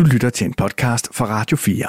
Du 0.00 0.04
lytter 0.04 0.30
til 0.30 0.46
en 0.46 0.54
podcast 0.54 1.14
fra 1.14 1.26
Radio 1.26 1.56
4. 1.56 1.86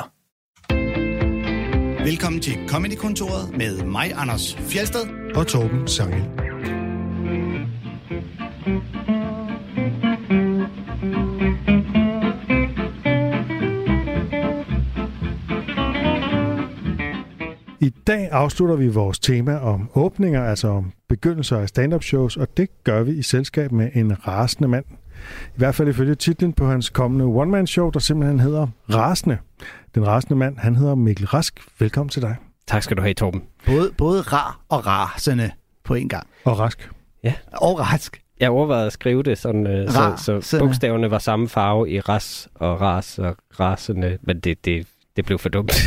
Velkommen 2.06 2.42
til 2.42 2.54
Comedy-kontoret 2.68 3.58
med 3.58 3.84
mig, 3.84 4.12
Anders 4.16 4.56
Fjelsted. 4.56 5.00
og 5.36 5.48
Torben 5.48 5.88
Sangel. 5.88 6.24
I 17.80 17.90
dag 18.08 18.30
afslutter 18.32 18.76
vi 18.76 18.88
vores 18.88 19.20
tema 19.20 19.58
om 19.58 19.90
åbninger, 19.96 20.44
altså 20.44 20.68
om 20.68 20.92
begyndelser 21.10 21.58
af 21.58 21.70
stand-up 21.70 22.04
shows, 22.04 22.38
og 22.38 22.58
det 22.58 22.84
gør 22.84 23.04
vi 23.04 23.12
i 23.12 23.22
selskab 23.22 23.72
med 23.72 23.90
en 23.94 24.28
rasende 24.28 24.68
mand. 24.68 24.86
I 25.48 25.58
hvert 25.58 25.76
fald 25.76 25.88
ifølge 25.88 26.16
titlen 26.16 26.54
på 26.54 26.68
hans 26.68 26.90
kommende 26.90 27.26
one-man-show, 27.26 27.90
der 27.90 28.00
simpelthen 28.00 28.40
hedder 28.40 28.68
Rasende. 28.94 29.38
Den 29.96 30.08
rasende 30.08 30.36
mand, 30.36 30.58
han 30.58 30.76
hedder 30.76 30.96
Mikkel 30.96 31.26
Rask. 31.26 31.60
Velkommen 31.80 32.10
til 32.10 32.22
dig. 32.22 32.36
Tak 32.68 32.84
skal 32.84 32.98
du 32.98 33.02
have, 33.02 33.14
Torben. 33.14 33.44
Både, 33.66 33.92
både 33.98 34.22
rar 34.22 34.60
og 34.70 34.88
rasende 34.88 35.52
på 35.84 35.94
en 35.94 36.10
gang. 36.10 36.28
Og 36.46 36.60
Rask. 36.60 36.90
Og 37.54 37.80
rask. 37.80 38.22
Jeg 38.40 38.50
overvejede 38.50 38.86
at 38.86 38.94
skrive 38.94 39.24
det 39.24 39.38
sådan, 39.38 39.68
øh, 39.68 39.96
Rar, 39.96 40.16
så, 40.16 40.42
så 40.42 40.60
bogstaverne 40.60 41.12
var 41.12 41.20
samme 41.20 41.50
farve 41.50 41.90
i 41.90 42.00
ras 42.00 42.48
og 42.56 42.82
ras 42.82 43.20
og 43.20 43.36
rasende, 43.60 44.18
men 44.22 44.40
det, 44.40 44.66
det, 44.66 44.88
det 45.16 45.26
blev 45.26 45.40
for 45.40 45.50
dumt. 45.50 45.72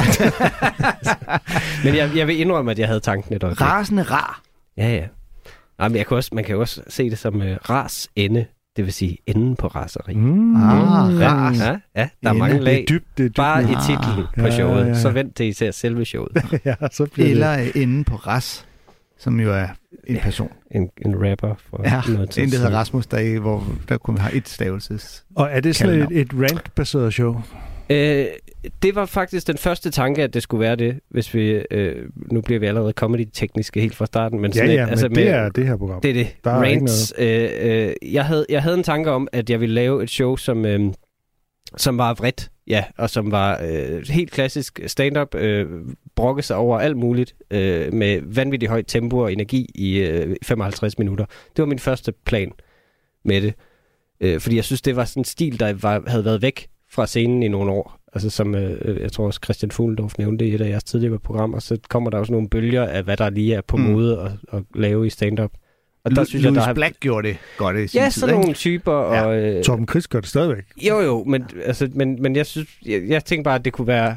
men 1.84 1.94
jeg, 1.94 2.10
jeg 2.16 2.26
vil 2.26 2.40
indrømme, 2.40 2.70
at 2.70 2.78
jeg 2.78 2.86
havde 2.86 3.00
tanken 3.00 3.34
et 3.34 3.42
øjeblik. 3.42 3.60
Rasende 3.60 4.02
rar. 4.02 4.42
Ja, 4.76 4.94
ja. 4.94 5.06
Nej, 5.78 5.88
men 5.88 5.96
jeg 5.96 6.06
kan 6.06 6.16
også, 6.16 6.30
man 6.32 6.44
kan 6.44 6.54
jo 6.54 6.60
også 6.60 6.82
se 6.88 7.10
det 7.10 7.18
som 7.18 7.42
øh, 7.42 7.56
ras 7.70 8.08
ende, 8.16 8.46
det 8.76 8.84
vil 8.84 8.92
sige 8.92 9.18
enden 9.26 9.56
på 9.56 9.66
raseri. 9.66 10.14
Mm. 10.14 10.56
Ah, 10.56 11.20
ja, 11.20 11.28
ras. 11.34 11.58
ja, 11.58 11.76
ja, 11.96 12.08
der 12.22 12.28
er 12.28 12.32
mange 12.32 12.54
Det 12.54 12.62
lag. 12.62 12.80
er 12.82 12.86
dybt, 12.86 13.04
det 13.18 13.24
er 13.24 13.28
dybt. 13.28 13.36
Bare 13.36 13.62
i 13.62 13.66
nu. 13.66 13.72
titlen 13.80 14.24
Ja, 14.36 14.40
på 14.42 14.46
ja, 14.46 14.50
showet, 14.56 14.80
ja, 14.80 14.86
ja. 14.86 14.94
så 14.94 15.10
vent 15.10 15.36
til 15.36 15.46
I 15.46 15.52
ser 15.52 15.70
selve 15.70 16.04
showet. 16.04 16.30
ja, 16.64 16.74
så 16.92 17.06
bliver 17.12 17.28
Eller 17.30 17.58
øh, 17.60 17.82
enden 17.82 18.04
på 18.04 18.16
ras, 18.16 18.66
som 19.18 19.40
jo 19.40 19.52
er 19.54 19.66
en 20.06 20.16
person. 20.22 20.50
En, 20.70 20.90
en 21.06 21.30
rapper 21.30 21.54
for 21.70 21.80
Ja, 21.84 22.02
en 22.08 22.16
der 22.50 22.56
hedder. 22.58 22.70
Rasmus, 22.78 23.06
der, 23.06 23.18
er- 23.18 23.40
hvor 23.40 23.66
der 23.88 23.98
kun 23.98 24.18
har 24.18 24.30
et 24.34 24.48
stavelses. 24.48 25.24
det. 25.28 25.36
Og 25.36 25.48
er 25.52 25.60
det 25.60 25.76
sådan 25.76 26.02
et, 26.02 26.20
et 26.20 26.28
rant-baseret 26.34 27.14
show? 27.14 27.40
Øh, 27.90 28.24
det 28.82 28.94
var 28.94 29.06
faktisk 29.06 29.46
den 29.46 29.58
første 29.58 29.90
tanke, 29.90 30.22
at 30.22 30.34
det 30.34 30.42
skulle 30.42 30.60
være 30.60 30.76
det, 30.76 31.00
hvis 31.10 31.34
vi... 31.34 31.62
Øh, 31.70 32.08
nu 32.16 32.40
bliver 32.40 32.60
vi 32.60 32.66
allerede 32.66 32.92
comedy-tekniske 32.92 33.80
helt 33.80 33.94
fra 33.94 34.06
starten, 34.06 34.40
men 34.40 34.52
Ja, 34.52 34.56
sådan 34.58 34.70
ja, 34.70 34.74
et, 34.74 34.80
men 34.80 34.90
altså 34.90 35.08
det 35.08 35.16
med, 35.16 35.26
er 35.26 35.48
det 35.48 35.66
her 35.66 35.76
program. 35.76 36.00
det 36.00 36.10
er 36.10 36.14
det. 36.14 36.36
Der 36.44 36.50
er 36.50 36.62
Rants. 36.62 37.14
Øh, 37.18 37.50
øh, 37.60 38.12
jeg, 38.12 38.24
havde, 38.24 38.46
jeg 38.48 38.62
havde 38.62 38.76
en 38.76 38.82
tanke 38.82 39.10
om, 39.10 39.28
at 39.32 39.50
jeg 39.50 39.60
ville 39.60 39.74
lave 39.74 40.02
et 40.02 40.10
show, 40.10 40.36
som, 40.36 40.64
øh, 40.66 40.80
som 41.76 41.98
var 41.98 42.14
vredt, 42.14 42.50
ja, 42.66 42.84
og 42.98 43.10
som 43.10 43.30
var 43.30 43.60
øh, 43.64 44.02
helt 44.10 44.30
klassisk 44.30 44.80
stand-up, 44.86 45.34
øh, 45.34 45.66
brokke 46.16 46.42
sig 46.42 46.56
over 46.56 46.78
alt 46.78 46.96
muligt, 46.96 47.34
øh, 47.50 47.92
med 47.92 48.20
vanvittigt 48.34 48.70
højt 48.70 48.84
tempo 48.88 49.18
og 49.18 49.32
energi 49.32 49.70
i 49.74 49.98
øh, 49.98 50.36
55 50.42 50.98
minutter. 50.98 51.24
Det 51.26 51.62
var 51.62 51.66
min 51.66 51.78
første 51.78 52.12
plan 52.12 52.52
med 53.24 53.40
det. 53.42 53.54
Øh, 54.20 54.40
fordi 54.40 54.56
jeg 54.56 54.64
synes, 54.64 54.82
det 54.82 54.96
var 54.96 55.04
sådan 55.04 55.20
en 55.20 55.24
stil, 55.24 55.60
der 55.60 55.72
var, 55.72 56.02
havde 56.06 56.24
været 56.24 56.42
væk 56.42 56.68
fra 56.90 57.06
scenen 57.06 57.42
i 57.42 57.48
nogle 57.48 57.72
år. 57.72 57.98
Altså 58.14 58.30
som, 58.30 58.54
øh, 58.54 59.00
jeg 59.00 59.12
tror 59.12 59.26
også 59.26 59.40
Christian 59.44 59.70
Fuglendorf 59.70 60.12
nævnte 60.18 60.46
i 60.48 60.54
et 60.54 60.60
af 60.60 60.68
jeres 60.68 60.84
tidligere 60.84 61.18
programmer, 61.18 61.58
så 61.58 61.78
kommer 61.88 62.10
der 62.10 62.18
også 62.18 62.32
nogle 62.32 62.48
bølger 62.48 62.84
af, 62.86 63.02
hvad 63.02 63.16
der 63.16 63.30
lige 63.30 63.54
er 63.54 63.60
på 63.60 63.76
Mm. 63.76 63.82
mode 63.82 64.20
at, 64.20 64.58
at 64.58 64.62
lave 64.74 65.06
i 65.06 65.10
stand-up. 65.10 65.50
Og 66.04 66.16
der 66.16 66.24
synes 66.24 66.44
jeg, 66.44 66.52
Louis 66.52 66.60
der 66.60 66.66
har... 66.66 66.74
Black 66.74 67.00
gjorde 67.00 67.28
det 67.28 67.36
godt 67.56 67.76
i 67.76 67.88
sin 67.88 67.98
Ja, 68.00 68.04
tid, 68.04 68.20
sådan 68.20 68.34
ikke? 68.34 68.40
nogle 68.40 68.54
typer. 68.54 68.92
Og, 68.92 69.36
øh, 69.42 69.64
Torben 69.64 69.88
Chris 69.88 70.06
gør 70.08 70.20
det 70.20 70.28
stadigvæk. 70.28 70.64
jo, 70.88 71.00
jo, 71.00 71.24
men, 71.24 71.44
altså, 71.64 71.88
men, 71.94 72.22
men 72.22 72.36
jeg, 72.36 72.46
synes, 72.46 72.68
jeg, 72.86 73.02
jeg 73.08 73.24
tænkte 73.24 73.44
bare, 73.44 73.54
at 73.54 73.64
det 73.64 73.72
kunne 73.72 73.86
være 73.86 74.16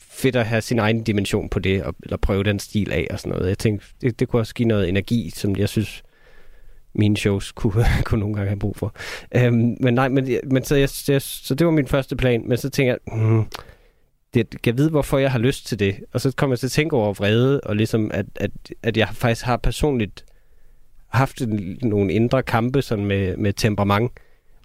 fedt 0.00 0.36
at 0.36 0.46
have 0.46 0.60
sin 0.60 0.78
egen 0.78 1.02
dimension 1.04 1.48
på 1.48 1.58
det, 1.58 1.82
og, 1.82 1.94
eller 2.02 2.16
prøve 2.16 2.44
den 2.44 2.58
stil 2.58 2.92
af 2.92 3.06
og 3.10 3.20
sådan 3.20 3.32
noget. 3.32 3.48
Jeg 3.48 3.58
tænkte, 3.58 3.86
det, 4.00 4.20
det 4.20 4.28
kunne 4.28 4.42
også 4.42 4.54
give 4.54 4.68
noget 4.68 4.88
energi, 4.88 5.30
som 5.34 5.56
jeg 5.56 5.68
synes, 5.68 6.02
mine 6.98 7.16
shows 7.16 7.52
kunne, 7.52 7.84
kunne 8.04 8.20
nogle 8.20 8.34
gange 8.34 8.48
have 8.48 8.58
brug 8.58 8.76
for. 8.76 8.94
Øhm, 9.34 9.76
men 9.80 9.94
nej, 9.94 10.08
men, 10.08 10.28
men 10.44 10.64
så, 10.64 10.76
jeg, 10.76 10.88
jeg, 11.08 11.22
så 11.22 11.54
det 11.54 11.66
var 11.66 11.72
min 11.72 11.86
første 11.86 12.16
plan, 12.16 12.42
men 12.48 12.58
så 12.58 12.70
tænker 12.70 12.92
jeg, 12.92 13.18
hmm, 13.18 13.44
det, 14.34 14.54
jeg 14.66 14.78
ved, 14.78 14.90
hvorfor 14.90 15.18
jeg 15.18 15.32
har 15.32 15.38
lyst 15.38 15.66
til 15.66 15.78
det? 15.78 15.96
Og 16.12 16.20
så 16.20 16.32
kommer 16.36 16.54
jeg 16.54 16.58
til 16.58 16.66
at 16.66 16.70
tænke 16.70 16.96
over 16.96 17.12
vrede, 17.12 17.60
og 17.60 17.76
ligesom, 17.76 18.10
at, 18.14 18.26
at, 18.36 18.50
at 18.82 18.96
jeg 18.96 19.08
faktisk 19.12 19.44
har 19.44 19.56
personligt 19.56 20.24
haft 21.08 21.40
en, 21.40 21.78
nogle 21.82 22.12
indre 22.12 22.42
kampe 22.42 22.82
sådan 22.82 23.04
med, 23.04 23.36
med 23.36 23.52
temperament 23.52 24.12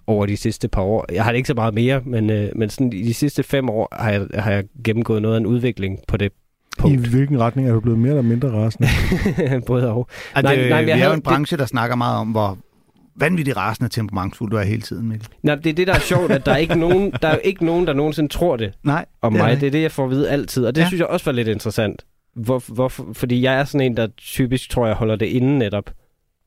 over 0.06 0.26
de 0.26 0.36
sidste 0.36 0.68
par 0.68 0.82
år. 0.82 1.06
Jeg 1.12 1.24
har 1.24 1.32
det 1.32 1.36
ikke 1.36 1.46
så 1.46 1.54
meget 1.54 1.74
mere, 1.74 2.00
men, 2.04 2.30
øh, 2.30 2.50
men 2.56 2.70
sådan 2.70 2.92
i 2.92 3.02
de 3.02 3.14
sidste 3.14 3.42
fem 3.42 3.68
år 3.68 3.88
har 3.92 4.10
jeg, 4.10 4.26
har 4.34 4.52
jeg 4.52 4.64
gennemgået 4.84 5.22
noget 5.22 5.34
af 5.34 5.40
en 5.40 5.46
udvikling 5.46 6.00
på 6.08 6.16
det 6.16 6.32
i 6.78 6.80
punkt. 6.80 7.06
hvilken 7.08 7.40
retning 7.40 7.68
er 7.68 7.72
du 7.72 7.80
blevet 7.80 7.98
mere 7.98 8.10
eller 8.10 8.22
mindre 8.22 8.48
rasende? 8.50 8.88
Både 9.66 9.90
og. 9.90 10.08
At, 10.34 10.44
Nej, 10.44 10.68
nej, 10.68 10.84
vi 10.84 10.90
er 10.90 11.06
jo 11.06 11.12
en 11.12 11.22
branche, 11.22 11.56
der 11.56 11.66
snakker 11.66 11.96
meget 11.96 12.18
om, 12.18 12.28
hvor 12.28 12.58
vanvittigt 13.16 13.56
rasende 13.56 13.88
temperamentsfuld 13.90 14.50
du 14.50 14.56
er 14.56 14.62
hele 14.62 14.82
tiden, 14.82 15.08
Mikkel. 15.08 15.28
Nej, 15.42 15.54
det 15.54 15.66
er 15.70 15.74
det, 15.74 15.86
der 15.86 15.94
er 15.94 15.98
sjovt, 16.00 16.30
at 16.30 16.46
der 16.46 16.52
er 16.52 16.56
ikke 16.56 16.74
nogen, 16.78 17.12
der 17.22 17.28
er 17.28 17.36
ikke 17.36 17.64
nogen, 17.64 17.86
der 17.86 17.92
nogensinde 17.92 18.28
tror 18.28 18.56
det 18.56 18.72
Nej, 18.82 19.04
om 19.22 19.32
det 19.32 19.40
er 19.40 19.44
mig. 19.44 19.52
det. 19.52 19.60
Det 19.60 19.66
er 19.66 19.70
det, 19.70 19.82
jeg 19.82 19.92
får 19.92 20.04
at 20.04 20.10
vide 20.10 20.30
altid. 20.30 20.66
Og 20.66 20.74
det 20.74 20.80
Ja. 20.80 20.86
synes 20.86 20.98
jeg 21.00 21.08
også 21.08 21.24
var 21.24 21.32
lidt 21.32 21.48
interessant. 21.48 22.04
Hvor, 22.36 22.62
hvorfor, 22.74 23.06
fordi 23.12 23.42
jeg 23.42 23.54
er 23.54 23.64
sådan 23.64 23.86
en, 23.86 23.96
der 23.96 24.06
typisk, 24.16 24.70
tror 24.70 24.86
jeg, 24.86 24.96
holder 24.96 25.16
det 25.16 25.26
inde 25.26 25.58
netop. 25.58 25.90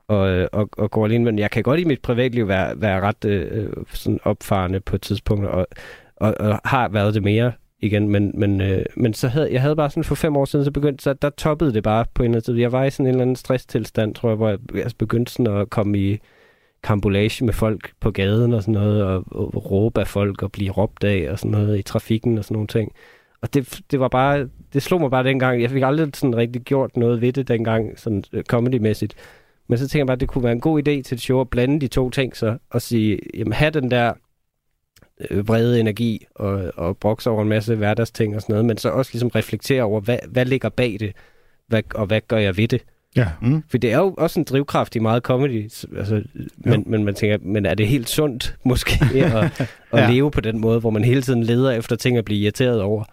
Og, 0.07 0.29
øh, 0.29 0.47
og, 0.53 0.69
og 0.77 0.91
går 0.91 1.05
alene. 1.05 1.25
Men 1.25 1.39
jeg 1.39 1.51
kan 1.51 1.63
godt 1.63 1.79
i 1.79 1.83
mit 1.83 2.01
privatliv 2.01 2.47
være, 2.47 2.81
være 2.81 3.01
ret 3.01 3.25
øh, 3.25 3.69
sådan 3.93 4.19
opfarende 4.23 4.79
på 4.79 4.95
et 4.95 5.01
tidspunkt. 5.01 5.45
Og, 5.45 5.67
og, 6.17 6.35
og 6.39 6.59
har 6.65 6.87
været 6.89 7.13
det 7.13 7.23
mere 7.23 7.51
igen. 7.79 8.09
Men, 8.09 8.31
men, 8.33 8.61
øh, 8.61 8.85
men 8.95 9.13
så 9.13 9.27
havde, 9.27 9.53
jeg 9.53 9.61
havde 9.61 9.75
bare 9.75 9.89
sådan 9.89 10.03
for 10.03 10.15
fem 10.15 10.37
år 10.37 10.45
siden, 10.45 10.65
så 10.65 10.71
begyndte, 10.71 11.03
så 11.03 11.13
der 11.13 11.29
toppede 11.29 11.73
det 11.73 11.83
bare 11.83 12.05
på 12.13 12.23
en 12.23 12.25
eller 12.25 12.35
anden 12.35 12.53
tid. 12.53 12.61
Jeg 12.61 12.71
var 12.71 12.83
i 12.83 12.91
sådan 12.91 13.05
en 13.05 13.09
eller 13.09 13.21
anden 13.21 13.35
stresstilstand, 13.35 14.15
tror 14.15 14.29
jeg, 14.29 14.35
hvor 14.35 14.49
jeg, 14.49 14.59
altså 14.73 14.97
begyndte 14.97 15.31
sådan 15.31 15.57
at 15.57 15.69
komme 15.69 15.97
i 15.99 16.19
kambolage 16.83 17.45
med 17.45 17.53
folk 17.53 17.91
på 17.99 18.11
gaden 18.11 18.53
og 18.53 18.61
sådan 18.61 18.73
noget, 18.73 19.03
og, 19.03 19.23
og 19.31 19.71
råbe 19.71 19.99
af 19.99 20.07
folk 20.07 20.43
og 20.43 20.51
blive 20.51 20.71
råbt 20.71 21.03
af 21.03 21.31
og 21.31 21.39
sådan 21.39 21.51
noget 21.51 21.79
i 21.79 21.81
trafikken 21.81 22.37
og 22.37 22.43
sådan 22.43 22.55
nogle 22.55 22.67
ting. 22.67 22.91
Og 23.41 23.53
det, 23.53 23.81
det 23.91 23.99
var 23.99 24.07
bare, 24.07 24.49
det 24.73 24.83
slog 24.83 25.01
mig 25.01 25.11
bare 25.11 25.23
dengang. 25.23 25.61
Jeg 25.61 25.69
fik 25.69 25.83
aldrig 25.83 26.09
sådan 26.13 26.35
rigtig 26.37 26.61
gjort 26.61 26.97
noget 26.97 27.21
ved 27.21 27.33
det 27.33 27.47
dengang, 27.47 27.99
sådan 27.99 28.23
øh, 28.33 28.43
comedy-mæssigt. 28.43 29.13
Men 29.67 29.77
så 29.77 29.87
tænker 29.87 30.01
jeg 30.01 30.07
bare, 30.07 30.13
at 30.13 30.19
det 30.19 30.27
kunne 30.27 30.43
være 30.43 30.53
en 30.53 30.61
god 30.61 30.79
idé 30.79 31.01
til 31.01 31.15
et 31.15 31.21
show 31.21 31.41
at 31.41 31.49
blande 31.49 31.79
de 31.81 31.87
to 31.87 32.09
ting 32.09 32.37
så, 32.37 32.57
og 32.69 32.81
sige, 32.81 33.19
jamen 33.33 33.53
have 33.53 33.71
den 33.71 33.91
der 33.91 34.13
vrede 35.31 35.79
energi 35.79 36.25
og, 36.35 36.71
og 36.75 36.97
brokse 36.97 37.29
over 37.29 37.41
en 37.41 37.49
masse 37.49 37.75
hverdagsting 37.75 38.35
og 38.35 38.41
sådan 38.41 38.53
noget, 38.53 38.65
men 38.65 38.77
så 38.77 38.89
også 38.89 39.11
ligesom 39.13 39.27
reflektere 39.27 39.83
over, 39.83 40.01
hvad, 40.01 40.17
hvad 40.29 40.45
ligger 40.45 40.69
bag 40.69 40.97
det, 40.99 41.11
hvad, 41.67 41.81
og 41.95 42.05
hvad 42.05 42.21
gør 42.27 42.37
jeg 42.37 42.57
ved 42.57 42.67
det? 42.67 42.81
Ja. 43.15 43.27
Mm. 43.41 43.63
For 43.69 43.77
det 43.77 43.93
er 43.93 43.97
jo 43.97 44.13
også 44.17 44.39
en 44.39 44.43
drivkraft 44.43 44.95
i 44.95 44.99
meget 44.99 45.23
comedy, 45.23 45.63
altså, 45.97 46.23
men, 46.57 46.83
men 46.87 47.03
man 47.03 47.13
tænker, 47.15 47.37
men 47.41 47.65
er 47.65 47.73
det 47.73 47.87
helt 47.87 48.09
sundt 48.09 48.55
måske 48.65 48.99
at, 49.15 49.61
at 49.61 49.67
Ja. 49.93 50.11
leve 50.11 50.31
på 50.31 50.41
den 50.41 50.59
måde, 50.61 50.79
hvor 50.79 50.89
man 50.89 51.03
hele 51.03 51.21
tiden 51.21 51.43
leder 51.43 51.71
efter 51.71 51.95
ting 51.95 52.17
at 52.17 52.25
blive 52.25 52.39
irriteret 52.39 52.81
over? 52.81 53.03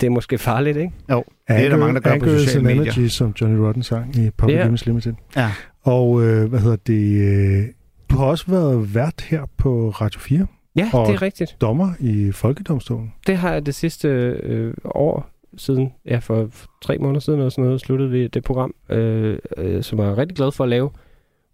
Det 0.00 0.02
er 0.02 0.10
måske 0.10 0.38
farligt, 0.38 0.76
ikke? 0.76 0.92
Jo, 1.10 1.24
det 1.48 1.64
er 1.64 1.68
der 1.68 1.76
mange, 1.76 1.94
der 1.94 2.00
gør 2.00 2.10
på 2.18 2.24
Anger 2.24 2.34
is 2.36 2.42
sociale 2.42 2.64
medier. 2.64 2.82
Energy, 2.82 3.08
som 3.08 3.34
Johnny 3.40 3.58
Rotten 3.58 3.82
sang 3.82 4.16
i 4.16 4.30
Public 4.36 4.56
Ja. 4.56 4.66
Image 4.66 4.86
Limited. 4.86 5.12
Ja. 5.36 5.50
Og 5.82 6.22
øh, 6.22 6.48
hvad 6.48 6.60
hedder 6.60 6.76
det? 6.76 7.20
Øh, 7.20 7.64
du 8.10 8.16
har 8.16 8.24
også 8.26 8.44
været 8.48 8.94
vært 8.94 9.20
her 9.28 9.42
på 9.58 9.90
Radio 9.90 10.20
4, 10.20 10.46
Ja, 10.76 10.90
Og- 10.92 11.06
det 11.06 11.14
er 11.14 11.22
rigtigt. 11.22 11.56
dommer 11.60 11.92
i 12.00 12.32
Folkedomstolen. 12.32 13.12
Det 13.26 13.36
har 13.36 13.52
jeg 13.52 13.66
det 13.66 13.74
sidste 13.74 14.08
øh, 14.42 14.74
år 14.84 15.30
siden, 15.56 15.92
ja, 16.06 16.18
for, 16.18 16.48
tre 16.82 16.98
måneder 16.98 17.20
siden 17.20 17.40
og 17.40 17.52
sådan 17.52 17.64
noget, 17.64 17.80
sluttede 17.80 18.10
vi 18.10 18.26
det 18.26 18.44
program, 18.44 18.74
øh, 18.90 19.38
øh, 19.56 19.82
som 19.82 19.98
jeg 19.98 20.06
er 20.08 20.18
rigtig 20.18 20.36
glad 20.36 20.52
for 20.52 20.64
at 20.64 20.70
lave. 20.70 20.90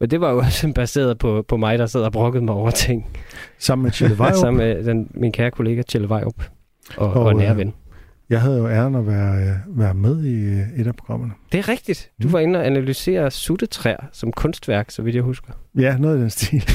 Men 0.01 0.11
det 0.11 0.21
var 0.21 0.31
jo 0.31 0.39
også 0.47 0.73
baseret 0.75 1.19
på, 1.19 1.45
på 1.49 1.57
mig, 1.57 1.79
der 1.79 1.87
sad 1.87 2.03
og 2.03 2.13
brokkede 2.13 2.45
mig 2.45 2.55
over 2.55 2.71
ting. 2.71 3.07
Sammen 3.59 3.83
med 3.83 3.93
Chille 3.93 4.19
Vejrup. 4.19 4.37
Sammen 4.45 4.59
med 4.59 4.85
den, 4.85 5.11
min 5.15 5.33
kære 5.33 5.51
kollega 5.51 5.83
Tjelle 5.83 6.09
Vejrup 6.09 6.45
og, 6.97 7.07
Og, 7.13 7.23
og, 7.23 7.31
øh, 7.33 7.39
nære 7.39 7.57
ven. 7.57 7.75
Jeg 8.31 8.41
havde 8.41 8.59
jo 8.59 8.69
æren 8.69 8.95
at 8.95 9.07
være, 9.07 9.43
øh, 9.43 9.79
være 9.79 9.95
med 9.95 10.25
i 10.25 10.35
øh, 10.35 10.81
et 10.81 10.87
af 10.87 10.97
programmerne. 10.97 11.33
Det 11.53 11.59
er 11.59 11.69
rigtigt. 11.69 12.11
Du 12.23 12.27
Mm. 12.29 12.33
var 12.33 12.39
inde 12.39 12.59
og 12.59 12.67
analysere 12.67 13.31
suttetræer 13.31 13.97
som 14.13 14.33
kunstværk, 14.33 14.91
så 14.91 15.03
vidt 15.03 15.15
jeg 15.17 15.23
husker. 15.23 15.53
Ja, 15.79 15.97
noget 15.99 16.19
i 16.19 16.21
den 16.21 16.31
stil. 16.31 16.65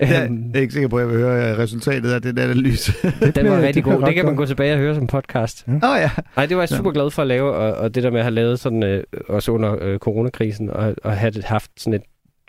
Jeg 0.00 0.24
Øhm, 0.30 0.50
er 0.54 0.60
ikke 0.60 0.72
sikker 0.72 0.88
på, 0.88 0.96
at 0.96 1.00
jeg 1.06 1.08
vil 1.10 1.18
høre 1.18 1.52
øh, 1.52 1.58
resultatet 1.58 2.12
af 2.12 2.22
den 2.22 2.38
analyse. 2.38 2.92
den 3.36 3.50
var 3.50 3.62
rigtig 3.62 3.84
god. 3.84 4.02
Det 4.06 4.14
kan 4.14 4.24
man 4.24 4.36
gå 4.36 4.46
tilbage 4.46 4.72
og 4.72 4.78
høre 4.78 4.94
som 4.94 5.06
podcast. 5.06 5.64
Åh 5.68 5.74
oh, 5.74 5.80
ja. 6.00 6.10
Nej, 6.36 6.46
det 6.46 6.56
var 6.56 6.62
jeg 6.62 6.70
Ja. 6.70 6.76
super 6.76 6.90
glad 6.90 7.10
for 7.10 7.22
at 7.22 7.28
lave, 7.28 7.52
og, 7.52 7.72
og 7.72 7.94
det 7.94 8.02
der 8.02 8.10
med 8.10 8.18
at 8.20 8.24
have 8.24 8.34
lavet 8.34 8.60
sådan, 8.60 8.82
øh, 8.82 9.02
også 9.28 9.52
under 9.52 9.76
øh, 9.80 9.98
coronakrisen, 9.98 10.70
og, 10.70 10.94
og 11.04 11.12
have 11.16 11.30
det, 11.30 11.44
haft 11.44 11.70
sådan 11.76 11.94
et 11.94 12.02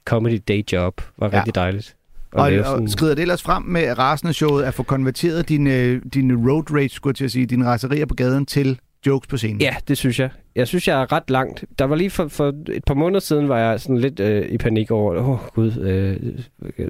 comedy 0.06 0.42
day 0.48 0.64
job, 0.72 1.02
var 1.18 1.30
Ja. 1.34 1.38
rigtig 1.38 1.56
dejligt. 1.56 1.96
Og, 2.34 2.42
og 2.42 2.66
sådan, 2.66 2.90
skrider 2.90 3.16
det 3.16 3.22
ellers 3.22 3.42
frem 3.42 3.64
med 3.64 4.00
rasende 4.00 4.34
showet 4.34 4.64
at 4.64 4.74
få 4.74 4.84
konverteret 4.84 5.50
dine, 5.50 6.00
dine 6.00 6.52
road 6.52 6.64
rage, 6.74 6.90
skulle 6.90 7.12
jeg 7.12 7.16
til 7.16 7.26
at 7.26 7.32
sige, 7.32 7.46
dine 7.46 7.66
raserier 7.66 8.06
på 8.06 8.16
gaden 8.16 8.46
til 8.46 8.80
jokes 9.06 9.28
på 9.28 9.38
scenen. 9.38 9.62
Ja, 9.62 9.76
det 9.88 9.98
synes 9.98 10.20
jeg. 10.20 10.30
Jeg 10.56 10.68
synes, 10.68 10.88
jeg 10.88 11.02
er 11.02 11.12
ret 11.12 11.30
langt. 11.30 11.66
Der 11.80 11.86
var 11.86 11.96
lige 11.96 12.10
for, 12.10 12.28
for 12.28 12.54
et 12.70 12.84
par 12.88 12.94
måneder 12.94 13.20
siden, 13.20 13.50
var 13.50 13.60
jeg 13.60 13.80
sådan 13.80 13.98
lidt 13.98 14.20
øh, 14.20 14.46
i 14.50 14.58
panik 14.58 14.92
over, 14.92 15.16
åh 15.16 15.30
oh, 15.30 15.40
gud, 15.54 15.78
øh, 15.78 16.40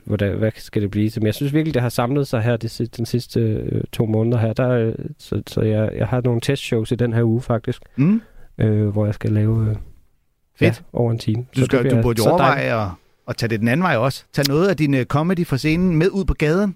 hvordan, 0.05 0.37
hvad 0.37 0.51
skal 0.55 0.81
det 0.81 0.91
blive 0.91 1.09
til? 1.09 1.21
Men 1.21 1.25
jeg 1.25 1.35
synes 1.35 1.53
virkelig, 1.53 1.73
det 1.73 1.81
har 1.81 1.89
samlet 1.89 2.27
sig 2.27 2.41
her 2.41 2.57
de, 2.57 2.67
den 2.85 3.05
sidste 3.05 3.39
øh, 3.39 3.81
to 3.93 4.05
måneder 4.05 4.37
her. 4.37 4.53
Der, 4.53 4.69
øh, 4.69 4.93
så 5.17 5.41
så 5.47 5.61
jeg, 5.61 5.91
jeg 5.95 6.07
har 6.07 6.21
nogle 6.21 6.41
testshows 6.41 6.91
i 6.91 6.95
den 6.95 7.13
her 7.13 7.23
uge 7.23 7.41
faktisk, 7.41 7.81
Mm. 7.95 8.21
øh, 8.57 8.87
hvor 8.87 9.05
jeg 9.05 9.13
skal 9.13 9.31
lave 9.31 9.69
øh, 9.69 9.75
Fedt. 10.59 10.83
Ja, 10.93 10.99
over 10.99 11.11
en 11.11 11.19
time. 11.19 11.45
Du, 11.55 11.65
skal, 11.65 11.83
det 11.83 11.91
du 11.91 12.01
burde 12.01 12.17
jo 12.19 12.23
så 12.23 12.29
overveje 12.29 12.83
at, 12.85 12.89
at 13.29 13.37
tage 13.37 13.49
det 13.49 13.59
den 13.59 13.67
anden 13.67 13.83
vej 13.83 13.97
også. 13.97 14.23
Tag 14.33 14.45
noget 14.47 14.67
af 14.67 14.77
din 14.77 14.93
øh, 14.93 15.05
comedy 15.05 15.45
fra 15.45 15.57
scenen 15.57 15.95
med 15.95 16.09
ud 16.09 16.25
på 16.25 16.33
gaden. 16.33 16.75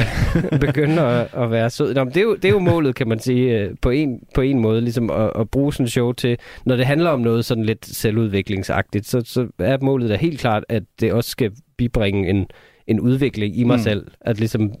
begynde 0.66 1.02
at, 1.02 1.28
at 1.42 1.50
være 1.50 1.70
sød. 1.70 1.94
Nå, 1.94 2.04
det, 2.04 2.16
er 2.16 2.22
jo, 2.22 2.34
det 2.34 2.44
er 2.44 2.52
jo 2.52 2.58
målet, 2.58 2.94
kan 2.94 3.08
man 3.08 3.18
sige, 3.18 3.58
øh, 3.58 3.74
på 3.82 3.90
en, 3.90 4.20
på 4.34 4.40
en 4.40 4.60
måde, 4.60 4.80
ligesom 4.80 5.10
at, 5.10 5.30
at 5.34 5.50
bruge 5.50 5.72
sådan 5.72 5.84
en 5.84 5.90
show 5.90 6.12
til, 6.12 6.38
når 6.64 6.76
det 6.76 6.86
handler 6.86 7.10
om 7.10 7.20
noget 7.20 7.44
sådan 7.44 7.64
lidt 7.64 7.86
selvudviklingsagtigt, 7.86 9.06
så, 9.06 9.22
så 9.24 9.48
er 9.58 9.78
målet 9.82 10.10
da 10.10 10.16
helt 10.16 10.40
klart, 10.40 10.64
at 10.68 10.82
det 11.00 11.12
også 11.12 11.30
skal 11.30 11.50
bibringe 11.76 12.30
en, 12.30 12.46
en 12.86 13.00
udvikling 13.00 13.58
i 13.58 13.64
mig 13.64 13.76
mm. 13.76 13.82
selv. 13.82 14.06
At 14.20 14.38
ligesom, 14.38 14.72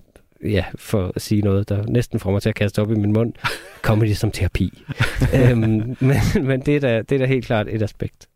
ja, 0.44 0.64
for 0.76 1.12
at 1.16 1.22
sige 1.22 1.42
noget, 1.42 1.68
der 1.68 1.86
næsten 1.88 2.20
får 2.20 2.32
mig 2.32 2.42
til 2.42 2.48
at 2.48 2.54
kaste 2.54 2.82
op 2.82 2.90
i 2.90 2.94
min 2.94 3.12
mund, 3.12 3.32
comedy 3.82 4.12
som 4.12 4.30
terapi. 4.30 4.82
øhm, 5.38 5.96
men 6.00 6.16
men 6.42 6.60
det, 6.60 6.76
er 6.76 6.80
da, 6.80 7.02
det 7.02 7.12
er 7.12 7.18
da 7.18 7.26
helt 7.26 7.46
klart 7.46 7.66
et 7.70 7.82
aspekt. 7.82 8.28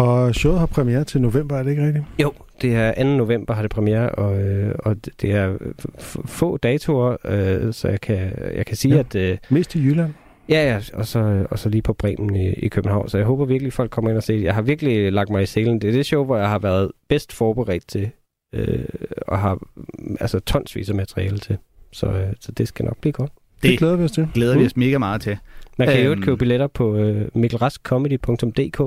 Og 0.00 0.34
showet 0.34 0.58
har 0.58 0.66
premiere 0.66 1.04
til 1.04 1.20
november, 1.20 1.56
er 1.56 1.62
det 1.62 1.70
ikke 1.70 1.86
rigtigt? 1.86 2.04
Jo, 2.22 2.32
det 2.62 2.74
er 2.74 2.94
2. 2.94 3.16
november 3.16 3.54
har 3.54 3.62
det 3.62 3.70
premiere, 3.70 4.08
og, 4.08 4.42
øh, 4.42 4.74
og 4.78 4.96
det- 5.22 5.30
er 5.32 5.54
f- 5.98 6.26
få 6.26 6.56
datoer, 6.56 7.16
øh, 7.24 7.72
så 7.72 7.88
jeg 7.88 8.00
kan, 8.00 8.32
jeg 8.56 8.66
kan 8.66 8.76
sige, 8.76 8.94
Ja. 8.94 9.00
at... 9.00 9.14
Øh, 9.14 9.38
Mest 9.50 9.74
i 9.74 9.78
Jylland. 9.84 10.12
ja, 10.48 10.64
ja, 10.72 10.80
og 10.94 11.06
så, 11.06 11.46
og 11.50 11.58
så 11.58 11.68
lige 11.68 11.82
på 11.82 11.92
Bremen 11.92 12.36
i, 12.36 12.48
i 12.52 12.68
København. 12.68 13.08
Så 13.08 13.18
jeg 13.18 13.26
håber 13.26 13.44
virkelig, 13.44 13.72
folk 13.72 13.90
kommer 13.90 14.10
ind 14.10 14.16
og 14.16 14.22
ser 14.22 14.34
det. 14.34 14.42
Jeg 14.44 14.54
har 14.54 14.62
virkelig 14.62 15.12
lagt 15.12 15.30
mig 15.30 15.42
i 15.42 15.46
selen. 15.46 15.80
Det 15.80 15.88
er 15.88 15.92
det 15.92 16.06
show, 16.06 16.24
hvor 16.24 16.36
jeg 16.36 16.48
har 16.48 16.58
været 16.58 16.90
bedst 17.08 17.32
forberedt 17.32 17.86
til, 17.88 18.10
øh, 18.54 18.84
og 19.26 19.38
har 19.38 19.54
mm, 19.76 20.16
altså 20.20 20.40
tonsvis 20.40 20.88
af 20.88 20.94
materiale 20.94 21.38
til. 21.38 21.56
Så, 21.92 22.06
øh, 22.06 22.32
så 22.40 22.52
det 22.52 22.68
skal 22.68 22.84
nok 22.84 22.96
blive 23.00 23.12
godt. 23.12 23.32
Det, 23.62 23.70
Det- 23.70 23.78
glæder 23.78 23.96
vi 23.96 24.04
os 24.04 24.12
til. 24.12 24.28
Glæder 24.34 24.58
vi 24.58 24.66
os 24.66 24.76
mega 24.76 24.98
meget 24.98 25.20
til. 25.20 25.36
Man 25.78 25.88
kan 25.88 26.04
jo 26.04 26.10
Øhm. 26.10 26.22
købe 26.22 26.36
billetter 26.36 26.66
på 26.66 26.96
øh, 26.96 27.28
mikkelraskcomedy.dk 27.34 28.80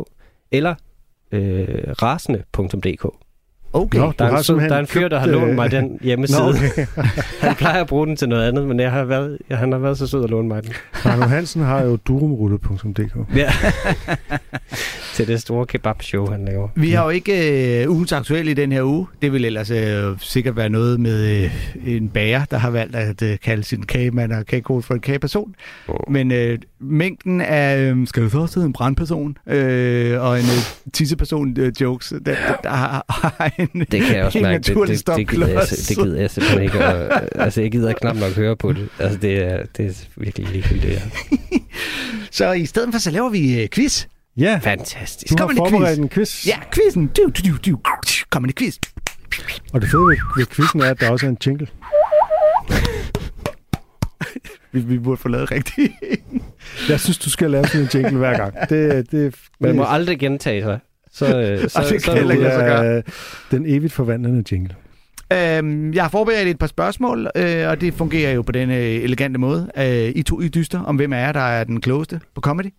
eller 0.51 0.75
øh, 1.33 1.91
rasende.dk. 2.01 3.05
Okay. 3.73 3.99
Nå, 3.99 4.13
Der 4.19 4.25
er, 4.25 4.31
har 4.31 4.53
en, 4.53 4.59
der 4.59 4.75
er 4.75 4.79
en 4.79 4.87
fyr, 4.87 5.07
der 5.07 5.19
har 5.19 5.27
lånt 5.27 5.49
øh, 5.49 5.55
mig 5.55 5.71
den 5.71 5.99
hjemmeside. 6.01 6.39
Nå, 6.41 6.49
okay. 6.49 6.85
Han 7.47 7.55
plejer 7.55 7.81
at 7.81 7.87
bruge 7.87 8.07
den 8.07 8.15
til 8.15 8.29
noget 8.29 8.47
andet, 8.47 8.67
men 8.67 8.79
jeg 8.79 8.91
har 8.91 9.03
været, 9.03 9.37
jeg, 9.49 9.57
han 9.57 9.71
har 9.71 9.79
været 9.79 9.97
så 9.97 10.07
sød 10.07 10.23
at 10.23 10.29
låne 10.29 10.47
mig 10.47 10.63
den. 10.63 10.71
Arno 11.05 11.25
Hansen 11.25 11.61
har 11.61 11.81
jo 11.83 11.95
durumrulle.dk. 11.95 13.15
Ja. 13.35 13.51
til 15.13 15.27
det 15.27 15.41
store 15.41 15.65
kebab-show, 15.65 16.25
han 16.27 16.45
laver. 16.45 16.67
Vi 16.75 16.91
har 16.91 17.03
jo 17.03 17.09
ikke 17.09 17.81
øh, 17.83 17.91
ugens 17.91 18.11
aktuelle 18.11 18.51
i 18.51 18.53
den 18.53 18.71
her 18.71 18.83
uge. 18.83 19.07
Det 19.21 19.33
vil 19.33 19.45
ellers 19.45 19.71
øh, 19.71 20.03
sikkert 20.19 20.55
være 20.55 20.69
noget 20.69 20.99
med 20.99 21.43
øh, 21.43 21.51
en 21.85 22.09
bager, 22.09 22.45
der 22.45 22.57
har 22.57 22.69
valgt 22.69 22.95
at 22.95 23.21
øh, 23.21 23.37
kalde 23.43 23.63
sin 23.63 23.83
kagemand 23.83 24.33
og 24.33 24.45
kagekode 24.45 24.81
for 24.81 24.93
en 24.93 24.99
kageperson. 24.99 25.55
Oh. 25.87 25.95
Men 26.13 26.31
øh, 26.31 26.59
mængden 26.79 27.41
af, 27.41 27.77
øh, 27.79 28.07
skal 28.07 28.23
du 28.23 28.29
hedde 28.29 28.65
en 28.65 28.73
brandperson 28.73 29.37
øh, 29.47 30.21
og 30.21 30.39
en 30.39 30.45
øh, 30.45 30.91
tisseperson 30.93 31.59
øh, 31.59 31.71
jokes, 31.81 32.09
der, 32.09 32.19
der, 32.19 32.35
der 32.63 32.69
har, 32.69 33.05
har 33.09 33.51
en 33.73 33.79
Det 33.91 34.01
kan 34.01 34.15
jeg 34.15 34.23
også 34.25 34.37
en 34.37 34.43
mærke. 34.43 34.63
Det, 34.63 34.87
det, 34.87 35.07
det, 35.07 35.29
gider 35.29 35.47
jeg, 35.47 35.61
det 35.87 35.97
gider 35.97 36.21
jeg 36.21 36.31
simpelthen 36.31 36.61
ikke. 36.61 36.85
Og, 36.85 37.21
altså, 37.41 37.61
jeg 37.61 37.71
gider 37.71 37.93
knap 37.93 38.15
nok 38.15 38.31
høre 38.31 38.55
på 38.55 38.73
det. 38.73 38.89
Altså, 38.99 39.17
det 39.17 39.43
er, 39.43 39.63
det 39.77 39.85
er 39.85 39.93
virkelig 40.17 40.47
ligegyldigt. 40.49 41.01
Det. 41.29 41.61
Så 42.31 42.51
i 42.51 42.65
stedet 42.65 42.93
for, 42.93 42.99
så 42.99 43.11
laver 43.11 43.29
vi 43.29 43.61
øh, 43.61 43.67
quiz. 43.69 44.05
Ja, 44.37 44.59
Fantastisk. 44.63 45.29
du 45.29 45.35
har 45.39 45.47
Kommer 45.47 45.63
det 45.63 45.71
forberedt 45.71 45.97
quiz? 45.97 46.03
en 46.03 46.09
quiz. 46.09 46.47
Ja, 46.47 46.57
quizzen. 46.73 47.07
Du, 47.07 47.23
du, 47.23 47.51
du, 47.51 47.57
du. 47.71 47.79
Kommer 48.29 48.47
det 48.47 48.55
quiz. 48.55 48.75
Og 49.73 49.81
det 49.81 49.89
fede 49.89 50.01
ved, 50.01 50.17
ved 50.37 50.45
quizzen 50.45 50.81
er, 50.81 50.85
at 50.89 50.99
der 50.99 51.09
også 51.11 51.25
er 51.25 51.29
en 51.29 51.37
jingle. 51.45 51.67
Vi, 54.71 54.79
vi 54.79 54.97
burde 54.99 55.17
få 55.21 55.27
lavet 55.29 55.51
rigtigt. 55.51 55.91
Jeg 56.89 56.99
synes, 56.99 57.17
du 57.17 57.29
skal 57.29 57.51
lave 57.51 57.67
sådan 57.67 57.81
en 57.81 57.89
jingle 57.93 58.17
hver 58.17 58.37
gang. 58.37 58.53
Det, 58.69 59.11
det, 59.11 59.35
Man 59.59 59.67
det, 59.69 59.75
må 59.75 59.83
aldrig 59.87 60.19
gentage 60.19 60.61
sig. 60.63 60.79
Så, 61.13 61.39
øh, 61.39 61.59
så, 61.59 61.69
så, 61.69 61.99
kan 62.03 62.41
er 62.41 62.47
er 62.47 63.01
den 63.51 63.65
evigt 63.65 63.93
forvandlende 63.93 64.43
jingle. 64.51 64.75
Øhm, 65.33 65.93
jeg 65.93 66.03
har 66.03 66.09
forberedt 66.09 66.49
et 66.49 66.59
par 66.59 66.67
spørgsmål, 66.67 67.27
øh, 67.35 67.67
og 67.67 67.81
det 67.81 67.93
fungerer 67.93 68.31
jo 68.31 68.41
på 68.41 68.51
denne 68.51 68.79
elegante 68.79 69.39
måde. 69.39 69.71
Øh, 69.77 70.11
I 70.15 70.23
to 70.23 70.41
I 70.41 70.47
dyster 70.47 70.79
om, 70.83 70.95
hvem 70.95 71.13
jer, 71.13 71.31
der 71.31 71.39
er 71.39 71.63
den 71.63 71.81
klogeste 71.81 72.19
på 72.35 72.41
comedy. 72.41 72.73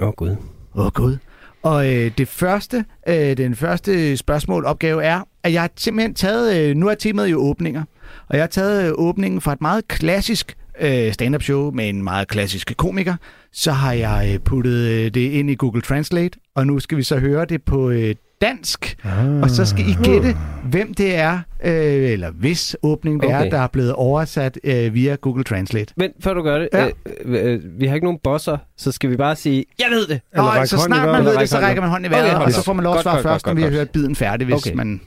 Åh, 0.00 0.08
oh, 0.08 0.14
Gud. 0.14 0.36
Åh, 0.74 0.86
oh, 0.86 0.92
Gud. 0.92 1.16
Og 1.62 1.94
øh, 1.94 2.10
det 2.18 2.28
første, 2.28 2.84
øh, 3.08 3.36
den 3.36 3.56
første 3.56 4.16
spørgsmål, 4.16 4.64
opgave 4.64 5.04
er, 5.04 5.20
at 5.42 5.52
jeg 5.52 5.60
har 5.60 5.70
simpelthen 5.76 6.14
taget, 6.14 6.70
øh, 6.70 6.76
nu 6.76 6.88
er 6.88 6.94
temaet 6.94 7.30
jo 7.30 7.38
åbninger, 7.38 7.84
og 8.28 8.36
jeg 8.36 8.42
har 8.42 8.48
taget 8.48 8.88
øh, 8.88 8.92
åbningen 8.96 9.40
fra 9.40 9.52
et 9.52 9.60
meget 9.60 9.88
klassisk 9.88 10.56
øh, 10.80 11.12
stand-up 11.12 11.42
show 11.42 11.70
med 11.70 11.88
en 11.88 12.02
meget 12.02 12.28
klassisk 12.28 12.72
komiker. 12.76 13.14
Så 13.52 13.72
har 13.72 13.92
jeg 13.92 14.30
øh, 14.34 14.38
puttet 14.40 14.88
øh, 14.88 15.04
det 15.10 15.20
ind 15.30 15.50
i 15.50 15.54
Google 15.54 15.80
Translate, 15.82 16.38
og 16.54 16.66
nu 16.66 16.80
skal 16.80 16.98
vi 16.98 17.02
så 17.02 17.18
høre 17.18 17.44
det 17.44 17.62
på 17.62 17.90
øh, 17.90 18.14
dansk. 18.40 18.96
Ah. 19.04 19.40
Og 19.42 19.50
så 19.50 19.64
skal 19.66 19.84
I 19.88 19.94
gætte, 20.04 20.34
hvem 20.64 20.94
det 20.94 21.14
er, 21.16 21.40
øh, 21.64 22.10
eller 22.10 22.30
hvis 22.30 22.76
åbning 22.82 23.22
det 23.22 23.30
er, 23.30 23.38
Okay. 23.40 23.50
der 23.50 23.58
er 23.58 23.66
blevet 23.66 23.92
oversat 23.92 24.58
øh, 24.64 24.94
via 24.94 25.14
Google 25.14 25.44
Translate. 25.44 25.94
Men 25.96 26.10
før 26.20 26.34
du 26.34 26.42
gør 26.42 26.58
det, 26.58 26.68
Ja. 26.72 26.88
øh, 27.24 27.52
øh, 27.54 27.80
vi 27.80 27.86
har 27.86 27.94
ikke 27.94 28.06
nogen 28.06 28.18
bosser, 28.24 28.58
så 28.76 28.92
skal 28.92 29.10
vi 29.10 29.16
bare 29.16 29.36
sige, 29.36 29.64
jeg 29.78 29.86
ved 29.90 30.06
det. 30.06 30.20
Eller 30.32 30.42
Og 30.42 30.48
række 30.48 30.66
så 30.66 30.78
snart 30.78 31.08
man 31.08 31.24
ved 31.24 31.36
det, 31.38 31.48
så 31.48 31.58
rækker 31.58 31.82
man 31.82 31.90
hånden 31.90 32.10
i 32.10 32.14
vejret, 32.14 32.34
Okay, 32.36 32.44
og 32.44 32.52
så 32.52 32.64
får 32.64 32.72
man 32.72 32.84
lov 32.84 32.94
at 32.94 33.02
svare 33.02 33.14
godt, 33.14 33.22
først, 33.22 33.46
når 33.46 33.54
vi 33.54 33.62
har 33.62 33.70
hørt 33.70 33.90
biden 33.90 34.16
færdig, 34.16 34.44
hvis 34.44 34.66
Okay. 34.66 34.74
man... 34.76 35.00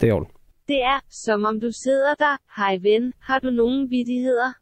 Det 0.00 0.08
er. 0.08 0.24
Det 0.68 0.82
er, 0.82 1.00
som 1.10 1.44
om 1.44 1.60
du 1.60 1.70
sidder 1.72 2.14
der. 2.18 2.36
Hej 2.56 2.78
ven, 2.82 3.12
har 3.22 3.38
du 3.38 3.50
nogen 3.50 3.90
vidigheder? 3.90 4.52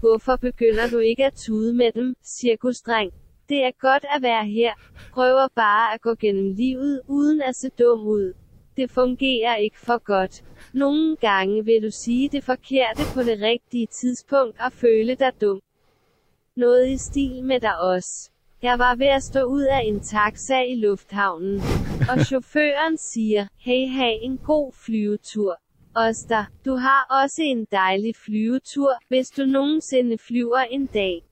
Hvorfor 0.00 0.36
begynder 0.36 0.90
du 0.90 0.98
ikke 0.98 1.24
at 1.24 1.34
tude 1.34 1.74
med 1.74 1.92
dem, 1.92 2.14
cirkusdreng? 2.24 3.12
Det 3.48 3.64
er 3.64 3.70
godt 3.80 4.04
at 4.16 4.22
være 4.22 4.46
her. 4.46 4.72
Prøver 5.12 5.48
bare 5.54 5.94
at 5.94 6.00
gå 6.00 6.14
gennem 6.14 6.52
livet, 6.52 7.00
uden 7.08 7.42
at 7.42 7.56
se 7.56 7.68
dum 7.78 8.06
ud. 8.06 8.32
Det 8.76 8.90
fungerer 8.90 9.56
ikke 9.56 9.80
for 9.80 10.04
godt. 10.04 10.44
Nogle 10.72 11.16
gange 11.16 11.64
vil 11.64 11.82
du 11.82 11.90
sige 11.90 12.28
det 12.28 12.44
forkerte 12.44 13.02
på 13.14 13.22
det 13.22 13.40
rigtige 13.40 13.86
tidspunkt 13.86 14.56
og 14.60 14.72
føle 14.72 15.14
dig 15.14 15.32
dum. 15.40 15.60
Noget 16.56 16.88
i 16.88 16.96
stil 16.96 17.44
med 17.44 17.60
dig 17.60 17.78
også. 17.78 18.30
Jeg 18.62 18.78
var 18.78 18.94
ved 18.94 19.06
at 19.06 19.22
stå 19.22 19.42
ud 19.42 19.62
af 19.62 19.80
en 19.84 20.00
taxa 20.00 20.62
i 20.62 20.74
lufthavnen, 20.74 21.60
og 22.10 22.24
chaufføren 22.24 22.96
siger, 22.98 23.46
hey, 23.58 23.88
have 23.88 24.22
en 24.22 24.38
god 24.38 24.72
flyvetur. 24.72 25.60
Oster, 25.98 26.44
du 26.64 26.74
har 26.74 27.06
også 27.22 27.42
en 27.42 27.66
dejlig 27.72 28.16
flyvetur, 28.16 28.92
hvis 29.08 29.30
du 29.30 29.42
nogensinde 29.44 30.18
flyver 30.18 30.58
en 30.58 30.86
dag. 30.86 31.25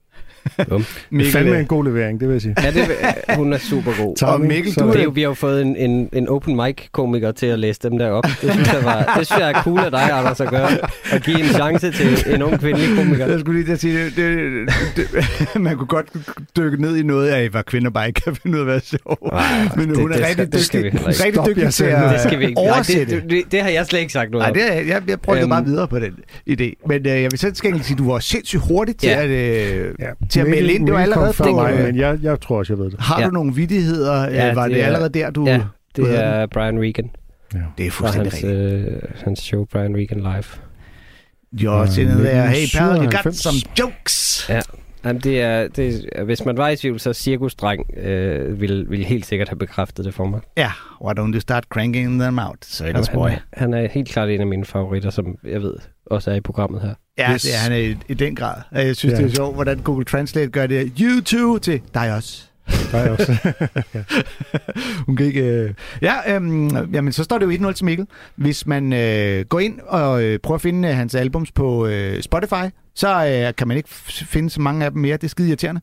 Det 0.57 0.65
er 0.71 0.79
Mikkel, 1.09 1.31
fandme 1.33 1.59
en 1.59 1.65
god 1.65 1.85
levering, 1.85 2.19
det 2.19 2.27
vil 2.27 2.33
jeg 2.33 2.41
sige. 2.41 2.55
Ja, 2.63 2.71
det, 2.71 2.87
hun 3.35 3.53
er 3.53 3.57
super 3.57 3.91
god. 4.03 4.15
Tommy, 4.15 4.33
Og 4.43 4.47
Mikkel, 4.47 4.73
så- 4.73 4.81
du 4.81 4.91
Det 4.91 4.99
er 4.99 5.03
jo, 5.03 5.09
vi 5.09 5.21
har 5.21 5.27
jo 5.27 5.33
fået 5.33 5.61
en, 5.61 5.75
en, 5.75 6.09
en 6.13 6.27
open 6.29 6.55
mic-komiker 6.55 7.31
til 7.31 7.45
at 7.45 7.59
læse 7.59 7.79
dem 7.83 7.97
der 7.97 8.09
op. 8.09 8.23
Det 8.41 8.51
synes 8.53 8.73
jeg, 8.73 8.83
var, 8.83 9.13
det 9.17 9.27
synes 9.27 9.39
jeg 9.39 9.49
er 9.51 9.61
cool 9.61 9.79
af 9.79 9.91
dig, 9.91 10.11
Anders, 10.11 10.41
at 10.41 10.49
gøre. 10.49 10.69
At 11.11 11.23
give 11.23 11.39
en 11.39 11.45
chance 11.45 11.91
til 11.91 12.33
en 12.33 12.41
ung 12.43 12.59
kvindelig 12.59 12.97
komiker. 12.97 13.25
Jeg 13.27 13.39
skulle 13.39 13.59
lige 13.59 13.65
til 13.67 13.73
at 13.73 13.79
sige, 13.79 14.05
det, 14.05 14.15
det, 14.15 14.67
det, 14.95 15.61
man 15.61 15.77
kunne 15.77 15.87
godt 15.87 16.05
dykke 16.57 16.81
ned 16.81 16.95
i 16.97 17.03
noget 17.03 17.29
af, 17.29 17.49
hvad 17.49 17.63
kvinder 17.63 17.89
bare 17.89 18.07
ikke 18.07 18.21
kan 18.21 18.35
finde 18.35 18.55
ud 18.57 18.59
af 18.59 18.63
at 18.63 18.67
være 18.67 18.79
sjov. 18.79 19.33
Men 19.77 19.89
det- 19.89 19.97
hun 19.97 20.11
er 20.11 20.15
det 20.17 20.25
skal- 20.25 20.35
rigtig 20.37 20.51
det 20.53 20.65
skal 20.65 20.83
dygtig, 20.83 21.07
rigtig 21.07 21.45
dygtig 21.47 21.63
jeg 21.63 21.73
til 21.73 21.83
at 21.85 22.11
Det 22.11 22.21
skal 22.21 22.39
vi 22.39 22.45
ikke. 22.45 22.61
Nej, 22.61 22.71
oversætte. 22.73 23.15
det, 23.15 23.29
det, 23.29 23.43
det, 23.51 23.61
har 23.61 23.69
jeg 23.69 23.85
slet 23.85 23.99
ikke 23.99 24.13
sagt 24.13 24.31
noget 24.31 24.45
Nej, 24.45 24.53
det 24.53 24.77
er, 24.77 24.81
jeg, 24.81 25.01
jeg 25.07 25.19
prøvede 25.21 25.41
øhm, 25.41 25.49
bare 25.49 25.65
videre 25.65 25.87
på 25.87 25.99
den 25.99 26.11
idé. 26.49 26.87
Men 26.87 26.99
øh, 26.99 27.05
jeg 27.21 27.31
vil 27.31 27.37
til 27.39 27.53
gengæld 27.61 27.83
sige, 27.83 27.93
at 27.95 27.99
du 27.99 28.11
var 28.11 28.19
sindssygt 28.19 28.61
hurtig 28.67 28.97
til, 28.97 29.09
Ja. 29.09 29.23
at, 29.23 29.29
øh, 29.29 29.93
Ja, 29.99 30.05
til 30.35 30.41
at 30.41 30.49
melde 30.49 30.73
ind. 30.73 30.85
Det 30.85 30.93
var 30.93 30.99
allerede 31.01 31.33
på... 31.37 31.51
mig, 31.51 31.73
men 31.83 31.95
jeg, 31.95 32.19
jeg 32.21 32.41
tror 32.41 32.57
også, 32.57 32.73
jeg 32.73 32.79
ved 32.79 32.91
det. 32.91 32.99
har 32.99 33.19
Ja. 33.21 33.25
du 33.25 33.31
nogle 33.31 33.53
vidigheder? 33.55 34.21
Ja, 34.23 34.47
Ja, 34.47 34.53
var 34.53 34.63
det, 34.63 34.71
det 34.71 34.81
er- 34.81 34.85
allerede 34.85 35.09
der, 35.09 35.29
du... 35.29 35.45
Ja, 35.45 35.61
du 35.97 36.01
det 36.01 36.09
havde 36.09 36.21
er 36.23 36.45
Brian 36.45 36.79
Regan. 36.81 37.09
Det 37.77 37.87
er 37.87 37.91
fuldstændig 37.91 38.31
hans, 38.31 38.43
rigtigt. 38.43 38.93
øh, 38.93 39.01
hans 39.23 39.39
show, 39.39 39.65
Brian 39.65 39.95
Regan 39.95 40.17
Live. 40.17 40.43
Jo, 41.53 41.85
til 41.87 42.07
den 42.07 42.17
der, 42.19 42.45
hey 42.45 42.65
pal, 42.77 42.95
you 42.97 43.03
got 43.03 43.11
97. 43.33 43.37
some 43.37 43.57
jokes. 43.79 44.45
Ja. 44.49 44.61
Jamen, 45.05 45.21
det 45.21 45.41
er, 45.41 45.67
det 45.67 46.05
er, 46.11 46.23
hvis 46.23 46.45
man 46.45 46.57
var 46.57 46.69
i 46.69 46.75
tvivl, 46.75 46.99
så 46.99 47.13
cirkusdreng 47.13 47.97
øh, 47.97 48.61
ville, 48.61 48.85
ville 48.89 49.05
helt 49.05 49.25
sikkert 49.25 49.49
have 49.49 49.57
bekræftet 49.57 50.05
det 50.05 50.13
for 50.13 50.25
mig. 50.25 50.39
Ja, 50.57 50.71
why 51.05 51.11
don't 51.19 51.33
you 51.33 51.39
start 51.39 51.63
cranking 51.63 52.19
them 52.21 52.39
out, 52.39 52.81
han, 52.81 53.05
boy. 53.13 53.29
er, 53.29 53.35
han 53.53 53.73
er 53.73 53.87
helt 53.87 54.09
klart 54.09 54.29
en 54.29 54.41
af 54.41 54.47
mine 54.47 54.65
favoritter, 54.65 55.09
som 55.09 55.37
jeg 55.43 55.61
ved 55.61 55.73
også 56.05 56.31
er 56.31 56.35
i 56.35 56.41
programmet 56.41 56.81
her. 56.81 56.93
Ja, 57.17 57.33
Yes. 57.33 57.41
det 57.41 57.53
er 57.55 57.57
han 57.57 57.83
i, 57.83 58.11
i 58.11 58.13
den 58.13 58.35
grad. 58.35 58.55
Jeg 58.71 58.95
synes, 58.95 59.13
Ja. 59.13 59.17
det 59.23 59.31
er 59.31 59.35
sjovt, 59.35 59.55
hvordan 59.55 59.79
Google 59.79 60.05
Translate 60.05 60.47
gør 60.49 60.67
det. 60.67 60.91
You 60.99 61.21
too 61.21 61.57
til 61.57 61.81
dig 61.93 62.15
også. 62.15 62.43
Der 62.91 62.97
er 62.97 63.11
også. 63.11 63.37
Hun 65.05 65.15
kan 65.15 65.25
ikke... 65.25 65.41
Øh... 65.43 65.73
Ja, 66.01 66.35
øhm, 66.35 66.93
jamen, 66.93 67.13
så 67.13 67.23
står 67.23 67.37
det 67.37 67.59
jo 67.59 67.67
1-0 67.69 67.73
til 67.73 67.85
Mikkel. 67.85 68.07
Hvis 68.35 68.67
man 68.67 68.93
øh, 68.93 69.45
går 69.45 69.59
ind 69.59 69.79
og 69.79 70.23
øh, 70.23 70.39
prøver 70.39 70.55
at 70.55 70.61
finde 70.61 70.87
øh, 70.89 70.95
hans 70.95 71.15
albums 71.15 71.51
på 71.51 71.87
øh, 71.87 72.21
Spotify, 72.21 72.69
så 72.95 73.07
øh, 73.47 73.53
kan 73.57 73.67
man 73.67 73.77
ikke 73.77 73.89
finde 74.09 74.49
så 74.49 74.61
mange 74.61 74.85
af 74.85 74.91
dem 74.91 75.01
mere. 75.01 75.17
Det 75.17 75.23
er 75.23 75.27
skide 75.27 75.47
irriterende. 75.47 75.81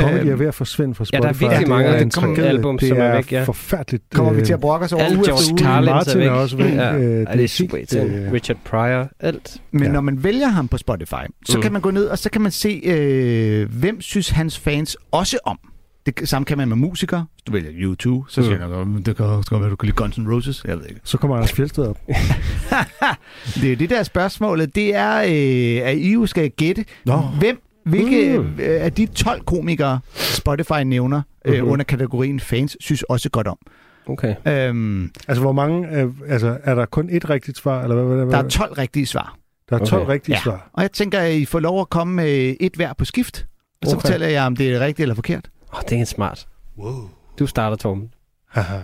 Comedy 0.00 0.20
Øhm, 0.20 0.30
er 0.30 0.36
ved 0.36 0.46
at 0.46 0.54
forsvinde 0.54 0.94
fra 0.94 1.04
Ja, 1.12 1.18
der 1.18 1.28
er 1.28 1.32
Spotify. 1.32 1.42
virkelig 1.44 1.68
mange 1.68 1.92
det 1.92 2.02
er 2.02 2.08
tragedie. 2.10 2.44
album, 2.44 2.78
det 2.78 2.88
som 2.88 2.98
er 3.00 3.14
væk, 3.14 3.32
ja. 3.32 3.42
forfærdeligt. 3.44 4.04
Kommer 4.14 4.32
vi 4.32 4.40
øh, 4.40 4.46
til 4.46 4.52
at 4.52 4.60
brokke 4.60 4.84
os 4.84 4.92
over 4.92 5.04
Alt 5.04 5.16
uge 5.16 5.24
George 5.26 5.40
efter 5.40 5.52
uge? 5.52 5.58
Carlin 5.58 5.90
Martin 5.90 6.12
er 6.12 6.18
væk. 6.18 6.26
er 6.26 6.30
også 6.30 6.56
væk. 6.56 6.74
Ja, 6.74 6.94
Øh, 6.96 7.00
det, 7.20 7.28
det 7.32 7.44
er 7.44 7.48
super 7.48 7.76
irriterende. 7.76 8.14
øh, 8.14 8.32
Richard 8.32 8.56
Pryor, 8.64 9.08
alt. 9.20 9.56
Men 9.72 9.82
Ja. 9.82 9.88
når 9.88 10.00
man 10.00 10.24
vælger 10.24 10.48
ham 10.48 10.68
på 10.68 10.78
Spotify, 10.78 11.14
så 11.46 11.58
Mm. 11.58 11.62
kan 11.62 11.72
man 11.72 11.80
gå 11.80 11.90
ned, 11.90 12.04
og 12.06 12.18
så 12.18 12.30
kan 12.30 12.40
man 12.42 12.52
se, 12.52 12.80
øh, 12.84 13.68
hvem 13.72 14.00
synes 14.00 14.28
hans 14.30 14.58
fans 14.58 14.96
også 15.12 15.38
om. 15.44 15.58
Det 16.06 16.28
samme 16.28 16.46
kan 16.46 16.58
man 16.58 16.68
med 16.68 16.76
musikere. 16.76 17.26
Hvis 17.34 17.42
du 17.46 17.52
vælger 17.52 17.70
U2, 17.92 18.24
så 18.28 18.42
siger 18.42 18.66
Mm. 18.66 18.72
du, 18.72 18.84
"Mm, 18.84 19.02
det 19.02 19.16
kan 19.16 19.26
også 19.26 19.50
godt 19.50 19.60
være, 19.62 19.70
du 19.70 19.76
kan 19.76 19.86
lide 19.86 19.96
Guns 19.96 20.18
N' 20.18 20.32
Roses. 20.32 20.64
Jeg 20.68 20.76
ved 20.78 20.84
ikke. 20.88 21.00
Så 21.04 21.18
kommer 21.18 21.36
Anders 21.36 21.52
Fjeldsted 21.52 21.84
op. 21.86 21.98
Det 23.60 23.72
er 23.72 23.76
det 23.76 23.90
der 23.90 24.02
spørgsmålet. 24.02 24.74
Det 24.74 24.94
er, 24.94 25.16
øh, 25.18 25.88
at 25.88 25.96
I 25.98 26.12
jo 26.12 26.26
skal 26.26 26.50
gætte, 26.50 26.84
Nå. 27.04 27.16
hvem, 27.38 27.58
hvilke 27.88 28.38
Mm. 28.38 28.44
øh, 28.60 28.84
af 28.84 28.92
de 28.92 29.06
12 29.06 29.40
komikere, 29.44 30.00
Spotify 30.14 30.82
nævner 30.84 31.22
øh, 31.44 31.60
Mhm. 31.62 31.68
under 31.72 31.84
kategorien 31.84 32.40
fans, 32.40 32.76
synes 32.80 33.02
også 33.02 33.30
godt 33.30 33.46
om. 33.46 33.58
Okay. 34.06 34.34
Øhm, 34.46 35.10
Altså, 35.28 35.42
hvor 35.42 35.52
mange... 35.52 35.88
Øh, 36.00 36.08
altså, 36.28 36.58
er 36.64 36.74
der 36.74 36.86
kun 36.86 37.10
et 37.10 37.30
rigtigt 37.30 37.58
svar? 37.58 37.82
Eller 37.82 37.94
hvad, 37.96 38.04
hvad, 38.16 38.24
hvad? 38.24 38.36
der 38.38 38.44
er 38.44 38.48
12 38.48 38.72
rigtige 38.72 39.06
svar. 39.06 39.38
der 39.70 39.78
er 39.78 39.84
12 39.84 40.02
Okay. 40.02 40.12
rigtige 40.12 40.34
Ja. 40.36 40.40
svar. 40.42 40.70
Og 40.72 40.82
jeg 40.82 40.92
tænker, 40.92 41.20
at 41.20 41.32
I 41.34 41.44
får 41.44 41.60
lov 41.60 41.80
at 41.80 41.88
komme 41.90 42.14
med 42.14 42.56
et 42.60 42.72
hver 42.76 42.92
på 42.92 43.04
skift. 43.04 43.46
Og 43.82 43.88
så 43.88 43.96
Okay. 43.96 44.00
fortæller 44.02 44.26
jeg, 44.26 44.42
om 44.46 44.56
det 44.56 44.74
er 44.74 44.80
rigtigt 44.80 45.04
eller 45.04 45.14
forkert. 45.14 45.50
Åh, 45.72 45.78
oh, 45.78 45.82
det 45.88 46.00
er 46.00 46.04
smart. 46.04 46.46
Wow. 46.78 47.10
Du 47.38 47.46
starter, 47.46 47.76
Torben. 47.76 48.10
Haha. 48.48 48.78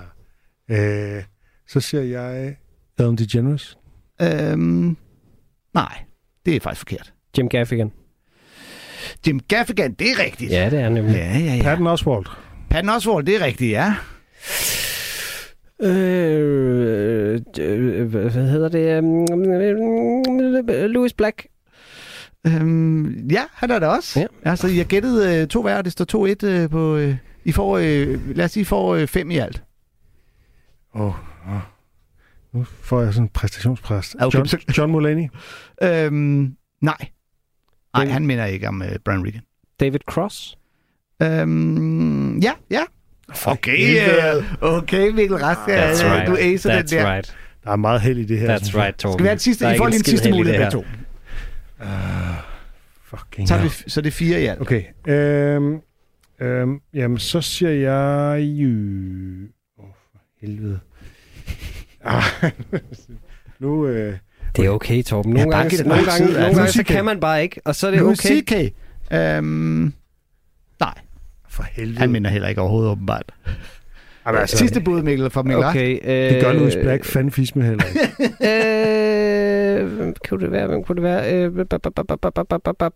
øh, 0.71 1.23
så 1.69 1.81
siger 1.81 2.03
jeg 2.03 2.57
Ellen 2.99 3.17
DeGeneres. 3.19 3.79
Øhm, 4.23 4.97
nej, 5.75 5.99
det 6.47 6.57
er 6.57 6.61
faktisk 6.61 6.81
forkert. 6.81 7.13
Jim 7.39 7.49
Gaffigan. 7.49 7.93
Jim 9.27 9.41
Gaffigan, 9.49 9.93
det 9.93 10.11
er 10.11 10.25
rigtigt. 10.25 10.51
Ja, 10.51 10.71
det 10.71 10.81
er 10.81 10.89
nemlig. 10.89 11.15
ja, 11.15 11.39
ja. 11.39 11.55
ja. 11.55 11.63
Patton 11.63 11.87
Oswalt. 11.87 12.29
Patton 12.71 12.91
Oswalt, 12.91 13.27
det 13.27 13.37
er 13.37 13.45
rigtigt, 13.45 13.71
ja. 13.71 13.95
Øh, 15.83 17.41
øh, 17.61 18.07
hvad 18.07 18.31
hvad 18.31 18.49
hedder 18.49 18.69
det? 18.69 18.99
Um, 18.99 19.27
Louis 20.91 21.13
Black. 21.13 21.47
Øhm, 22.47 23.29
ja, 23.29 23.43
han 23.53 23.71
er 23.71 23.79
det 23.79 23.89
også. 23.89 24.21
Ja. 24.21 24.27
Altså, 24.51 24.69
jeg 24.69 24.87
gættede 24.87 25.41
øh, 25.43 25.49
to 25.49 25.63
hver, 25.63 25.77
og 25.77 25.85
det 25.85 25.93
står 25.93 26.27
2-1 26.45 26.47
øh, 26.47 26.71
på... 26.71 26.97
Øh, 26.97 27.17
I 27.45 27.53
får, 27.53 27.79
øh, 27.79 28.37
lad 28.37 28.45
os 28.45 28.51
sige, 28.51 28.61
I 28.61 28.65
får 28.65 28.95
øh, 28.95 29.07
fem 29.07 29.31
i 29.31 29.37
alt. 29.37 29.63
Åh, 30.95 31.03
oh, 31.03 31.15
oh. 31.49 31.61
Nu 32.53 32.65
får 32.65 33.03
jeg 33.03 33.15
sådan 33.15 33.25
en 33.25 33.29
præstationspræst. 33.29 34.17
Okay, 34.21 34.39
John, 34.39 34.47
John 34.79 34.93
Mulaney. 34.93 35.29
Øhm, 35.83 36.57
nej. 36.81 37.09
Nej, 37.95 38.07
han 38.07 38.27
minder 38.27 38.45
ikke 38.45 38.69
om 38.69 38.83
øh, 38.83 38.89
Brian 39.05 39.27
Regan. 39.27 39.41
David 39.81 40.01
Cross. 40.09 40.59
Øhm, 41.23 42.39
ja, 42.39 42.53
ja. 42.71 42.81
Okay, 43.47 44.09
øh, 44.37 44.45
okay, 44.61 45.09
Mikkel 45.11 45.37
Rask. 45.37 45.61
That's 45.61 46.05
øh, 46.07 46.13
right. 46.13 46.27
Du 46.29 46.37
acer 46.41 46.75
den 46.75 46.85
That's 46.85 46.97
der. 46.97 47.15
right. 47.15 47.37
Der 47.65 47.71
er 47.71 47.77
meget 47.77 48.01
held 48.01 48.19
i 48.19 48.25
det 48.25 48.39
her. 48.39 48.59
That's 48.59 48.77
right, 48.79 48.97
Torben. 48.97 49.15
Skal 49.19 49.23
vi 49.23 49.27
have 49.29 49.33
en 49.33 49.39
sidste? 49.39 49.75
I 49.75 49.77
får 49.77 49.87
lige 49.87 49.99
en 49.99 50.05
sidste 50.05 50.31
mulighed, 50.31 50.63
her. 50.63 50.71
to. 50.71 50.79
Uh, 51.81 51.87
fucking 53.05 53.49
Så 53.49 53.55
er, 53.55 53.59
hell. 53.59 53.71
det, 53.71 53.93
så 53.93 54.01
er 54.01 54.03
det 54.03 54.13
fire 54.13 54.43
i 54.43 54.47
alt. 54.47 54.61
Okay. 54.61 54.83
Øhm, 55.09 55.81
øhm, 56.41 56.81
jamen, 56.95 57.19
så 57.19 57.41
siger 57.41 57.71
jeg 57.71 58.43
jo... 58.43 58.69
Åh, 59.79 59.85
oh, 59.85 59.91
for 60.13 60.21
helvede. 60.41 60.81
Ah, 62.05 62.23
nu... 63.61 63.87
Øh, 63.87 64.19
Det 64.57 64.65
er 64.65 64.71
okay, 64.71 65.03
Torben. 65.03 65.37
Ja, 65.37 65.45
Nogle 65.45 65.53
bare 65.53 65.63
gange, 65.63 65.89
nogle 65.89 66.05
gange, 66.05 66.33
nogle 66.33 66.55
gange 66.55 66.73
så 66.73 66.79
Nu 66.79 66.85
kan 66.85 67.05
man 67.05 67.21
bare 67.21 67.43
ikke, 67.43 67.61
og 67.65 67.75
så 67.75 67.87
er 67.87 67.91
det 67.91 68.01
Louis 68.01 68.25
okay. 68.27 68.41
C.K. 68.41 68.75
Øhm, 69.15 69.93
nej, 70.81 70.95
for 71.49 71.63
helvede. 71.63 71.99
han 71.99 72.11
minder 72.13 72.31
heller 72.31 72.49
ikke 72.49 72.61
overhovedet 72.61 72.91
åbenbart. 72.91 73.33
Jamen, 74.27 74.41
Altså, 74.41 74.57
Sidste 74.57 74.81
bud, 74.81 75.03
Mikkel, 75.03 75.31
fra 75.31 75.43
Mikkel. 75.43 75.65
Okay, 75.65 75.99
øh, 76.03 76.35
Det 76.35 76.43
gør 76.43 76.53
Louis 76.53 76.75
Black 76.83 77.05
fandme 77.05 77.31
fisk 77.31 77.57
med 77.57 77.67
heller 77.67 77.85
ikke. 77.85 78.01
Øh, 79.81 79.97
hvem 79.97 80.15
kunne 80.29 80.41
det 80.45 80.51
være? 80.53 80.67
Hvem 80.67 80.85
kunne 80.85 80.97
det 80.97 81.03
være? 81.03 81.35
Øh, 81.35 81.53
bap, 81.55 81.67
bap, 81.83 81.95
bap, 81.95 82.19
bap, 82.23 82.35
bap, 82.49 82.63
bap, 82.65 82.77
bap. 82.79 82.93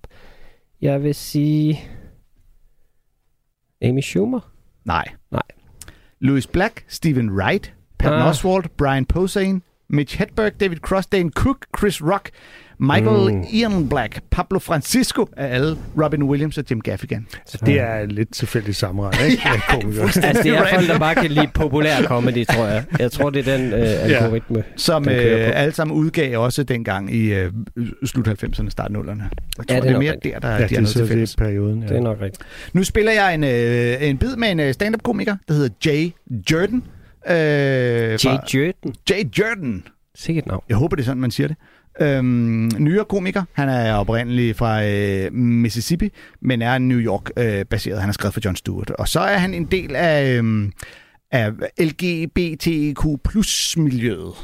Jeg 0.81 1.03
vil 1.03 1.15
sige... 1.15 1.81
Amy 3.83 4.01
Schumer? 4.01 4.41
Nej. 4.85 5.05
Nej. 5.31 5.43
Louis 6.21 6.47
Black, 6.47 6.85
Stephen 6.89 7.31
Wright, 7.31 7.75
Patton 7.99 8.19
Ah. 8.21 8.29
Oswalt, 8.29 8.77
Brian 8.77 9.05
Posehn, 9.05 9.63
Mitch 9.91 10.19
Hedberg, 10.19 10.53
David 10.61 10.77
Cross, 10.77 11.07
Dan 11.07 11.31
Cook, 11.31 11.57
Chris 11.79 12.03
Rock, 12.03 12.31
Michael 12.81 13.35
Mm. 13.35 13.45
Ian 13.53 13.89
Black, 13.89 14.21
Pablo 14.31 14.59
Francisco 14.59 15.27
af 15.37 15.55
alle, 15.55 15.77
Robin 16.03 16.23
Williams 16.23 16.59
og 16.59 16.65
Jim 16.71 16.81
Gaffigan. 16.81 17.27
Så 17.47 17.59
det 17.67 17.81
er 17.81 18.07
lidt 18.07 18.33
tilfældigt 18.35 18.77
sammenregning, 18.77 19.31
ikke? 19.31 19.43
Ja. 19.49 20.03
Altså, 20.03 20.43
det 20.43 20.53
er 20.53 20.67
folk, 20.75 20.89
der 20.89 20.99
bare 20.99 21.15
kan 21.15 21.31
lide 21.31 21.49
populær 21.55 22.03
comedy, 22.03 22.47
tror 22.47 22.67
jeg. 22.67 22.85
Jeg 22.99 23.13
tror, 23.13 23.31
det 23.31 23.49
er 23.49 23.57
den 23.57 23.73
øh, 23.73 23.79
algoritme. 24.03 24.65
Som 24.77 25.05
Den 25.05 25.13
øh, 25.13 25.23
kører 25.23 25.47
på. 25.47 25.53
alle 25.53 25.75
sammen 25.75 25.97
udgav 25.97 26.39
også 26.45 26.63
dengang 26.63 27.15
i 27.15 27.35
øh, 27.35 27.53
slut 28.05 28.29
90'erne, 28.29 28.71
start 28.71 28.91
0'erne. 28.91 28.97
Jeg 28.99 29.07
tror, 29.57 29.63
det 29.69 29.77
er 29.77 29.81
det 29.81 29.89
er 29.89 29.93
nok 29.93 30.03
mere 30.03 30.13
rigtigt. 30.13 30.35
der, 30.35 30.41
der 30.41 30.49
Ja, 30.51 30.55
de 30.63 30.69
det, 30.69 30.77
er 30.77 30.81
noget 30.81 30.89
til 30.97 31.07
fælles. 31.09 31.35
er 31.35 31.39
perioden. 31.39 31.83
Ja. 31.83 31.89
Det 31.89 31.97
er 31.97 32.01
nok 32.01 32.21
rigtigt. 32.21 32.43
Nu 32.73 32.85
spiller 32.85 33.13
jeg 33.13 33.35
en, 33.35 33.45
øh, 33.45 34.09
en 34.09 34.19
bid 34.19 34.37
med 34.37 34.51
en 34.51 34.61
øh, 34.61 34.75
stand-up-komiker, 34.75 35.37
der 35.49 35.55
hedder 35.55 35.69
Jay 35.87 36.11
Jordan. 36.51 36.83
Øh, 37.27 37.35
Jay 37.35 38.39
Jordan. 38.55 38.95
Jay 39.11 39.25
Jordan. 39.39 39.85
Sikkert 40.15 40.47
navn. 40.47 40.63
Jeg 40.69 40.77
håber, 40.77 40.97
det 40.97 41.03
er 41.03 41.07
sådan, 41.07 41.21
man 41.21 41.31
siger 41.31 41.49
det. 41.49 41.57
Øhm, 42.01 42.71
nyere 42.79 43.05
komiker. 43.05 43.43
Han 43.53 43.69
er 43.69 43.95
oprindelig 43.95 44.57
fra 44.57 44.85
øh, 44.85 45.33
Mississippi, 45.33 46.11
men 46.41 46.63
er 46.63 46.79
New 46.79 46.99
York-baseret. 46.99 48.01
han 48.01 48.09
har 48.09 48.13
skrevet 48.13 48.35
for 48.35 48.41
Jon 48.45 48.57
Stewart. 48.57 48.91
Og 48.91 49.09
så 49.09 49.21
er 49.21 49.37
han 49.39 49.55
en 49.55 49.65
del 49.65 49.97
af, 49.97 50.37
øhm, 50.37 50.73
af 51.31 51.51
LGBTQ 51.81 53.05
miljøet. 53.77 54.35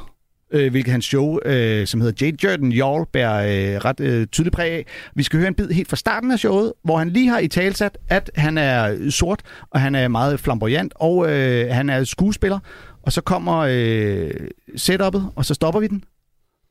Øh, 0.55 0.71
hvilket 0.71 0.93
hans 0.93 1.05
show, 1.05 1.39
øh, 1.45 1.87
som 1.87 2.01
hedder 2.01 2.27
Jade 2.27 2.37
Jordan 2.45 2.73
Y'all, 2.73 3.11
bærer 3.13 3.75
øh, 3.75 3.81
ret 3.85 4.01
øh, 4.01 4.27
tydeligt 4.27 4.55
præg 4.55 4.71
af. 4.73 4.87
Vi 5.15 5.23
skal 5.23 5.39
høre 5.39 5.49
en 5.49 5.55
bid 5.55 5.69
helt 5.69 5.89
fra 5.89 5.97
starten 5.97 6.31
af 6.31 6.39
showet, 6.39 6.73
hvor 6.85 6.99
han 6.99 7.11
lige 7.11 7.29
har 7.29 7.39
i 7.39 7.49
talsat, 7.49 7.99
at 8.09 8.31
han 8.35 8.59
er 8.59 9.11
sort, 9.11 9.43
og 9.71 9.81
han 9.81 9.95
er 9.95 10.09
meget 10.09 10.41
flamboyant, 10.41 10.93
og 10.97 11.33
øh, 11.33 11.71
han 11.71 11.91
er 11.91 12.05
skuespiller. 12.05 12.59
Og 13.03 13.13
så 13.13 13.21
kommer 13.21 13.57
øh, 13.71 14.31
setup'et, 14.77 15.23
og 15.37 15.45
så 15.45 15.55
stopper 15.55 15.81
vi 15.81 15.87
den. 15.87 16.05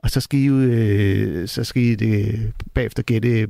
Og 0.04 0.10
så 0.10 0.22
skal 0.22 0.40
I, 0.40 0.48
øh, 0.48 1.48
så 1.48 1.64
skal 1.64 1.84
I 1.84 1.96
det, 1.96 2.52
bagefter 2.74 3.04
gætte 3.04 3.48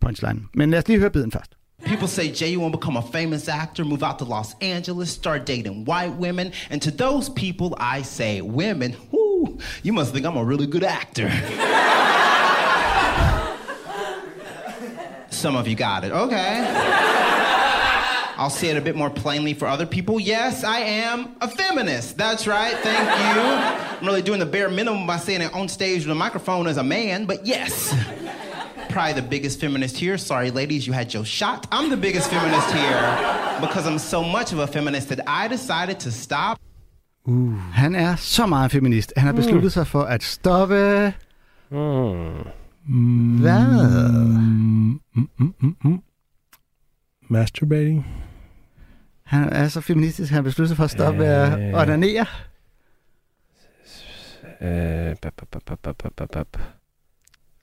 punchline. 0.00 0.40
Men 0.54 0.70
lad 0.70 0.78
os 0.78 0.88
lige 0.88 0.98
høre 0.98 1.10
biden 1.10 1.32
først. 1.32 1.52
People 1.86 2.08
say 2.08 2.30
Jay, 2.40 2.54
you 2.54 2.60
want 2.60 2.72
to 2.72 2.78
become 2.78 2.96
a 2.96 3.02
famous 3.12 3.48
actor, 3.48 3.84
move 3.84 4.02
out 4.04 4.18
to 4.18 4.24
Los 4.24 4.54
Angeles, 4.60 5.08
start 5.10 5.48
dating 5.48 5.88
white 5.88 6.14
women. 6.20 6.52
And 6.70 6.80
to 6.80 6.90
those 6.90 7.30
people, 7.36 7.74
I 7.98 8.02
say, 8.02 8.40
women, 8.40 8.94
whoo, 9.10 9.21
you 9.82 9.92
must 9.92 10.12
think 10.12 10.26
I'm 10.26 10.36
a 10.36 10.44
really 10.44 10.66
good 10.66 10.84
actor. 10.84 11.30
Some 15.30 15.56
of 15.56 15.66
you 15.66 15.74
got 15.74 16.04
it. 16.04 16.12
Okay. 16.12 16.64
I'll 18.36 18.50
say 18.50 18.68
it 18.68 18.76
a 18.76 18.80
bit 18.80 18.96
more 18.96 19.10
plainly 19.10 19.54
for 19.54 19.66
other 19.66 19.86
people. 19.86 20.18
Yes, 20.18 20.64
I 20.64 20.80
am 20.80 21.36
a 21.40 21.48
feminist. 21.48 22.16
That's 22.16 22.46
right. 22.46 22.74
Thank 22.76 22.98
you. 22.98 23.42
I'm 24.00 24.06
really 24.06 24.22
doing 24.22 24.40
the 24.40 24.46
bare 24.46 24.68
minimum 24.68 25.06
by 25.06 25.18
saying 25.18 25.42
it 25.42 25.54
on 25.54 25.68
stage 25.68 26.02
with 26.02 26.10
a 26.10 26.14
microphone 26.14 26.66
as 26.66 26.76
a 26.76 26.82
man, 26.82 27.26
but 27.26 27.46
yes. 27.46 27.94
Probably 28.88 29.12
the 29.12 29.22
biggest 29.22 29.60
feminist 29.60 29.96
here. 29.96 30.18
Sorry, 30.18 30.50
ladies, 30.50 30.86
you 30.86 30.92
had 30.92 31.14
your 31.14 31.24
shot. 31.24 31.66
I'm 31.70 31.88
the 31.88 31.96
biggest 31.96 32.30
feminist 32.30 32.70
here 32.72 33.58
because 33.60 33.86
I'm 33.86 33.98
so 33.98 34.22
much 34.22 34.52
of 34.52 34.58
a 34.58 34.66
feminist 34.66 35.08
that 35.10 35.20
I 35.28 35.46
decided 35.48 36.00
to 36.00 36.10
stop. 36.10 36.60
Han 37.72 37.94
er 37.94 38.16
så 38.16 38.46
meget 38.46 38.70
feminist. 38.70 39.12
Han 39.16 39.26
har 39.26 39.32
besluttet 39.32 39.72
sig 39.72 39.86
for 39.86 40.02
at 40.02 40.22
stoppe... 40.22 41.12
Hmm. 41.68 43.40
Hvad? 43.40 43.64
Mm, 44.34 45.00
mm, 45.14 45.28
mm, 45.36 45.54
mm, 45.60 45.76
mm. 45.84 46.02
Masturbating. 47.28 48.06
Han 49.22 49.48
er 49.48 49.68
så 49.68 49.80
feministisk, 49.80 50.30
han 50.30 50.36
har 50.36 50.42
besluttet 50.42 50.68
sig 50.68 50.76
for 50.76 50.84
at 50.84 50.90
stoppe 50.90 51.18
med 51.18 51.26
at 51.26 51.74
onanere. 51.74 52.26
Øh, 54.60 55.16
bap, 55.16 55.32
bap, 55.36 55.62
bap, 55.66 55.78
bap, 55.82 55.96
bap, 55.96 56.12
bap, 56.16 56.30
bap. 56.30 56.58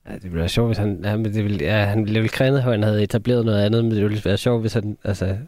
Ja, 0.08 0.14
det 0.14 0.22
ville 0.22 0.38
være 0.38 0.48
sjovt, 0.48 0.68
hvis 0.68 0.78
han... 0.78 1.00
Ja, 1.04 1.16
men 1.16 1.24
det 1.24 1.44
ville, 1.44 1.64
ja, 1.64 1.84
han 1.84 2.04
ville 2.04 2.20
vel 2.20 2.30
kræne, 2.30 2.56
at 2.56 2.62
han 2.62 2.82
havde 2.82 3.02
etableret 3.02 3.44
noget 3.44 3.64
andet, 3.64 3.84
men 3.84 3.92
det 3.92 4.04
ville 4.04 4.24
være 4.24 4.36
sjovt, 4.36 4.60
hvis 4.60 4.72
han... 4.72 4.98
Altså, 5.04 5.26
et 5.26 5.38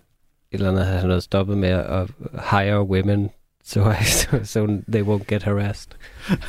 eller 0.50 0.68
andet 0.68 0.84
havde 0.84 0.98
han 0.98 1.08
noget 1.08 1.22
stoppet 1.22 1.58
med 1.58 1.68
at 1.68 2.10
hire 2.50 2.82
women, 2.82 3.30
so, 3.64 3.90
I, 3.90 4.04
so, 4.04 4.44
so 4.44 4.66
they 4.92 5.02
won't 5.02 5.24
get 5.28 5.42
harassed. 5.42 5.90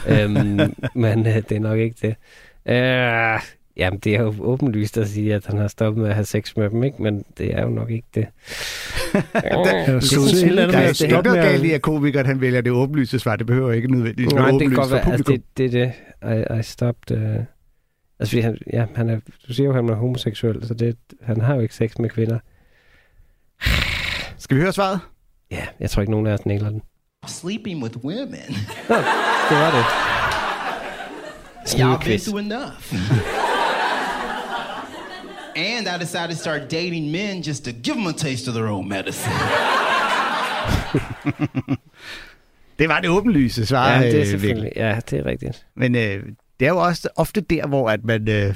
øhm, 0.08 0.76
men 1.04 1.28
øh, 1.28 1.36
det 1.36 1.52
er 1.52 1.60
nok 1.60 1.80
ikke 1.80 1.96
det. 2.02 2.16
Øh, 2.74 3.40
jamen, 3.78 4.00
det 4.00 4.16
er 4.16 4.22
jo 4.22 4.34
åbenlyst 4.40 4.98
at 4.98 5.08
sige, 5.08 5.34
at 5.36 5.46
han 5.46 5.58
har 5.58 5.68
stoppet 5.68 6.02
med 6.02 6.10
at 6.10 6.16
have 6.16 6.26
sex 6.26 6.56
med 6.58 6.70
dem, 6.70 6.84
ikke? 6.84 7.04
Men 7.04 7.24
det 7.38 7.54
er 7.56 7.62
jo 7.62 7.70
nok 7.70 7.92
ikke 7.92 8.08
det. 8.16 8.28
Er 9.34 9.64
der 9.64 9.94
Det 9.94 10.04
sådan 10.04 10.24
er 10.24 10.28
et 10.28 10.44
eller 10.44 10.64
andet 10.64 11.00
der 11.00 11.08
med 11.12 11.18
er 11.18 11.22
noget 11.22 11.52
galt 11.52 11.64
i, 11.66 11.72
at... 11.72 11.82
komikeren 11.82 12.26
han 12.26 12.42
vælger 12.42 12.62
det 12.62 12.72
åbenlyse 12.72 13.20
svar. 13.20 13.36
Det 13.36 13.48
behøver 13.48 13.72
ikke 13.72 13.92
nødvendigvis 13.92 14.34
Nej, 14.34 14.42
være 14.44 14.52
det 14.52 14.60
kan 14.60 14.66
åbenlyst 14.68 14.78
godt 14.78 14.90
for 14.90 14.96
være. 14.96 15.12
Altså, 15.12 15.24
publikum. 15.26 15.46
det, 15.58 15.72
det 15.74 15.82
er 15.82 15.94
det. 16.52 16.56
I, 16.56 16.60
I 16.60 16.64
stopped... 16.64 17.18
Uh... 17.18 17.44
Altså, 18.20 18.32
fordi 18.32 18.42
han, 18.42 18.58
ja, 18.74 18.86
han 18.96 19.10
er, 19.10 19.20
du 19.48 19.54
siger 19.54 19.66
jo, 19.66 19.72
at 19.72 19.76
han 19.76 19.90
er 19.90 19.96
homoseksuel, 19.96 20.68
så 20.68 20.74
det, 20.74 20.98
han 21.22 21.42
har 21.42 21.56
jo 21.56 21.62
ikke 21.62 21.76
sex 21.76 21.98
med 22.00 22.10
kvinder. 22.10 22.40
Skal 24.38 24.58
vi 24.58 24.62
høre 24.62 24.74
svaret? 24.74 25.00
Ja, 25.52 25.66
jeg 25.80 25.90
tror 25.90 26.02
ikke, 26.02 26.12
nogen 26.12 26.28
af 26.28 26.34
os 26.34 26.46
nægler 26.46 26.70
den. 26.70 26.82
Sleeping 27.28 27.84
with 27.84 27.98
women. 28.04 28.50
Det 29.50 29.58
var 29.58 29.72
det. 29.72 29.86
Y'all 31.80 32.06
been 32.06 32.20
through 32.20 32.40
enough. 32.40 32.94
and 35.56 35.88
I 35.88 35.98
decided 35.98 36.30
to 36.30 36.36
start 36.36 36.72
dating 36.72 37.12
men 37.12 37.42
just 37.42 37.66
to 37.66 37.72
give 37.72 37.96
them 37.96 38.08
a 38.08 38.14
taste 38.14 38.48
of 38.48 38.54
their 38.54 38.68
own 38.68 38.90
medicine. 38.90 39.34
Det 42.80 42.90
var 42.90 43.00
det 43.00 43.10
åbenlyse 43.10 43.66
svar. 43.66 43.92
Ja, 43.92 44.02
det 44.02 44.16
er 44.16 44.20
øh, 44.20 44.28
selvfølgelig. 44.28 44.72
Ja, 44.76 45.00
det 45.10 45.20
er 45.20 45.26
rigtigt. 45.26 45.66
Men 45.76 45.96
øh, 45.96 46.24
det 46.60 46.66
er 46.66 46.70
jo 46.70 46.78
også 46.78 47.10
ofte 47.16 47.42
der, 47.42 47.68
hvor 47.68 47.90
at 47.90 48.06
man, 48.06 48.30
øh, 48.30 48.56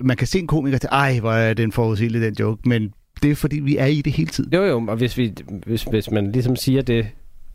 man 0.00 0.16
kan 0.16 0.26
se 0.26 0.38
en 0.38 0.46
komiker 0.46 0.78
til, 0.78 0.88
ej, 0.92 1.18
hvor 1.20 1.32
er 1.32 1.54
den 1.54 1.72
forudsigelig, 1.72 2.20
den 2.20 2.36
joke. 2.40 2.68
Men 2.68 2.92
det 3.22 3.30
er 3.30 3.34
fordi, 3.34 3.60
vi 3.60 3.76
er 3.76 3.86
i 3.86 4.02
det 4.02 4.12
hele 4.12 4.30
tiden. 4.30 4.52
Jo, 4.54 4.64
jo, 4.64 4.84
og 4.88 4.96
hvis, 4.96 5.18
vi, 5.18 5.34
hvis, 5.66 5.82
hvis 5.82 6.10
man 6.10 6.32
ligesom 6.32 6.56
siger 6.56 6.82
det, 6.82 7.06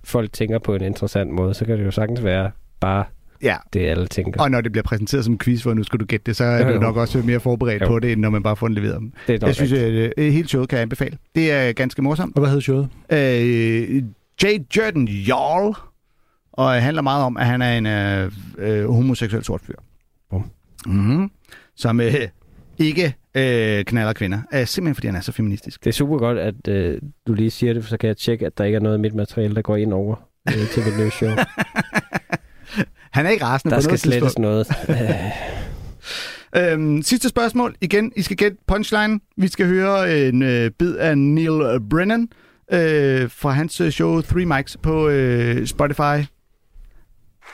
folk 0.04 0.34
tænker 0.34 0.60
på 0.60 0.76
en 0.76 0.82
interessant 0.84 1.32
måde, 1.32 1.54
så 1.54 1.66
kan 1.66 1.78
det 1.80 1.86
jo 1.86 1.92
sagtens 1.92 2.24
være 2.24 2.52
bare 2.80 3.04
Ja. 3.44 3.56
det, 3.74 3.80
alle 3.80 4.08
tænker. 4.08 4.42
Og 4.42 4.52
når 4.52 4.62
det 4.62 4.72
bliver 4.72 4.84
præsenteret 4.84 5.24
som 5.26 5.34
en 5.34 5.40
quiz, 5.40 5.62
hvor 5.64 5.74
nu 5.74 5.84
skal 5.84 6.00
du 6.00 6.06
gætte 6.06 6.24
det, 6.26 6.36
så 6.36 6.44
er 6.44 6.68
Jo, 6.68 6.74
du 6.76 6.80
nok 6.80 6.96
også 6.98 7.18
mere 7.22 7.40
forberedt 7.40 7.82
Jo. 7.82 7.88
på 7.88 8.00
det, 8.00 8.12
end 8.12 8.22
når 8.22 8.30
man 8.30 8.44
bare 8.44 8.56
får 8.56 8.68
den 8.68 8.76
leveret. 8.76 9.02
det 9.28 9.44
er 9.44 9.48
Jeg 9.48 9.56
synes, 9.56 9.72
at 9.74 10.14
øh, 10.18 10.34
hele 10.34 10.48
showet 10.48 10.70
kan 10.70 10.76
jeg 10.78 10.82
anbefale. 10.82 11.18
Det 11.36 11.52
er 11.52 11.72
ganske 11.74 12.02
morsomt. 12.02 12.36
Og 12.36 12.42
hvad 12.42 12.52
hed 12.52 12.62
showet? 12.62 12.90
Øh, 13.12 14.04
Jay 14.44 14.60
Jordan 14.78 15.08
Jarl, 15.08 15.76
og 16.54 16.72
handler 16.74 17.02
meget 17.02 17.24
om, 17.24 17.38
at 17.38 17.46
han 17.46 17.62
er 17.62 17.78
en 17.78 17.86
øh, 17.86 18.32
øh, 18.58 18.90
homoseksuel 18.90 19.44
sort 19.44 19.62
fyr. 19.62 19.76
Bum. 20.30 20.46
Mm-hmm. 20.86 21.32
Som 21.76 22.02
øh, 22.02 22.14
ikke 22.80 23.16
øh, 23.36 23.86
knaller 23.86 24.14
kvinder. 24.14 24.40
Øh, 24.54 24.68
simpelthen 24.68 24.96
fordi 24.96 25.08
han 25.08 25.16
er 25.16 25.22
så 25.22 25.32
feministisk. 25.32 25.84
Det 25.84 25.90
er 25.90 25.94
super 25.94 26.18
godt, 26.18 26.38
at 26.38 26.68
øh, 26.68 27.02
du 27.28 27.34
lige 27.34 27.52
siger 27.52 27.74
det, 27.74 27.84
for 27.84 27.90
så 27.90 27.98
kan 27.98 28.08
jeg 28.08 28.18
tjekke, 28.18 28.46
at 28.46 28.58
der 28.58 28.64
ikke 28.64 28.76
er 28.76 28.80
noget 28.80 28.94
af 28.94 29.00
mit 29.00 29.14
materiale, 29.14 29.56
der 29.56 29.62
går 29.62 29.76
ind 29.76 29.94
over 29.94 30.16
øh, 30.50 30.70
til 30.70 30.84
mit 30.86 31.00
nye 31.00 31.12
show. 31.12 31.30
Han 33.12 33.26
er 33.26 33.30
ikke 33.30 33.46
rasende 33.46 33.76
Der 33.76 33.82
på 33.82 33.84
skal 33.84 34.00
slettes 34.00 34.40
noget. 34.40 34.68
Øh, 34.90 34.96
Øhm, 36.56 37.02
sidste 37.02 37.30
spørgsmål. 37.30 37.76
Igen, 37.82 38.12
I 38.16 38.22
skal 38.22 38.38
gætte 38.38 38.58
punchline. 38.68 39.20
Vi 39.38 39.48
skal 39.48 39.66
høre 39.66 40.28
en 40.28 40.42
øh, 40.42 40.72
bid 40.72 40.96
af 40.96 41.18
Neil 41.18 41.80
Brennan 41.90 42.30
øh, 42.72 43.30
fra 43.30 43.52
hans 43.52 43.82
øh, 43.82 43.92
show 43.92 44.22
Three 44.22 44.46
Mics 44.46 44.78
på 44.78 45.10
øh, 45.10 45.68
Spotify. 45.68 46.26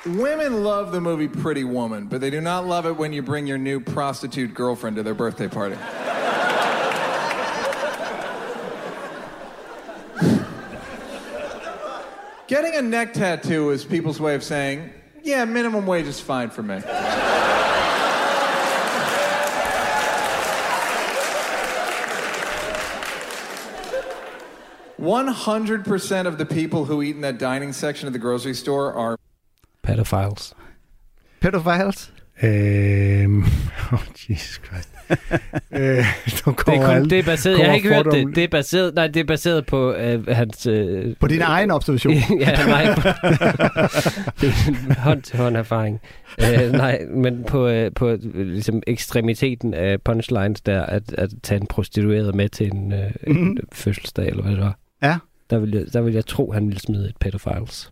Women 0.06 0.64
love 0.64 0.92
the 0.92 1.02
movie 1.02 1.28
Pretty 1.28 1.64
Woman, 1.64 2.06
but 2.06 2.22
they 2.22 2.30
do 2.30 2.40
not 2.40 2.68
love 2.68 2.86
it 2.86 2.96
when 2.96 3.12
you 3.12 3.24
bring 3.24 3.48
your 3.48 3.58
new 3.58 3.80
prostitute 3.80 4.54
girlfriend 4.54 4.98
to 4.98 5.04
their 5.04 5.16
birthday 5.16 5.48
party. 5.48 5.76
Getting 12.48 12.76
a 12.76 12.84
neck 12.84 13.14
tattoo 13.14 13.72
is 13.72 13.84
people's 13.84 14.20
way 14.20 14.36
of 14.36 14.44
saying, 14.44 14.92
yeah, 15.24 15.44
minimum 15.44 15.88
wage 15.88 16.06
is 16.06 16.20
fine 16.20 16.52
for 16.52 16.62
me. 16.62 16.82
One 24.98 25.28
hundred 25.28 25.84
percent 25.84 26.28
of 26.28 26.38
the 26.38 26.46
people 26.46 26.86
who 26.86 27.02
eat 27.02 27.16
in 27.16 27.22
that 27.22 27.40
dining 27.40 27.74
section 27.74 28.06
of 28.06 28.14
the 28.14 28.20
grocery 28.20 28.54
store 28.54 28.94
are 28.94 29.18
Pedophiles. 29.86 30.54
Pedophiles. 31.42 32.12
Øhm, 32.44 33.38
oh, 33.94 34.00
Jesus 34.30 34.62
Christ. 34.66 34.90
øh, 35.72 35.80
Det 36.26 36.44
er, 36.48 36.52
kun, 36.58 36.74
alle- 36.84 37.10
det 37.10 37.20
er 37.20 37.24
baseret, 37.24 37.60
jeg 37.60 37.68
har 37.68 37.74
ikke 37.76 37.94
hørt 37.94 38.06
det. 38.12 38.36
Det 38.36 38.44
er 38.44 38.48
baseret, 38.48 38.96
nej, 38.96 39.08
det 39.08 39.20
er 39.20 39.24
baseret 39.24 39.66
på 39.66 39.94
øh, 39.94 40.28
hans... 40.28 40.68
Øh, 40.68 41.16
På 41.20 41.28
din 41.28 41.42
egen 41.42 41.72
observation. 41.72 42.14
ja, 42.40 42.66
nej. 42.68 42.84
det 44.42 44.50
er 44.50 44.70
en 44.70 44.92
hånd-til-hånd 44.96 45.58
erfaring. 45.58 46.00
Øh, 46.42 46.72
nej, 46.72 47.00
men 47.16 47.44
på, 47.44 47.68
øh, 47.68 47.92
på 47.96 48.10
øh, 48.10 48.20
ligesom 48.36 48.82
ekstremiteten 48.88 49.74
af 49.74 50.02
punchlines 50.02 50.62
der, 50.62 50.82
at, 50.86 51.14
at 51.18 51.30
tage 51.44 51.62
en 51.62 51.68
prostitueret 51.68 52.36
med 52.36 52.50
til 52.50 52.68
en, 52.74 52.94
øh, 52.94 53.12
en 53.28 53.44
Mhm. 53.44 53.58
fødselsdag, 53.74 54.28
eller 54.28 54.42
hvad 54.44 54.52
det 54.52 54.62
var. 54.62 54.78
Ja. 55.04 55.18
Der 55.50 55.58
vil, 55.60 55.72
jeg, 55.72 55.86
der 55.94 56.02
vil 56.02 56.14
jeg 56.14 56.26
tro, 56.26 56.52
han 56.52 56.68
ville 56.68 56.80
smide 56.80 57.10
et 57.10 57.16
pedophiles. 57.20 57.92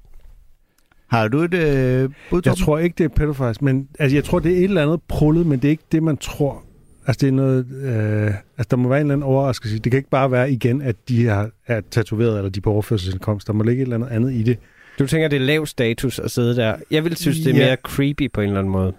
Har 1.13 1.27
du 1.27 1.39
et 1.39 1.53
øh, 1.53 2.09
bud, 2.29 2.41
Jeg 2.45 2.55
tror 2.57 2.77
ikke, 2.79 2.95
det 2.97 3.03
er 3.03 3.07
pedophiles, 3.15 3.61
men 3.61 3.87
altså, 3.99 4.17
jeg 4.17 4.23
tror, 4.23 4.39
det 4.39 4.51
er 4.53 4.57
et 4.57 4.63
eller 4.63 4.81
andet 4.83 5.01
prullet, 5.07 5.45
men 5.45 5.59
det 5.59 5.65
er 5.67 5.71
ikke 5.71 5.83
det, 5.91 6.03
man 6.03 6.17
tror. 6.17 6.63
Altså, 7.07 7.19
det 7.21 7.27
er 7.27 7.31
noget... 7.31 7.65
Øh, 7.83 8.25
altså, 8.57 8.67
der 8.71 8.77
må 8.77 8.89
være 8.89 8.99
en 9.01 9.05
eller 9.05 9.13
anden 9.13 9.23
overraskelse. 9.27 9.79
Det 9.79 9.91
kan 9.91 9.97
ikke 9.97 10.09
bare 10.09 10.31
være 10.31 10.51
igen, 10.51 10.81
at 10.81 10.95
de 11.09 11.27
er, 11.27 11.47
er 11.67 11.81
tatoveret, 11.91 12.37
eller 12.37 12.49
de 12.49 12.57
er 12.57 12.61
på 12.61 12.71
overførselsindkomst. 12.71 13.47
Der 13.47 13.53
må 13.53 13.63
ligge 13.63 13.81
et 13.81 13.85
eller 13.85 13.95
andet 13.95 14.07
andet 14.07 14.33
i 14.33 14.43
det. 14.43 14.57
Du 14.99 15.07
tænker, 15.07 15.27
det 15.27 15.35
er 15.35 15.39
lav 15.45 15.65
status 15.65 16.19
at 16.19 16.31
sidde 16.31 16.55
der. 16.55 16.75
Jeg 16.91 17.03
vil 17.03 17.15
synes, 17.15 17.37
det 17.39 17.55
er 17.55 17.59
Ja. 17.59 17.65
mere 17.65 17.75
creepy 17.83 18.31
på 18.31 18.41
en 18.41 18.47
eller 18.47 18.59
anden 18.59 18.71
måde. 18.71 18.93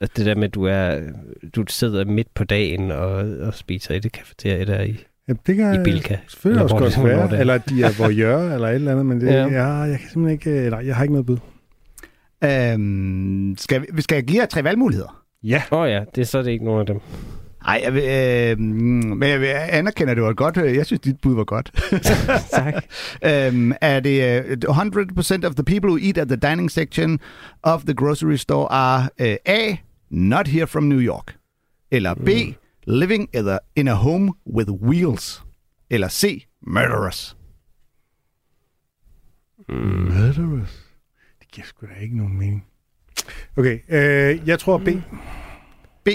At 0.00 0.16
det 0.16 0.26
der 0.26 0.34
med, 0.34 0.44
at 0.44 0.54
du, 0.54 0.64
er, 0.64 0.98
du 1.56 1.64
sidder 1.68 2.04
midt 2.04 2.34
på 2.34 2.44
dagen 2.44 2.90
og, 2.90 3.12
og 3.40 3.54
spiser 3.54 3.94
i 3.94 3.98
det 3.98 4.12
kafeterie 4.12 4.64
der 4.66 4.80
i, 4.82 4.96
Ja, 5.28 5.32
det 5.46 5.56
kan 5.56 5.80
i 5.80 5.84
Bilka. 5.84 6.16
selvfølgelig 6.28 6.62
Eller 6.64 6.74
også 6.74 6.96
hvor 6.96 7.08
godt 7.08 7.30
være. 7.30 7.36
er. 7.36 7.40
Eller 7.40 7.58
de 7.58 7.82
er 7.82 7.90
voyeur, 7.98 8.54
eller 8.54 8.68
et 8.68 8.74
eller 8.74 8.90
andet, 8.90 9.06
men 9.06 9.20
det, 9.20 9.26
Ja. 9.26 9.32
ja. 9.46 9.48
ja, 9.48 9.68
jeg 9.72 9.98
kan 10.00 10.08
simpelthen 10.12 10.50
ikke... 10.52 10.64
øh, 10.64 10.70
Nej, 10.70 10.86
jeg 10.86 10.96
har 10.96 11.02
ikke 11.04 11.12
noget 11.14 11.26
bud. 11.26 11.36
Øhm, 12.44 13.54
skal, 13.58 13.86
vi, 13.92 14.02
skal 14.02 14.14
jeg 14.16 14.24
give 14.24 14.40
jer 14.40 14.46
tre 14.46 14.64
valgmuligheder? 14.64 15.24
Ja. 15.42 15.62
Åh 15.72 15.78
oh 15.80 15.88
ja, 15.90 16.04
det 16.14 16.20
er 16.20 16.24
så 16.24 16.38
er 16.38 16.42
det 16.42 16.50
ikke 16.50 16.64
nogen 16.64 16.80
af 16.80 16.86
dem. 16.86 17.00
Nej, 17.66 17.80
jeg 17.84 17.94
vil, 17.94 18.02
øh, 18.02 18.58
men 18.58 19.28
jeg 19.28 19.40
vil 19.40 19.46
anerkende, 19.46 20.10
at 20.10 20.16
det 20.16 20.24
var 20.24 20.32
godt. 20.32 20.56
øh, 20.56 20.76
Jeg 20.76 20.86
synes, 20.86 21.00
dit 21.00 21.20
bud 21.22 21.34
var 21.34 21.44
godt. 21.44 21.72
tak. 22.50 22.74
um, 23.54 23.72
er 23.80 24.00
det 24.00 24.44
uh, 24.68 24.76
100% 24.76 25.46
of 25.46 25.54
the 25.54 25.64
people 25.64 25.90
who 25.90 25.98
eat 26.02 26.18
at 26.18 26.28
the 26.28 26.36
dining 26.36 26.70
section 26.70 27.20
of 27.62 27.82
the 27.84 27.94
grocery 27.94 28.36
store 28.36 28.72
are 28.72 29.08
uh, 29.20 29.34
A. 29.46 29.76
Not 30.10 30.48
here 30.48 30.66
from 30.66 30.84
New 30.84 30.98
York. 31.00 31.36
Eller 31.90 32.14
B. 32.14 32.28
Living 32.86 33.28
in 33.34 33.48
a, 33.48 33.58
in 33.76 33.88
a 33.88 33.94
home 33.94 34.32
with 34.56 34.70
wheels. 34.70 35.42
Eller 35.90 36.08
C. 36.08 36.46
Murderers. 36.66 37.36
Murderers. 39.68 40.81
Det 41.52 41.56
giver 41.56 41.66
sgu 41.66 41.86
da 41.86 42.02
ikke 42.02 42.16
nogen 42.16 42.38
mening. 42.38 42.64
Okay, 43.56 43.78
øh, 43.88 44.48
jeg 44.48 44.58
tror 44.58 44.78
B. 44.78 44.88
B. 46.04 46.08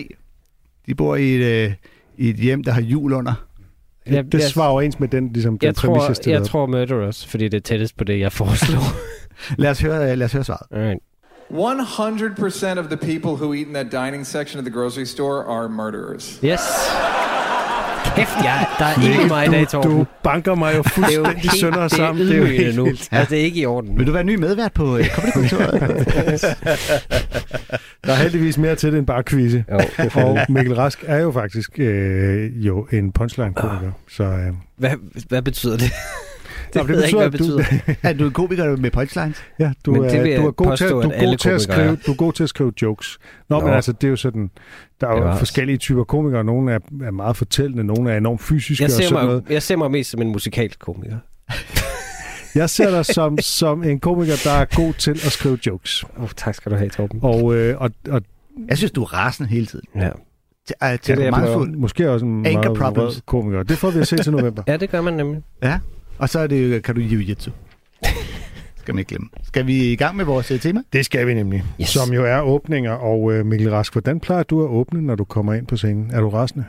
De 0.85 0.95
bor 0.95 1.15
i 1.15 1.35
et, 1.35 1.65
øh, 1.65 1.73
i 2.17 2.29
et 2.29 2.35
hjem, 2.35 2.63
der 2.63 2.71
har 2.71 2.81
hjul 2.81 3.13
under. 3.13 3.33
Jeg, 4.05 4.25
Det 4.25 4.33
jeg, 4.33 4.41
svarer 4.49 4.69
overens 4.69 4.99
med 4.99 5.07
den, 5.07 5.33
ligesom, 5.33 5.57
den 5.57 5.65
jeg, 5.65 5.75
præmis, 5.75 5.97
tror, 6.01 6.15
jeg 6.25 6.39
jeg 6.39 6.47
tror 6.47 6.65
Murderers, 6.65 7.25
fordi 7.25 7.43
det 7.43 7.57
er 7.57 7.61
tættest 7.61 7.97
på 7.97 8.03
det, 8.03 8.19
jeg 8.19 8.31
foreslår. 8.31 8.81
Lad 9.61 9.71
os 9.71 9.81
høre, 9.81 10.15
lad 10.15 10.25
os 10.25 10.31
høre 10.33 10.43
svaret. 10.43 10.67
Alright. 10.71 11.01
100% 11.49 12.79
of 12.79 12.89
the 12.89 12.97
people 12.97 13.35
who 13.45 13.53
eat 13.53 13.67
in 13.67 13.73
that 13.73 13.91
dining 13.91 14.25
section 14.25 14.59
of 14.59 14.65
the 14.65 14.73
grocery 14.73 15.05
store 15.05 15.45
are 15.45 15.69
murderers. 15.69 16.39
Yes. 16.43 16.59
Kæft, 18.17 18.29
jeg, 18.43 18.67
der 18.79 18.85
er 18.85 19.13
ikke 19.13 19.27
mig 19.27 19.47
i 19.47 19.49
dag, 19.49 19.61
du, 19.61 19.65
Torben. 19.65 19.91
du 19.91 20.05
banker 20.23 20.55
mig 20.55 20.77
jo 20.77 20.83
fuldstændig 20.83 21.51
sønder 21.51 21.81
det 21.81 21.91
sammen. 21.91 22.27
Det 22.27 22.35
er 22.35 22.39
jo 22.39 22.45
helt 22.45 22.75
nu. 22.75 22.83
vildt. 22.83 23.07
Altså, 23.11 23.29
det 23.35 23.41
er 23.41 23.45
ikke 23.45 23.59
i 23.61 23.65
orden. 23.65 23.97
Vil 23.99 24.07
du 24.07 24.11
være 24.11 24.23
ny 24.23 24.35
medvært 24.35 24.73
på 24.73 24.97
øh, 24.97 25.05
Comedykontoret? 25.07 25.81
Der 28.05 28.13
er 28.13 28.15
heldigvis 28.15 28.57
mere 28.57 28.75
til 28.75 28.91
det 28.91 28.97
end 28.97 29.07
bare 29.07 29.23
quizze. 29.23 29.63
Og 30.15 30.37
Mikkel 30.49 30.75
Rask 30.75 31.03
er 31.07 31.17
jo 31.17 31.31
faktisk 31.31 31.79
øh, 31.79 32.65
jo 32.67 32.87
en 32.91 33.11
punchline-komiker. 33.11 33.91
Så 34.09 34.23
øh, 34.23 34.53
Hvad, 34.77 34.91
hvad 35.27 35.41
betyder 35.41 35.77
det? 35.77 35.91
Nå, 36.75 36.81
det 36.81 36.89
det 36.89 36.95
jeg 36.95 37.05
ikke, 37.05 37.17
hvad 37.17 37.31
det 37.31 37.39
betyder, 37.39 37.57
betyder. 37.85 37.95
er 38.03 38.13
du 38.13 38.25
en 38.25 38.31
komiker 38.31 38.75
med 38.77 38.91
punchlines? 38.91 39.37
ja, 39.59 39.71
du, 39.85 39.91
Men 39.91 40.03
det 40.03 40.13
er, 40.15 40.25
jeg 40.25 40.39
du 40.41 40.47
er 40.47 40.51
god 40.51 40.65
til, 40.77 40.83
påstå, 40.83 40.99
at, 40.99 41.03
du 41.05 41.09
at 41.09 41.23
er 41.23 41.25
god 41.29 41.37
til 41.37 41.49
at 41.49 41.61
skrive, 41.61 41.87
er. 41.87 41.95
du 42.05 42.11
er 42.11 42.15
god 42.15 42.33
til 42.33 42.43
at 42.43 42.49
skrive 42.49 42.71
jokes. 42.81 43.17
Nå, 43.49 43.59
men 43.59 43.67
Nå. 43.67 43.73
altså, 43.73 43.91
det 43.91 44.03
er 44.03 44.09
jo 44.09 44.15
sådan, 44.15 44.49
der 45.01 45.07
er 45.07 45.17
jo 45.31 45.35
forskellige 45.35 45.77
typer 45.77 46.03
komikere. 46.03 46.43
Nogle 46.43 46.71
er, 46.71 46.79
er 47.03 47.11
meget 47.11 47.37
fortællende, 47.37 47.83
nogle 47.83 48.11
er 48.11 48.17
enormt 48.17 48.41
fysiske 48.41 48.81
Jeg 48.83 48.87
og 48.87 48.91
ser, 48.91 49.03
sådan 49.03 49.25
noget. 49.25 49.43
mig, 49.43 49.53
jeg 49.53 49.63
ser 49.63 49.75
mig 49.75 49.91
mest 49.91 50.09
som 50.11 50.21
en 50.21 50.31
musikalsk 50.31 50.79
komiker. 50.79 51.17
Jeg 52.55 52.69
ser 52.69 52.89
dig 52.91 53.05
som, 53.05 53.37
som 53.37 53.83
en 53.83 53.99
komiker, 53.99 54.33
der 54.43 54.51
er 54.51 54.65
god 54.75 54.93
til 54.93 55.11
at 55.11 55.31
skrive 55.31 55.57
jokes. 55.67 56.03
Oh, 56.17 56.29
tak 56.35 56.55
skal 56.55 56.71
du 56.71 56.77
have, 56.77 56.89
Torben. 56.89 57.19
Og, 57.23 57.55
øh, 57.55 57.75
og, 57.81 57.89
og 58.09 58.21
Jeg 58.69 58.77
synes, 58.77 58.91
du 58.91 59.01
er 59.03 59.13
rasende 59.13 59.49
hele 59.49 59.65
tiden. 59.65 59.85
Ja. 59.95 60.09
Til, 60.67 60.75
det, 60.81 61.01
til 61.01 61.19
jeg 61.19 61.29
meget 61.31 61.43
prøver. 61.45 61.57
fuld. 61.57 61.75
måske 61.75 62.11
også 62.11 62.25
en 62.25 62.45
Anger 62.45 62.61
meget 62.61 62.77
problems. 62.77 63.21
komiker. 63.25 63.63
Det 63.63 63.77
får 63.77 63.89
vi 63.91 63.99
at 63.99 64.07
se 64.07 64.17
til 64.17 64.31
november. 64.31 64.63
ja, 64.67 64.77
det 64.77 64.89
gør 64.89 65.01
man 65.01 65.13
nemlig. 65.13 65.41
Ja, 65.63 65.79
og 66.17 66.29
så 66.29 66.39
er 66.39 66.47
det 66.47 66.83
kan 66.83 66.95
du 66.95 67.01
jiu-jitsu. 67.01 67.49
Skal 68.81 68.93
man 68.95 68.99
ikke 68.99 69.09
glemme. 69.09 69.27
Skal 69.43 69.67
vi 69.67 69.91
i 69.91 69.95
gang 69.95 70.15
med 70.17 70.25
vores 70.25 70.51
øh, 70.51 70.59
tema? 70.59 70.81
Det 70.93 71.05
skal 71.05 71.27
vi 71.27 71.33
nemlig. 71.33 71.63
Yes. 71.81 71.89
Som 71.89 72.13
jo 72.13 72.25
er 72.25 72.41
åbninger. 72.41 72.91
Og 72.91 73.33
øh, 73.33 73.45
Mikkel 73.45 73.69
Rask, 73.71 73.93
hvordan 73.93 74.19
plejer 74.19 74.43
du 74.43 74.63
at 74.63 74.69
åbne, 74.69 75.01
når 75.01 75.15
du 75.15 75.23
kommer 75.23 75.53
ind 75.53 75.67
på 75.67 75.77
scenen? 75.77 76.11
Er 76.13 76.19
du 76.21 76.29
rasende? 76.29 76.65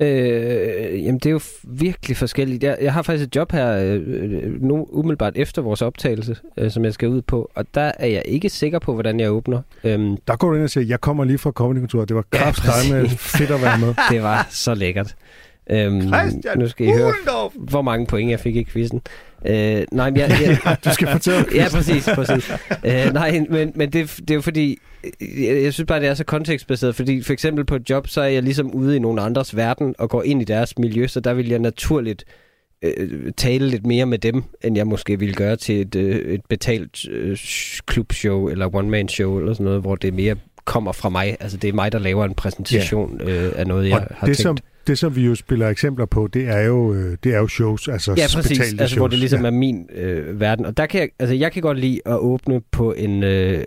Øh, 0.00 1.04
jamen, 1.04 1.14
det 1.18 1.26
er 1.26 1.30
jo 1.30 1.40
virkelig 1.64 2.16
forskelligt. 2.16 2.62
Jeg, 2.64 2.78
jeg 2.80 2.92
har 2.92 3.02
faktisk 3.02 3.26
et 3.28 3.36
job 3.36 3.52
her 3.52 3.70
øh, 3.78 4.02
øh, 4.06 4.62
nu, 4.62 4.86
umiddelbart 4.90 5.32
efter 5.36 5.62
vores 5.62 5.82
optagelse, 5.82 6.36
øh, 6.56 6.70
som 6.70 6.84
jeg 6.84 6.92
skal 6.94 7.08
ud 7.08 7.22
på, 7.22 7.50
og 7.54 7.64
der 7.74 7.92
er 7.98 8.06
jeg 8.06 8.22
ikke 8.24 8.48
sikker 8.48 8.78
på, 8.78 8.92
hvordan 8.94 9.20
jeg 9.20 9.30
åbner. 9.32 9.62
Øhm, 9.84 10.16
Der 10.26 10.36
går 10.36 10.48
du 10.48 10.54
ind 10.54 10.64
og 10.64 10.70
siger, 10.70 10.84
jeg 10.86 11.00
kommer 11.00 11.24
lige 11.24 11.38
fra 11.38 11.50
Comedykontoret. 11.50 12.08
Det 12.08 12.16
var 12.16 12.24
Ja, 12.32 12.38
kraftedeme 12.38 13.02
præcis. 13.02 13.18
fedt 13.20 13.50
at 13.50 13.62
være 13.62 13.78
med. 13.78 13.94
det 14.10 14.22
var 14.22 14.46
så 14.50 14.74
lækkert. 14.74 15.14
Øhm, 15.70 16.00
Christian 16.00 16.58
nu 16.58 16.68
skal 16.68 16.86
I 16.86 16.90
høre, 16.90 17.12
Fuglendorf! 17.12 17.52
hvor 17.56 17.82
mange 17.82 18.06
point 18.06 18.30
jeg 18.30 18.40
fik 18.40 18.56
i 18.56 18.64
quizzen. 18.64 19.00
Øh, 19.46 19.82
nej, 19.92 20.10
men 20.10 20.18
jeg, 20.20 20.30
jeg, 20.64 20.76
Du 20.84 20.90
skal 20.92 21.08
fortælle 21.08 21.44
Ja, 21.54 21.66
præcis. 21.72 22.08
præcis. 22.14 22.50
øh, 22.84 23.12
nej, 23.12 23.40
men, 23.50 23.72
men 23.74 23.92
det, 23.92 24.14
det 24.18 24.30
er 24.30 24.34
jo 24.34 24.40
fordi, 24.40 24.78
jeg, 25.20 25.62
jeg 25.62 25.72
synes 25.74 25.86
bare, 25.86 26.00
det 26.00 26.08
er 26.08 26.14
så 26.14 26.24
kontekstbaseret, 26.24 26.94
fordi 26.94 27.22
for 27.22 27.32
eksempel 27.32 27.64
på 27.64 27.76
et 27.76 27.90
job, 27.90 28.08
så 28.08 28.20
er 28.20 28.26
jeg 28.28 28.42
ligesom 28.42 28.70
ude 28.74 28.96
i 28.96 28.98
nogle 28.98 29.22
andres 29.22 29.56
verden 29.56 29.94
og 29.98 30.10
går 30.10 30.22
ind 30.22 30.42
i 30.42 30.44
deres 30.44 30.78
miljø, 30.78 31.06
så 31.06 31.20
der 31.20 31.34
vil 31.34 31.48
jeg 31.48 31.58
naturligt 31.58 32.24
øh, 32.82 33.32
tale 33.36 33.68
lidt 33.68 33.86
mere 33.86 34.06
med 34.06 34.18
dem, 34.18 34.42
end 34.64 34.76
jeg 34.76 34.86
måske 34.86 35.18
ville 35.18 35.34
gøre 35.34 35.56
til 35.56 35.80
et, 35.80 35.94
øh, 35.94 36.16
et 36.34 36.40
betalt 36.48 37.08
øh, 37.10 37.38
klubshow 37.86 38.48
eller 38.48 38.74
one-man-show 38.74 39.38
eller 39.38 39.52
sådan 39.52 39.64
noget, 39.64 39.80
hvor 39.80 39.96
det 39.96 40.14
mere 40.14 40.36
kommer 40.64 40.92
fra 40.92 41.08
mig. 41.08 41.36
Altså, 41.40 41.56
det 41.56 41.68
er 41.68 41.72
mig, 41.72 41.92
der 41.92 41.98
laver 41.98 42.24
en 42.24 42.34
præsentation 42.34 43.20
øh, 43.20 43.52
af 43.56 43.66
noget, 43.66 43.88
jeg 43.88 43.96
Og 43.98 44.06
har 44.10 44.26
det, 44.26 44.36
tænkt. 44.36 44.42
som, 44.42 44.56
det, 44.88 44.98
som 44.98 45.16
vi 45.16 45.24
jo 45.26 45.34
spiller 45.34 45.68
eksempler 45.68 46.06
på, 46.06 46.26
det 46.26 46.48
er 46.48 46.60
jo, 46.60 46.94
øh, 46.94 47.16
det 47.24 47.34
er 47.34 47.38
jo 47.38 47.48
shows, 47.48 47.88
altså 47.88 48.14
Ja, 48.16 48.26
præcis. 48.34 48.60
Altså, 48.60 48.96
hvor 48.96 49.08
det 49.08 49.18
shows. 49.18 49.20
ligesom 49.20 49.44
er 49.44 49.50
min 49.50 49.88
øh, 49.94 50.40
verden. 50.40 50.66
Og 50.66 50.76
der 50.76 50.86
kan 50.86 51.00
jeg, 51.00 51.08
altså, 51.18 51.34
jeg 51.34 51.52
kan 51.52 51.62
godt 51.62 51.78
lide 51.78 52.00
at 52.06 52.18
åbne 52.18 52.60
på 52.60 52.92
en, 52.92 53.22
øh, 53.22 53.66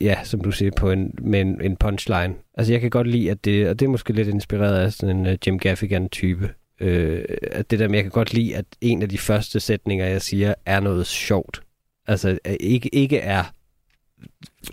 ja, 0.00 0.16
som 0.24 0.40
du 0.40 0.50
siger, 0.50 0.70
på 0.76 0.90
en, 0.90 1.14
med 1.22 1.40
en, 1.40 1.60
en 1.62 1.76
punchline. 1.76 2.34
Altså, 2.54 2.72
jeg 2.72 2.80
kan 2.80 2.90
godt 2.90 3.06
lide, 3.06 3.30
at 3.30 3.44
det, 3.44 3.68
og 3.68 3.80
det 3.80 3.86
er 3.86 3.90
måske 3.90 4.12
lidt 4.12 4.28
inspireret 4.28 4.78
af 4.78 4.92
sådan 4.92 5.16
en 5.16 5.26
uh, 5.26 5.32
Jim 5.46 5.58
Gaffigan-type. 5.58 6.50
Øh, 6.80 7.24
at 7.42 7.70
det 7.70 7.78
der 7.78 7.88
med, 7.88 7.96
jeg 7.96 8.04
kan 8.04 8.10
godt 8.10 8.34
lide, 8.34 8.56
at 8.56 8.64
en 8.80 9.02
af 9.02 9.08
de 9.08 9.18
første 9.18 9.60
sætninger, 9.60 10.06
jeg 10.06 10.22
siger, 10.22 10.54
er 10.66 10.80
noget 10.80 11.06
sjovt. 11.06 11.62
Altså, 12.06 12.38
ikke, 12.60 12.94
ikke 12.94 13.18
er 13.18 13.44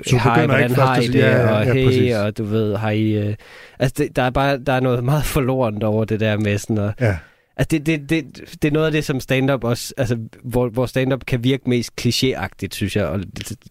Så 0.07 0.17
hej, 0.17 0.45
hvordan 0.45 0.69
ikke 0.69 0.81
har 0.81 0.99
I 0.99 1.07
det, 1.07 1.15
ja, 1.15 1.37
ja, 1.37 1.59
og 1.59 1.65
ja, 1.65 1.73
hey, 1.73 1.85
præcis. 1.85 2.15
og 2.15 2.37
du 2.37 2.43
ved, 2.43 2.75
har 2.75 2.91
I... 2.91 3.11
Øh, 3.11 3.35
altså, 3.79 3.95
det, 3.97 4.15
der 4.15 4.21
er 4.21 4.29
bare 4.29 4.57
der 4.57 4.73
er 4.73 4.79
noget 4.79 5.03
meget 5.03 5.23
forlorent 5.23 5.83
over 5.83 6.05
det 6.05 6.19
der 6.19 6.37
med 6.37 6.57
sådan 6.57 6.77
at, 6.77 6.93
Ja. 7.01 7.17
Altså, 7.57 7.77
det, 7.77 7.85
det, 7.85 8.09
det, 8.09 8.55
det 8.61 8.67
er 8.67 8.71
noget 8.71 8.85
af 8.85 8.91
det, 8.91 9.05
som 9.05 9.19
stand-up 9.19 9.63
også... 9.63 9.93
Altså, 9.97 10.17
hvor, 10.43 10.69
hvor 10.69 10.85
stand-up 10.85 11.25
kan 11.25 11.43
virke 11.43 11.69
mest 11.69 11.91
klichéagtigt, 12.01 12.71
synes 12.71 12.95
jeg, 12.95 13.05
og 13.05 13.19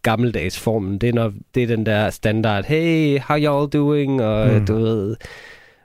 gammeldags 0.02 0.58
formen. 0.58 0.98
Det 0.98 1.08
er, 1.08 1.12
når, 1.12 1.32
det 1.54 1.62
er 1.62 1.66
den 1.66 1.86
der 1.86 2.10
standard, 2.10 2.64
hey, 2.64 3.18
how 3.18 3.36
y'all 3.36 3.68
doing? 3.68 4.22
Og 4.22 4.48
Mm. 4.48 4.54
mm. 4.58 4.66
du 4.66 4.74
ved, 4.74 5.16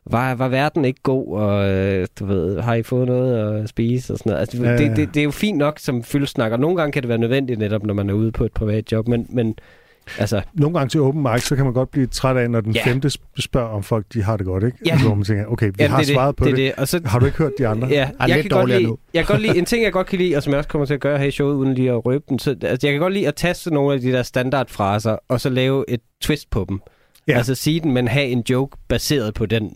var, 0.05 0.35
var 0.35 0.47
verden 0.47 0.85
ikke 0.85 1.01
god? 1.03 1.37
Og 1.37 1.69
øh, 1.69 2.07
du 2.19 2.25
ved, 2.25 2.59
har 2.61 2.73
I 2.73 2.83
fået 2.83 3.07
noget 3.07 3.61
at 3.63 3.69
spise? 3.69 4.13
Og 4.13 4.19
sådan 4.19 4.29
noget. 4.29 4.39
Altså, 4.41 4.57
Ja, 4.63 4.69
ja, 4.69 4.71
ja. 4.71 4.87
det, 4.89 4.97
det, 4.97 5.13
det, 5.13 5.19
er 5.19 5.23
jo 5.23 5.31
fint 5.31 5.57
nok 5.57 5.79
som 5.79 6.03
fyldsnak, 6.03 6.51
og 6.51 6.59
nogle 6.59 6.77
gange 6.77 6.91
kan 6.91 7.01
det 7.03 7.09
være 7.09 7.17
nødvendigt 7.17 7.59
netop, 7.59 7.83
når 7.83 7.93
man 7.93 8.09
er 8.09 8.13
ude 8.13 8.31
på 8.31 8.45
et 8.45 8.51
privat 8.51 8.91
job, 8.91 9.07
men, 9.07 9.25
men 9.29 9.55
altså, 10.19 10.41
Nogle 10.53 10.77
gange 10.77 10.89
til 10.89 11.01
open 11.01 11.21
mic, 11.33 11.41
så 11.43 11.55
kan 11.55 11.65
man 11.65 11.73
godt 11.73 11.91
blive 11.91 12.07
træt 12.07 12.37
af, 12.37 12.49
når 12.49 12.61
den 12.61 12.73
Ja. 12.75 12.85
femte 12.85 13.07
sp- 13.07 13.41
spørger, 13.41 13.67
om 13.69 13.83
folk 13.83 14.05
de 14.13 14.23
har 14.23 14.37
det 14.37 14.45
godt, 14.45 14.63
ikke? 14.63 14.77
Ja. 14.85 14.91
Altså, 14.91 15.07
Hvor 15.07 15.15
man 15.15 15.23
tænker, 15.25 15.45
okay, 15.45 15.67
vi 15.67 15.73
jamen, 15.79 15.91
har 15.91 15.97
det 15.97 16.07
svaret 16.07 16.35
på 16.35 16.45
det, 16.45 16.57
det. 16.57 16.73
Og 16.77 16.87
så, 16.87 17.01
Har 17.05 17.19
du 17.19 17.25
ikke 17.25 17.37
hørt 17.37 17.51
de 17.57 17.67
andre? 17.67 17.87
Ja, 17.87 18.09
Er 18.19 18.25
jeg 18.27 18.35
lidt 18.35 18.41
kan, 18.41 18.49
godt 18.49 18.61
dårligere 18.61 18.79
lide, 18.79 18.89
nu. 18.91 18.97
jeg 19.13 19.25
kan 19.25 19.33
godt 19.33 19.41
lide, 19.41 19.57
en 19.57 19.65
ting 19.65 19.83
jeg 19.83 19.91
godt 19.91 20.07
kan 20.07 20.17
lide, 20.17 20.35
og 20.35 20.43
som 20.43 20.51
jeg 20.51 20.57
også 20.57 20.69
kommer 20.69 20.85
til 20.85 20.93
at 20.93 20.99
gøre 20.99 21.17
her 21.17 21.25
i 21.25 21.31
showet, 21.31 21.53
uden 21.55 21.73
lige 21.73 21.91
at 21.91 22.05
røbe 22.05 22.23
den, 22.29 22.39
så, 22.39 22.55
altså, 22.61 22.87
jeg 22.87 22.93
kan 22.93 22.99
godt 23.01 23.13
lide 23.13 23.27
at 23.27 23.35
taste 23.35 23.73
nogle 23.73 23.93
af 23.93 24.01
de 24.01 24.11
der 24.11 24.23
standardfraser, 24.23 25.17
og 25.29 25.41
så 25.41 25.49
lave 25.49 25.85
et 25.87 25.99
twist 26.21 26.49
på 26.49 26.65
dem. 26.69 26.79
Ja. 27.27 27.37
Altså 27.37 27.55
sige 27.55 27.79
den, 27.79 27.91
men 27.93 28.07
have 28.07 28.25
en 28.25 28.43
joke 28.49 28.77
baseret 28.87 29.33
på 29.33 29.45
den. 29.45 29.71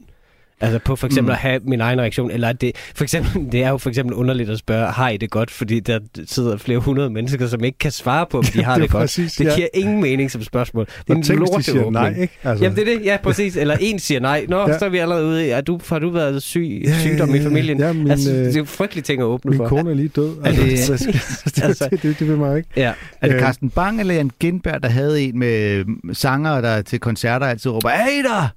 Altså 0.62 0.80
på 0.80 0.96
for 0.96 1.08
eksempel 1.08 1.30
Mm. 1.30 1.34
at 1.34 1.38
have 1.38 1.60
min 1.64 1.82
egen 1.82 2.02
reaktion, 2.02 2.32
eller 2.32 2.50
at 2.50 2.62
det, 2.62 2.72
for 2.96 3.04
eksempel, 3.04 3.32
det 3.52 3.64
er 3.64 3.70
jo 3.70 3.78
for 3.78 3.90
eksempel 3.90 4.14
underligt 4.16 4.50
at 4.50 4.58
spørge, 4.60 4.86
har 4.92 5.10
I 5.10 5.18
det 5.18 5.30
godt? 5.32 5.52
Fordi 5.52 5.80
der 5.80 6.00
sidder 6.26 6.58
flere 6.58 6.80
hundrede 6.80 7.10
mennesker, 7.10 7.48
som 7.48 7.64
ikke 7.64 7.78
kan 7.78 7.92
svare 7.92 8.26
på, 8.32 8.38
om 8.38 8.44
de 8.44 8.64
har 8.64 8.74
Det 8.74 8.82
det, 8.82 8.88
er 8.88 8.92
godt. 8.92 9.02
præcis, 9.02 9.32
det 9.34 9.46
ja. 9.46 9.56
giver 9.56 9.68
ingen 9.74 10.02
mening 10.02 10.32
som 10.32 10.44
spørgsmål. 10.44 10.86
Det 10.86 10.94
er 10.98 11.04
Og 11.10 11.16
en 11.18 11.24
tænk, 11.24 11.58
de 11.58 11.64
siger 11.64 11.92
nej, 11.92 12.10
ikke? 12.22 12.34
Altså, 12.44 12.64
Jamen 12.64 12.78
det 12.78 12.90
er 12.94 12.98
det, 12.98 13.06
ja 13.06 13.18
præcis. 13.24 13.58
Eller 13.58 13.78
en 13.80 14.00
siger 14.00 14.20
nej. 14.20 14.46
Nå, 14.50 14.58
Ja. 14.60 14.70
ja. 14.72 14.80
så 14.80 14.86
er 14.86 14.90
vi 14.90 14.98
allerede 14.98 15.26
ude 15.26 15.46
i, 15.48 15.50
er 15.50 15.62
du, 15.62 15.80
har 15.90 16.00
du 16.00 16.10
været 16.10 16.44
syg, 16.44 16.82
Ja, 16.86 16.90
ja, 16.90 17.00
sygdom 17.00 17.30
ja, 17.30 17.36
i 17.36 17.44
familien? 17.44 17.80
ja, 17.80 17.94
min, 17.94 18.12
altså, 18.12 18.32
øh, 18.32 18.38
det 18.38 18.56
er 18.56 18.60
jo 18.60 18.66
frygtelige 18.66 19.04
ting 19.04 19.22
at 19.22 19.26
åbne 19.26 19.50
Min 19.50 19.58
for. 19.58 19.68
kone 19.68 19.90
er 19.92 19.96
lige 19.96 20.08
død. 20.08 20.36
Er 20.44 20.52
det- 20.52 20.60
Altså, 20.72 20.94
det, 21.56 21.64
Altså- 21.64 21.88
det, 21.92 22.04
det, 22.04 22.20
det 22.20 22.28
vil 22.28 22.38
man 22.38 22.58
ikke. 22.58 22.70
Ja. 22.76 22.94
Er 23.22 23.28
det 23.28 23.36
Øh, 23.36 23.42
Carsten 23.42 23.70
Bang 23.70 24.00
eller 24.00 24.14
Jan 24.14 24.32
Gindberg, 24.40 24.84
der 24.84 24.90
havde 24.90 25.22
en 25.22 25.40
med 25.40 25.60
øh, 25.60 25.86
sanger, 26.14 26.62
der 26.62 26.82
til 26.82 27.00
koncerter 27.00 27.46
altid 27.46 27.72
råber, 27.72 27.90
hey 27.90 28.24
der! 28.24 28.48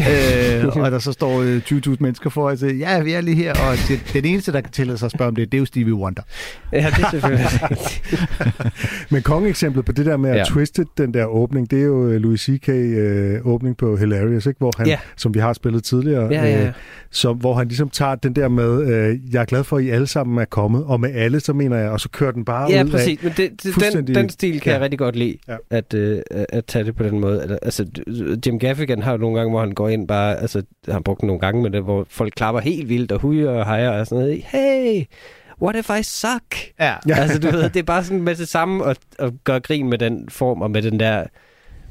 Øh, 0.00 0.66
og 0.84 0.90
der 0.90 0.98
så 0.98 1.12
står 1.12 1.42
øh, 1.42 1.56
20.000 1.56 1.96
mennesker 2.00 2.30
for 2.30 2.50
og 2.50 2.58
siger, 2.58 2.74
ja, 2.74 3.02
vi 3.02 3.12
er 3.12 3.20
lige 3.20 3.36
her, 3.36 3.50
og 3.52 3.76
det, 3.88 4.00
den 4.12 4.24
eneste, 4.24 4.52
der 4.52 4.60
kan 4.60 4.70
tillade 4.72 4.98
sig 4.98 5.06
at 5.06 5.12
spørge 5.12 5.28
om 5.28 5.34
det, 5.34 5.52
det 5.52 5.58
er 5.58 5.60
jo 5.60 5.64
Stevie 5.64 5.94
Wonder. 5.94 6.22
ja, 6.72 6.86
det 6.96 7.04
er 7.04 7.10
selvfølgelig. 7.10 7.46
Men 9.10 9.22
kongeeksemplet 9.22 9.84
på 9.84 9.92
det 9.92 10.06
der 10.06 10.16
med 10.16 10.30
at 10.30 10.36
ja. 10.36 10.44
Twiste 10.44 10.84
den 10.98 11.14
der 11.14 11.24
åbning, 11.24 11.70
det 11.70 11.78
er 11.80 11.84
jo 11.84 12.08
øh, 12.08 12.20
Louis 12.20 12.40
C.K. 12.40 12.68
Øh, 12.68 13.40
åbning 13.46 13.76
på 13.76 13.96
Hilarious, 13.96 14.46
ikke? 14.46 14.58
Hvor 14.58 14.72
han, 14.78 14.86
Ja. 14.86 14.98
som 15.16 15.34
vi 15.34 15.38
har 15.38 15.52
spillet 15.52 15.84
tidligere, 15.84 16.28
Ja, 16.32 16.44
ja, 16.44 16.58
ja. 16.60 16.66
Øh, 16.66 16.72
som, 17.10 17.36
hvor 17.36 17.54
han 17.54 17.68
ligesom 17.68 17.88
tager 17.88 18.14
den 18.14 18.36
der 18.36 18.48
med, 18.48 18.82
øh, 18.86 19.18
jeg 19.34 19.40
er 19.40 19.44
glad 19.44 19.64
for, 19.64 19.76
at 19.76 19.84
I 19.84 19.90
alle 19.90 20.06
sammen 20.06 20.38
er 20.38 20.44
kommet, 20.44 20.84
og 20.84 21.00
med 21.00 21.10
alle, 21.14 21.40
så 21.40 21.52
mener 21.52 21.76
jeg, 21.76 21.90
og 21.90 22.00
så 22.00 22.08
kører 22.08 22.30
den 22.32 22.44
bare 22.44 22.70
Ja, 22.70 22.82
ud 22.84 22.90
præcis. 22.90 23.22
Men 23.22 23.32
det, 23.36 23.50
det, 23.50 23.62
den, 23.62 23.72
fuldstændig- 23.72 24.14
den 24.14 24.28
stil 24.30 24.60
kan 24.60 24.70
ja. 24.70 24.74
jeg 24.76 24.82
rigtig 24.82 24.98
godt 24.98 25.16
lide, 25.16 25.36
Ja. 25.48 25.56
at, 25.70 25.94
øh, 25.94 26.20
at 26.30 26.64
tage 26.64 26.84
det 26.84 26.96
på 26.96 27.02
den 27.02 27.20
måde. 27.20 27.58
Altså, 27.62 27.86
Jim 28.46 28.58
Gaffigan 28.58 29.02
har 29.02 29.12
jo 29.12 29.18
nogle 29.18 29.36
gange, 29.38 29.50
hvor 29.50 29.60
han 29.60 29.72
går 29.72 29.83
ind 29.88 30.08
bare, 30.08 30.40
altså, 30.40 30.62
han 30.84 30.92
har 30.92 31.00
brugt 31.00 31.20
den 31.20 31.26
nogle 31.26 31.40
gange 31.40 31.62
med 31.62 31.70
det, 31.70 31.82
hvor 31.82 32.06
folk 32.08 32.32
klapper 32.36 32.60
helt 32.60 32.88
vildt 32.88 33.12
og 33.12 33.20
hujer 33.20 33.50
og 33.50 33.66
hejer 33.66 33.90
og 33.90 34.06
sådan 34.06 34.24
noget. 34.24 34.42
Hey, 34.42 35.04
what 35.62 35.76
if 35.76 35.90
I 36.00 36.02
suck? 36.02 36.56
Ja. 36.80 36.94
Altså, 37.22 37.38
du 37.38 37.50
ved, 37.50 37.62
det 37.62 37.76
er 37.76 37.82
bare 37.82 38.04
sådan 38.04 38.22
med 38.22 38.34
det 38.34 38.48
samme 38.48 38.86
at, 38.86 38.98
at 39.18 39.32
gøre 39.44 39.60
grin 39.60 39.88
med 39.88 39.98
den 39.98 40.28
form 40.28 40.62
og 40.62 40.70
med 40.70 40.82
den 40.82 41.00
der 41.00 41.24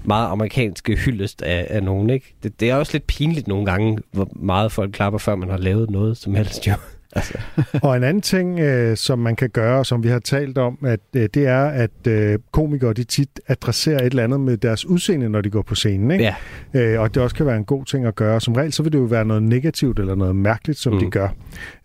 meget 0.05 0.27
amerikanske 0.27 0.95
hyldest 0.95 1.41
af, 1.41 1.67
af 1.69 1.83
nogen, 1.83 2.09
ikke? 2.09 2.35
Det, 2.43 2.59
det 2.59 2.69
er 2.69 2.75
også 2.75 2.93
lidt 2.93 3.07
pinligt 3.07 3.47
nogle 3.47 3.65
gange, 3.65 3.97
hvor 4.11 4.27
meget 4.35 4.71
folk 4.71 4.91
klapper, 4.91 5.19
før 5.19 5.35
man 5.35 5.49
har 5.49 5.57
lavet 5.57 5.89
noget 5.89 6.17
som 6.17 6.35
helst, 6.35 6.67
jo. 6.67 6.73
Altså, 7.15 7.33
Og 7.83 7.97
en 7.97 8.03
anden 8.03 8.21
ting, 8.21 8.59
øh, 8.59 8.97
som 8.97 9.19
man 9.19 9.35
kan 9.35 9.49
gøre, 9.49 9.85
som 9.85 10.03
vi 10.03 10.07
har 10.07 10.19
talt 10.19 10.57
om, 10.57 10.77
at 10.85 10.99
øh, 11.15 11.29
det 11.33 11.47
er, 11.47 11.65
at 11.65 12.07
øh, 12.07 12.39
komikere 12.51 12.93
de 12.93 13.03
tit 13.03 13.39
adresserer 13.47 13.99
et 13.99 14.05
eller 14.05 14.23
andet 14.23 14.39
med 14.39 14.57
deres 14.57 14.85
udseende, 14.85 15.29
når 15.29 15.41
de 15.41 15.49
går 15.49 15.61
på 15.61 15.75
scenen. 15.75 16.11
Ikke? 16.11 16.33
ja. 16.73 16.81
Øh, 16.81 17.01
og 17.01 17.13
det 17.13 17.23
også 17.23 17.35
kan 17.35 17.45
være 17.45 17.57
en 17.57 17.65
god 17.65 17.85
ting 17.85 18.05
at 18.05 18.15
gøre. 18.15 18.41
Som 18.41 18.53
regel, 18.53 18.73
så 18.73 18.83
vil 18.83 18.91
det 18.91 18.99
jo 18.99 19.03
være 19.03 19.25
noget 19.25 19.43
negativt 19.43 19.99
eller 19.99 20.15
noget 20.15 20.35
mærkeligt, 20.35 20.79
som 20.79 20.93
mm. 20.93 20.99
de 20.99 21.09
gør. 21.09 21.27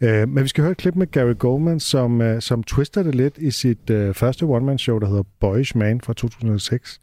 Øh, 0.00 0.28
men 0.28 0.42
vi 0.42 0.48
skal 0.48 0.62
høre 0.62 0.70
et 0.70 0.76
klip 0.76 0.94
med 0.96 1.06
Gary 1.06 1.34
Goldman, 1.38 1.80
som, 1.80 2.22
øh, 2.22 2.42
som 2.42 2.62
twister 2.62 3.02
det 3.02 3.14
lidt 3.14 3.38
i 3.38 3.50
sit 3.50 3.90
øh, 3.90 4.14
første 4.14 4.42
one-man-show, 4.42 4.98
der 4.98 5.06
hedder 5.08 5.22
Boyish 5.40 5.76
Man 5.76 6.00
fra 6.00 6.12
2006. 6.12 7.00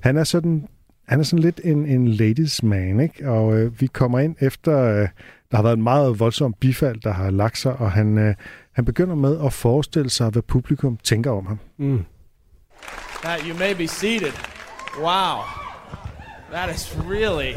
Han 0.00 0.16
er 0.16 0.24
sådan, 0.24 0.66
han 1.08 1.20
er 1.20 1.24
sådan 1.24 1.42
lidt 1.42 1.60
en, 1.64 1.86
en 1.86 2.08
ladies 2.08 2.62
man, 2.62 3.00
ikke? 3.00 3.30
Og 3.30 3.58
øh, 3.58 3.80
vi 3.80 3.86
kommer 3.86 4.18
ind 4.18 4.36
efter, 4.40 5.02
øh, 5.02 5.08
der 5.50 5.56
har 5.56 5.62
været 5.62 5.76
en 5.76 5.82
meget 5.82 6.20
voldsom 6.20 6.54
bifald, 6.60 7.00
der 7.00 7.12
har 7.12 7.30
lagt 7.30 7.58
sig, 7.58 7.76
og 7.76 7.92
han, 7.92 8.18
øh, 8.18 8.34
han 8.72 8.84
begynder 8.84 9.14
med 9.14 9.44
at 9.44 9.52
forestille 9.52 10.10
sig, 10.10 10.30
hvad 10.30 10.42
publikum 10.42 10.96
tænker 10.96 11.30
om 11.30 11.46
ham. 11.46 11.58
Mm. 11.78 12.04
That 13.22 13.40
you 13.40 13.56
may 13.58 13.74
be 13.74 13.86
seated. 13.86 14.32
Wow. 14.98 15.42
That 16.52 16.74
is 16.74 16.96
really 17.08 17.54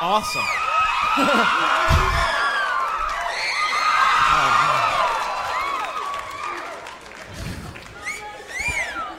awesome. 0.00 0.48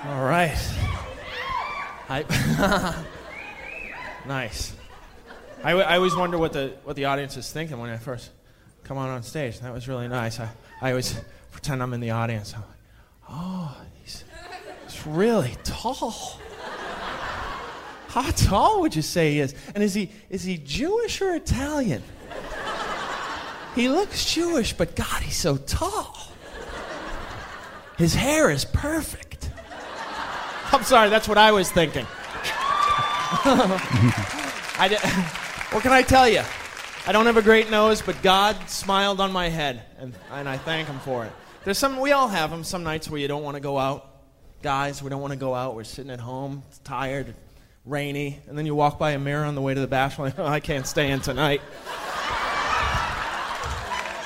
All 0.06 0.26
right. 0.26 0.58
I 2.10 2.24
nice. 4.28 4.83
I, 5.64 5.70
w- 5.72 5.86
I 5.88 5.96
always 5.96 6.16
wonder 6.16 6.38
what 6.38 6.52
the 6.54 6.74
what 6.84 6.96
the 6.96 7.06
audience 7.06 7.38
is 7.38 7.50
thinking 7.52 7.78
when 7.80 7.90
I 7.90 7.98
first 7.98 8.30
come 8.84 8.98
out 8.98 9.10
on 9.10 9.24
stage. 9.24 9.60
That 9.62 9.74
was 9.74 9.88
really 9.88 10.08
nice. 10.08 10.40
I, 10.40 10.50
I 10.82 10.90
always 10.90 11.20
pretend 11.52 11.82
I'm 11.82 11.94
in 11.94 12.02
the 12.02 12.12
audience. 12.12 12.54
I'm 12.54 12.62
like, 12.62 12.70
oh, 13.30 13.78
he's, 14.02 14.24
he's 14.86 15.08
really 15.08 15.56
tall. 15.64 16.40
How 18.10 18.30
tall 18.32 18.82
would 18.82 18.96
you 18.96 19.02
say 19.02 19.32
he 19.32 19.40
is? 19.40 19.56
And 19.74 19.84
is 19.84 19.94
he 19.94 20.12
is 20.30 20.44
he 20.44 20.58
Jewish 20.58 21.22
or 21.22 21.34
Italian? 21.34 22.04
He 23.74 23.90
looks 23.90 24.32
Jewish, 24.32 24.74
but 24.74 24.96
God, 24.96 25.24
he's 25.24 25.38
so 25.38 25.58
tall. 25.58 26.16
His 27.98 28.14
hair 28.14 28.52
is 28.52 28.66
perfect. 28.66 29.50
I'm 30.72 30.84
sorry, 30.84 31.10
that's 31.10 31.28
what 31.28 31.38
I 31.38 31.52
was 31.52 31.72
thinking. 31.72 32.06
I 34.76 34.88
di- 34.90 34.98
what 35.74 35.82
can 35.82 35.92
I 35.92 36.04
tell 36.04 36.30
you? 36.30 36.44
I 37.08 37.12
don't 37.12 37.26
have 37.26 37.36
a 37.36 37.42
great 37.42 37.72
nose, 37.72 38.00
but 38.00 38.22
God 38.22 38.70
smiled 38.70 39.20
on 39.20 39.32
my 39.32 39.50
head, 39.50 39.82
and, 39.98 40.14
and 40.32 40.48
I 40.48 40.56
thank 40.56 40.88
Him 40.88 41.00
for 41.00 41.26
it. 41.26 41.32
There's 41.64 41.80
some, 41.80 42.00
we 42.00 42.12
all 42.12 42.28
have 42.28 42.52
them, 42.52 42.64
some 42.64 42.84
nights 42.84 43.10
where 43.10 43.20
you 43.20 43.28
don't 43.28 43.42
want 43.42 43.56
to 43.56 43.60
go 43.60 43.80
out. 43.80 44.08
Guys, 44.62 45.02
we 45.02 45.10
don't 45.10 45.20
want 45.20 45.34
to 45.34 45.40
go 45.40 45.56
out. 45.56 45.76
We're 45.76 45.84
sitting 45.84 46.12
at 46.12 46.20
home, 46.20 46.62
tired, 46.84 47.34
rainy, 47.86 48.40
and 48.48 48.56
then 48.56 48.68
you 48.68 48.76
walk 48.76 49.00
by 49.00 49.12
a 49.12 49.20
mirror 49.20 49.46
on 49.46 49.56
the 49.56 49.62
way 49.62 49.74
to 49.74 49.82
the 49.82 49.88
bathroom, 49.88 50.28
like, 50.38 50.38
oh, 50.38 50.46
I 50.46 50.60
can't 50.60 50.86
stay 50.86 51.10
in 51.10 51.22
tonight. 51.22 51.62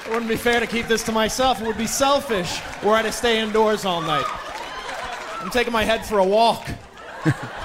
It 0.05 0.09
wouldn't 0.09 0.29
be 0.29 0.35
fair 0.35 0.59
to 0.59 0.67
keep 0.67 0.87
this 0.87 1.03
to 1.03 1.13
myself. 1.13 1.61
It 1.61 1.67
would 1.67 1.77
be 1.77 1.87
selfish 1.87 2.59
were 2.83 2.93
I 2.93 3.03
to 3.03 3.11
stay 3.13 3.39
indoors 3.39 3.85
all 3.85 4.01
night. 4.01 4.25
I'm 5.39 5.49
taking 5.49 5.71
my 5.71 5.85
head 5.85 6.05
for 6.05 6.19
a 6.19 6.25
walk. 6.25 6.67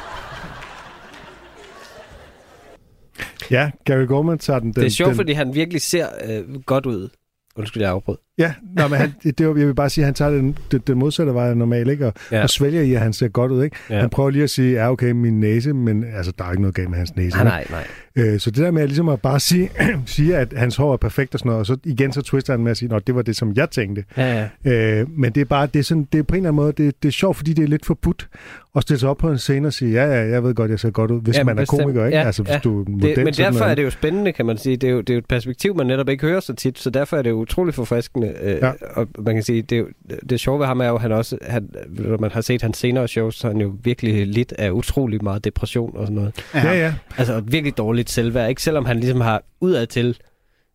Ja, 3.52 3.70
Gary 3.84 4.06
Goldman 4.06 4.38
tager 4.38 4.58
den. 4.58 4.72
den 4.72 4.82
Det 4.82 4.86
er 4.86 4.90
sjovt, 4.90 5.08
den, 5.08 5.16
fordi 5.16 5.32
han 5.32 5.54
virkelig 5.54 5.82
ser 5.82 6.06
øh, 6.24 6.62
godt 6.62 6.86
ud. 6.86 7.08
Undskyld, 7.56 7.82
jeg 7.82 7.92
afbrød. 7.92 8.16
Ja, 8.38 8.54
nå, 8.76 8.88
men 8.88 8.98
han, 8.98 9.12
det, 9.38 9.48
var, 9.48 9.56
jeg 9.56 9.66
vil 9.66 9.74
bare 9.74 9.90
sige, 9.90 10.02
at 10.02 10.06
han 10.06 10.14
tager 10.14 10.30
den, 10.30 10.58
den, 10.72 10.80
den 10.86 10.98
modsatte 10.98 11.34
vej 11.34 11.54
normalt, 11.54 11.90
ikke? 11.90 12.06
Og, 12.06 12.12
ja. 12.30 12.42
Og 12.42 12.50
svælger 12.50 12.82
i, 12.82 12.94
at 12.94 13.00
han 13.00 13.12
ser 13.12 13.28
godt 13.28 13.52
ud, 13.52 13.64
ikke? 13.64 13.76
Ja. 13.90 14.00
Han 14.00 14.10
prøver 14.10 14.30
lige 14.30 14.42
at 14.44 14.50
sige, 14.50 14.72
ja, 14.72 14.90
okay, 14.90 15.10
min 15.10 15.40
næse, 15.40 15.72
men 15.72 16.04
altså, 16.16 16.32
der 16.38 16.44
er 16.44 16.50
ikke 16.50 16.62
noget 16.62 16.74
galt 16.74 16.90
med 16.90 16.98
hans 16.98 17.16
næse. 17.16 17.36
Nej, 17.36 17.44
nej, 17.44 17.66
nej. 17.70 17.86
Øh, 18.16 18.40
så 18.40 18.50
det 18.50 18.58
der 18.64 18.70
med 18.70 18.82
at, 18.82 18.88
ligesom 18.88 19.08
at 19.08 19.20
bare 19.20 19.40
sige, 19.40 19.70
sige, 20.06 20.36
at 20.36 20.52
hans 20.56 20.76
hår 20.76 20.92
er 20.92 20.96
perfekt 20.96 21.34
og 21.34 21.38
sådan 21.38 21.48
noget, 21.48 21.60
og 21.60 21.66
så 21.66 21.76
igen 21.84 22.12
så 22.12 22.22
twister 22.22 22.52
han 22.52 22.62
med 22.62 22.70
at 22.70 22.76
sige, 22.76 22.94
at 22.94 23.06
det 23.06 23.14
var 23.14 23.22
det, 23.22 23.36
som 23.36 23.52
jeg 23.56 23.70
tænkte. 23.70 24.04
Ja, 24.16 24.48
ja. 24.64 24.72
Øh, 25.00 25.06
men 25.10 25.32
det 25.32 25.40
er 25.40 25.44
bare, 25.44 25.66
det 25.66 25.78
er, 25.78 25.82
sådan, 25.84 26.08
det 26.12 26.18
er 26.18 26.22
på 26.22 26.34
en 26.34 26.36
eller 26.36 26.48
anden 26.50 26.56
måde, 26.56 26.72
det, 26.72 27.02
det 27.02 27.08
er 27.08 27.12
sjovt, 27.12 27.36
fordi 27.36 27.52
det 27.52 27.62
er 27.62 27.68
lidt 27.68 27.86
forbudt 27.86 28.28
at 28.76 28.82
stille 28.82 29.00
sig 29.00 29.08
op 29.08 29.16
på 29.16 29.30
en 29.30 29.38
scene 29.38 29.66
og 29.66 29.72
sige, 29.72 29.92
ja, 29.92 30.04
ja, 30.04 30.28
jeg 30.28 30.44
ved 30.44 30.54
godt, 30.54 30.70
jeg 30.70 30.80
ser 30.80 30.90
godt 30.90 31.10
ud, 31.10 31.20
hvis 31.22 31.36
Ja, 31.38 31.44
man 31.44 31.58
er 31.58 31.62
bestemt. 31.62 31.82
komiker, 31.82 32.06
ikke? 32.06 32.18
Ja, 32.18 32.24
altså, 32.26 32.42
hvis 32.42 32.52
ja. 32.52 32.58
du 32.64 32.80
er 32.80 32.84
model, 32.90 33.16
Det, 33.16 33.24
men 33.24 33.34
derfor 33.34 33.58
noget. 33.58 33.70
er 33.70 33.74
det 33.74 33.84
jo 33.84 33.90
spændende, 33.90 34.32
kan 34.32 34.46
man 34.46 34.58
sige. 34.58 34.76
Det 34.76 34.88
er 34.88 34.92
jo, 34.92 35.00
det 35.00 35.10
er 35.10 35.14
jo 35.14 35.18
et 35.18 35.26
perspektiv, 35.26 35.76
man 35.76 35.86
netop 35.86 36.08
ikke 36.08 36.26
hører 36.26 36.40
så 36.40 36.54
tit, 36.54 36.78
så 36.78 36.90
derfor 36.90 37.16
er 37.16 37.22
det 37.22 37.30
jo 37.30 37.36
utrolig 37.36 37.74
forfriskende. 37.74 38.21
Øh, 38.24 38.56
Ja. 38.62 38.72
Og 38.94 39.06
man 39.18 39.34
kan 39.34 39.42
sige, 39.42 39.62
det, 39.62 39.84
det 40.28 40.40
sjove 40.40 40.58
ved 40.60 40.66
ham 40.66 40.80
er 40.80 40.88
jo, 40.88 40.94
at 40.94 41.00
han 41.00 41.12
også, 41.12 41.38
han, 41.42 41.68
når 41.88 42.18
man 42.18 42.30
har 42.30 42.40
set 42.40 42.62
hans 42.62 42.76
senere 42.78 43.08
shows, 43.08 43.34
så 43.38 43.46
er 43.48 43.52
han 43.52 43.60
jo 43.60 43.72
virkelig 43.84 44.26
lidt 44.26 44.52
af 44.58 44.70
utrolig 44.70 45.24
meget 45.24 45.44
depression 45.44 45.96
og 45.96 46.06
sådan 46.06 46.14
noget. 46.16 46.44
Ja, 46.54 46.72
ja. 46.72 46.94
Altså 47.18 47.40
virkelig 47.40 47.78
dårligt 47.78 48.10
selvværd, 48.10 48.48
ikke? 48.48 48.62
Selvom 48.62 48.84
han 48.84 48.98
ligesom 49.00 49.20
har 49.20 49.42
udadtil, 49.60 50.06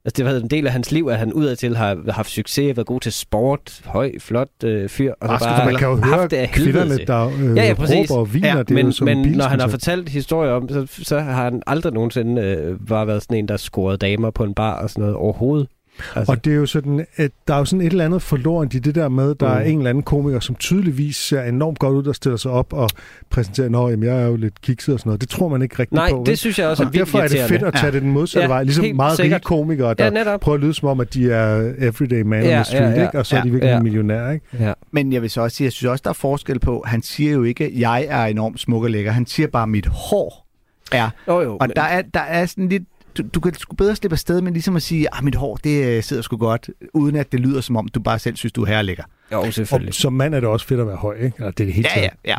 altså 0.06 0.14
det 0.18 0.26
har 0.26 0.32
været 0.34 0.44
en 0.44 0.50
del 0.50 0.66
af 0.68 0.74
hans 0.74 0.92
liv, 0.92 1.08
at 1.12 1.18
han 1.18 1.34
udadtil 1.34 1.76
har 1.76 2.12
haft 2.12 2.30
succes, 2.30 2.78
været 2.78 2.88
god 2.88 3.00
til 3.00 3.12
sport, 3.12 3.82
høj, 3.86 4.12
flot 4.20 4.48
øh, 4.64 4.90
fyr, 4.90 5.14
og 5.22 5.40
så 5.40 5.46
bare 5.46 5.66
man 5.66 5.76
kan 5.76 5.88
jo 5.88 5.96
høre 5.96 6.04
haft 6.18 6.32
det 6.32 6.38
af 6.38 6.48
helvede 6.48 6.74
kvinderne, 6.74 7.06
der 7.06 7.50
øh, 7.52 7.58
Ja, 7.58 7.64
ja, 7.68 7.74
præcis. 7.74 8.12
råber 8.12 8.22
og 8.22 8.34
viner, 8.34 8.48
Ja, 8.56 8.64
det 8.64 8.70
men, 8.70 8.90
jo 8.90 9.06
men 9.06 9.18
når 9.32 9.46
han 9.46 9.60
har 9.60 9.68
fortalt 9.68 10.10
historier 10.10 10.52
om, 10.52 10.70
så, 10.70 10.88
så 11.04 11.20
har 11.20 11.44
han 11.44 11.62
aldrig 11.68 11.94
nogensinde 11.94 12.42
øh, 12.42 12.78
bare 12.88 13.08
været 13.08 13.22
sådan 13.24 13.38
en, 13.38 13.48
der 13.48 13.58
scorede 13.58 13.98
damer 13.98 14.32
på 14.32 14.44
en 14.44 14.54
bar 14.54 14.74
og 14.82 14.90
sådan 14.90 15.02
noget 15.02 15.16
overhovedet. 15.16 15.68
Altså, 16.16 16.32
Og 16.32 16.46
det 16.46 16.54
er 16.54 16.58
jo 16.58 16.66
sådan, 16.66 17.06
at 17.16 17.32
der 17.48 17.54
er 17.54 17.58
jo 17.58 17.66
sådan 17.66 17.82
et 17.82 17.92
eller 17.92 18.06
andet 18.06 18.22
forlorent 18.22 18.74
i 18.74 18.80
det 18.80 18.96
der 18.96 19.10
med, 19.10 19.36
der 19.36 19.48
Mm. 19.54 19.58
er 19.58 19.60
en 19.60 19.78
eller 19.78 19.90
anden 19.90 20.04
komiker, 20.04 20.40
som 20.40 20.56
tydeligvis 20.56 21.16
ser 21.16 21.44
enormt 21.44 21.80
godt 21.80 21.94
ud, 21.96 22.04
der 22.04 22.14
stiller 22.14 22.38
sig 22.38 22.52
op 22.52 22.74
og 22.74 22.90
præsenterer, 23.30 23.70
nå, 23.70 23.90
jamen, 23.90 24.06
jeg 24.10 24.22
er 24.22 24.28
jo 24.28 24.36
lidt 24.36 24.62
kikset 24.62 24.94
og 24.94 25.00
sådan 25.00 25.10
noget. 25.10 25.22
Det 25.22 25.30
tror 25.30 25.48
man 25.50 25.62
ikke 25.62 25.74
rigtigt 25.80 25.94
nej, 25.94 26.10
på. 26.12 26.18
vel? 26.18 26.26
det 26.26 26.40
synes 26.40 26.60
jeg 26.60 26.68
også 26.68 26.84
er 26.84 26.88
og 26.88 26.94
vildt 26.94 27.06
derfor 27.06 27.20
er 27.20 27.28
det 27.28 27.42
fedt 27.42 27.64
at 27.64 27.74
tage 27.74 27.92
det 27.92 28.02
den 28.02 28.12
modsatte 28.12 28.42
Ja, 28.44 28.48
vej. 28.54 28.64
Ligesom 28.64 28.86
meget 28.96 29.12
rige 29.20 29.24
sikkert. 29.24 29.44
komikere, 29.44 29.94
der 29.94 30.04
Ja, 30.04 30.10
netop. 30.10 30.40
prøver 30.40 30.56
at 30.58 30.62
lyde 30.64 30.74
som 30.74 30.88
om, 30.90 31.00
at 31.00 31.14
de 31.14 31.32
er 31.32 31.74
everyday 31.80 32.22
man 32.22 32.40
on 32.44 32.46
Ja, 32.50 32.56
the 32.56 32.64
street, 32.64 32.82
ja, 32.82 32.90
ja. 32.90 33.06
ikke? 33.08 33.18
og 33.20 33.26
så 33.26 33.38
er 33.38 33.42
de 33.42 33.48
Ja, 33.48 33.52
virkelig 33.52 33.72
ja. 33.72 33.80
millionærer. 33.82 34.32
Ikke? 34.32 34.46
Ja. 34.60 34.74
Men 34.92 35.14
jeg 35.14 35.22
vil 35.22 35.30
så 35.30 35.42
også 35.42 35.58
sige, 35.58 35.66
jeg 35.66 35.72
synes 35.72 35.90
også, 35.92 36.02
der 36.04 36.10
er 36.10 36.14
forskel 36.14 36.60
på, 36.60 36.84
han 36.86 37.02
siger 37.02 37.32
jo 37.32 37.44
ikke, 37.44 37.64
at 37.66 37.72
jeg 37.80 38.06
er 38.10 38.26
enormt 38.26 38.60
smuk 38.60 38.84
og 38.84 38.90
lækker. 38.90 39.12
Han 39.12 39.26
siger 39.26 39.48
bare, 39.48 39.68
mit 39.68 39.86
hår 39.86 40.48
er. 40.92 41.10
Jo, 41.28 41.42
jo, 41.42 41.52
Og 41.52 41.68
men- 41.68 41.72
der 41.76 41.82
er, 41.82 42.02
der 42.14 42.20
er 42.20 42.46
sådan 42.46 42.70
lidt, 42.70 42.84
du, 43.18 43.24
du 43.34 43.40
kan 43.40 43.54
sgu 43.54 43.76
bedre 43.76 43.96
slippe 43.96 44.14
afsted 44.14 44.42
med 44.42 44.52
ligesom 44.52 44.76
at 44.76 44.82
sige, 44.82 45.08
at 45.18 45.24
mit 45.24 45.36
hår, 45.36 45.56
det 45.64 45.86
øh, 45.98 46.04
sidder 46.04 46.22
sgu 46.22 46.38
godt, 46.38 46.70
uden 46.94 47.16
at 47.16 47.32
det 47.32 47.40
lyder 47.40 47.62
som 47.62 47.76
om, 47.78 47.88
du 47.88 48.00
bare 48.00 48.20
selv 48.20 48.36
synes, 48.36 48.54
du 48.54 48.62
er 48.62 48.66
her 48.68 48.82
lækker. 48.82 49.04
Jo, 49.32 49.40
Og 49.42 49.54
selvfølgelig. 49.54 49.94
som 49.94 50.14
mand 50.14 50.36
er 50.36 50.40
det 50.40 50.50
også 50.50 50.68
fedt 50.68 50.80
at 50.80 50.88
være 50.88 50.96
høj, 50.96 51.16
ikke? 51.16 51.36
Eller 51.38 51.52
det 51.52 51.60
er 51.60 51.66
det 51.66 51.74
helt 51.74 51.88
Ja, 51.96 52.02
ja, 52.02 52.10
ja. 52.26 52.36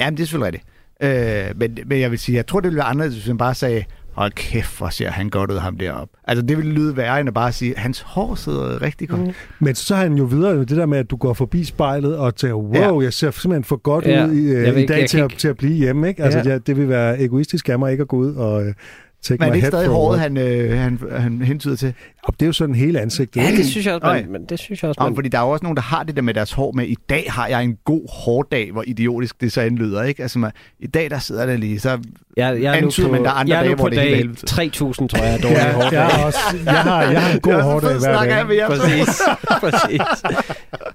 Jamen, 0.00 0.16
det 0.16 0.22
er 0.22 0.26
selvfølgelig 0.26 0.60
rigtigt. 1.00 1.48
Øh, 1.50 1.58
men, 1.58 1.78
men 1.88 2.00
jeg 2.00 2.10
vil 2.10 2.18
sige, 2.18 2.36
jeg 2.36 2.46
tror, 2.46 2.60
det 2.60 2.64
ville 2.64 2.76
være 2.78 2.86
anderledes, 2.86 3.14
hvis 3.16 3.26
han 3.26 3.38
bare 3.38 3.54
sagde, 3.54 3.84
hold 4.12 4.32
kæft, 4.32 4.78
hvor 4.78 4.88
ser 4.88 5.10
han 5.10 5.30
godt 5.30 5.50
ud, 5.50 5.58
ham 5.58 5.76
deroppe. 5.78 6.16
Altså, 6.24 6.42
det 6.46 6.56
ville 6.56 6.72
lyde 6.72 6.96
værre, 6.96 7.20
end 7.20 7.28
at 7.28 7.34
bare 7.34 7.52
sige, 7.52 7.74
hans 7.76 8.00
hår 8.00 8.34
sidder 8.34 8.82
rigtig 8.82 9.08
godt. 9.08 9.20
Mm. 9.20 9.32
Men 9.60 9.74
så 9.74 9.94
er 9.94 9.98
han 9.98 10.12
jo 10.14 10.24
videre 10.24 10.54
med 10.54 10.66
det 10.66 10.76
der 10.76 10.86
med, 10.86 10.98
at 10.98 11.10
du 11.10 11.16
går 11.16 11.32
forbi 11.34 11.64
spejlet 11.64 12.16
og 12.16 12.36
tænker, 12.36 12.54
wow, 12.56 13.00
Ja. 13.00 13.04
jeg 13.04 13.12
ser 13.12 13.30
simpelthen 13.30 13.64
for 13.64 13.76
godt 13.76 14.04
Ja. 14.06 14.26
ud 14.26 14.32
i, 14.32 14.44
øh, 14.44 14.62
ved 14.62 14.76
i 14.76 14.80
ikke, 14.80 14.92
dag 14.92 15.00
jeg 15.00 15.10
til 15.10 15.18
at, 15.18 15.24
ikke- 15.24 15.36
til 15.36 15.48
at 15.48 15.56
blive 15.56 15.72
hjemme. 15.72 16.08
Ikke? 16.08 16.22
Altså, 16.22 16.38
Ja. 16.38 16.50
ja. 16.50 16.58
det 16.58 16.76
vil 16.76 16.88
være 16.88 17.20
egoistisk 17.20 17.68
af 17.68 17.78
mig 17.78 17.92
ikke 17.92 18.02
at 18.02 18.08
gå 18.08 18.16
ud 18.16 18.34
og 18.34 18.66
øh, 18.66 18.74
take 19.22 19.38
Men 19.40 19.48
er 19.48 19.50
det 19.52 19.56
ikke 19.56 19.68
stadig 19.68 19.88
håret, 19.88 20.20
han, 20.20 20.36
øh, 20.36 20.78
han, 20.78 20.98
han 21.18 21.42
hentyder 21.42 21.76
til? 21.76 21.94
Og 22.24 22.34
det 22.34 22.42
er 22.42 22.46
jo 22.46 22.52
sådan 22.52 22.74
hele 22.74 23.00
ansigtet. 23.00 23.40
Ja, 23.40 23.46
ikke? 23.46 23.56
det 23.58 23.66
synes 23.66 23.86
jeg 23.86 23.94
også, 23.94 24.06
man, 24.06 24.32
men 24.32 24.44
det 24.48 24.58
synes 24.58 24.82
jeg 24.82 24.88
også, 24.88 25.02
man, 25.02 25.14
fordi 25.14 25.28
der 25.28 25.38
er 25.38 25.42
jo 25.42 25.50
også 25.50 25.62
nogen, 25.64 25.76
der 25.76 25.82
har 25.82 26.02
det 26.02 26.16
der 26.16 26.22
med 26.22 26.34
deres 26.34 26.52
hår 26.52 26.72
med, 26.72 26.86
i 26.86 26.96
dag 27.08 27.26
har 27.28 27.46
jeg 27.48 27.62
en 27.64 27.76
god 27.84 28.08
hårdag, 28.24 28.72
hvor 28.72 28.84
idiotisk 28.86 29.40
det 29.40 29.52
så 29.52 29.60
indlyder, 29.62 30.02
ikke? 30.02 30.22
Altså, 30.22 30.38
man, 30.38 30.50
i 30.80 30.86
dag 30.86 31.10
der 31.10 31.18
sidder 31.18 31.46
der 31.46 31.56
lige, 31.56 31.80
så 31.80 31.98
jeg, 32.36 32.62
jeg 32.62 32.72
er 32.72 32.72
antyder 32.72 33.06
på, 33.06 33.12
man, 33.12 33.22
der 33.24 33.30
er 33.30 33.34
andre 33.34 33.54
jeg 33.54 33.60
er 33.60 33.64
dage, 33.64 33.74
hvor 33.74 33.88
det 33.88 33.98
er 33.98 34.02
helt 34.02 34.10
dag 34.12 34.18
helvede. 34.18 34.46
3000, 34.46 35.08
tror 35.08 35.22
jeg, 35.24 35.34
er 35.34 35.38
dårlig 35.38 35.56
Ja, 35.56 35.72
hårdt. 35.72 35.92
jeg, 35.92 36.06
har 36.06 36.24
også, 36.24 36.38
jeg, 36.64 36.74
har, 36.74 37.02
jeg 37.02 37.22
har 37.22 37.34
en 37.34 37.40
god 37.40 37.62
hårdag 37.62 37.90
hver 37.90 37.98
snakker 38.00 38.34
jeg 38.36 38.36
dag. 38.36 38.46
med 38.46 38.56
jer. 38.56 38.68
Præcis, 38.68 39.22
præcis. 39.62 40.00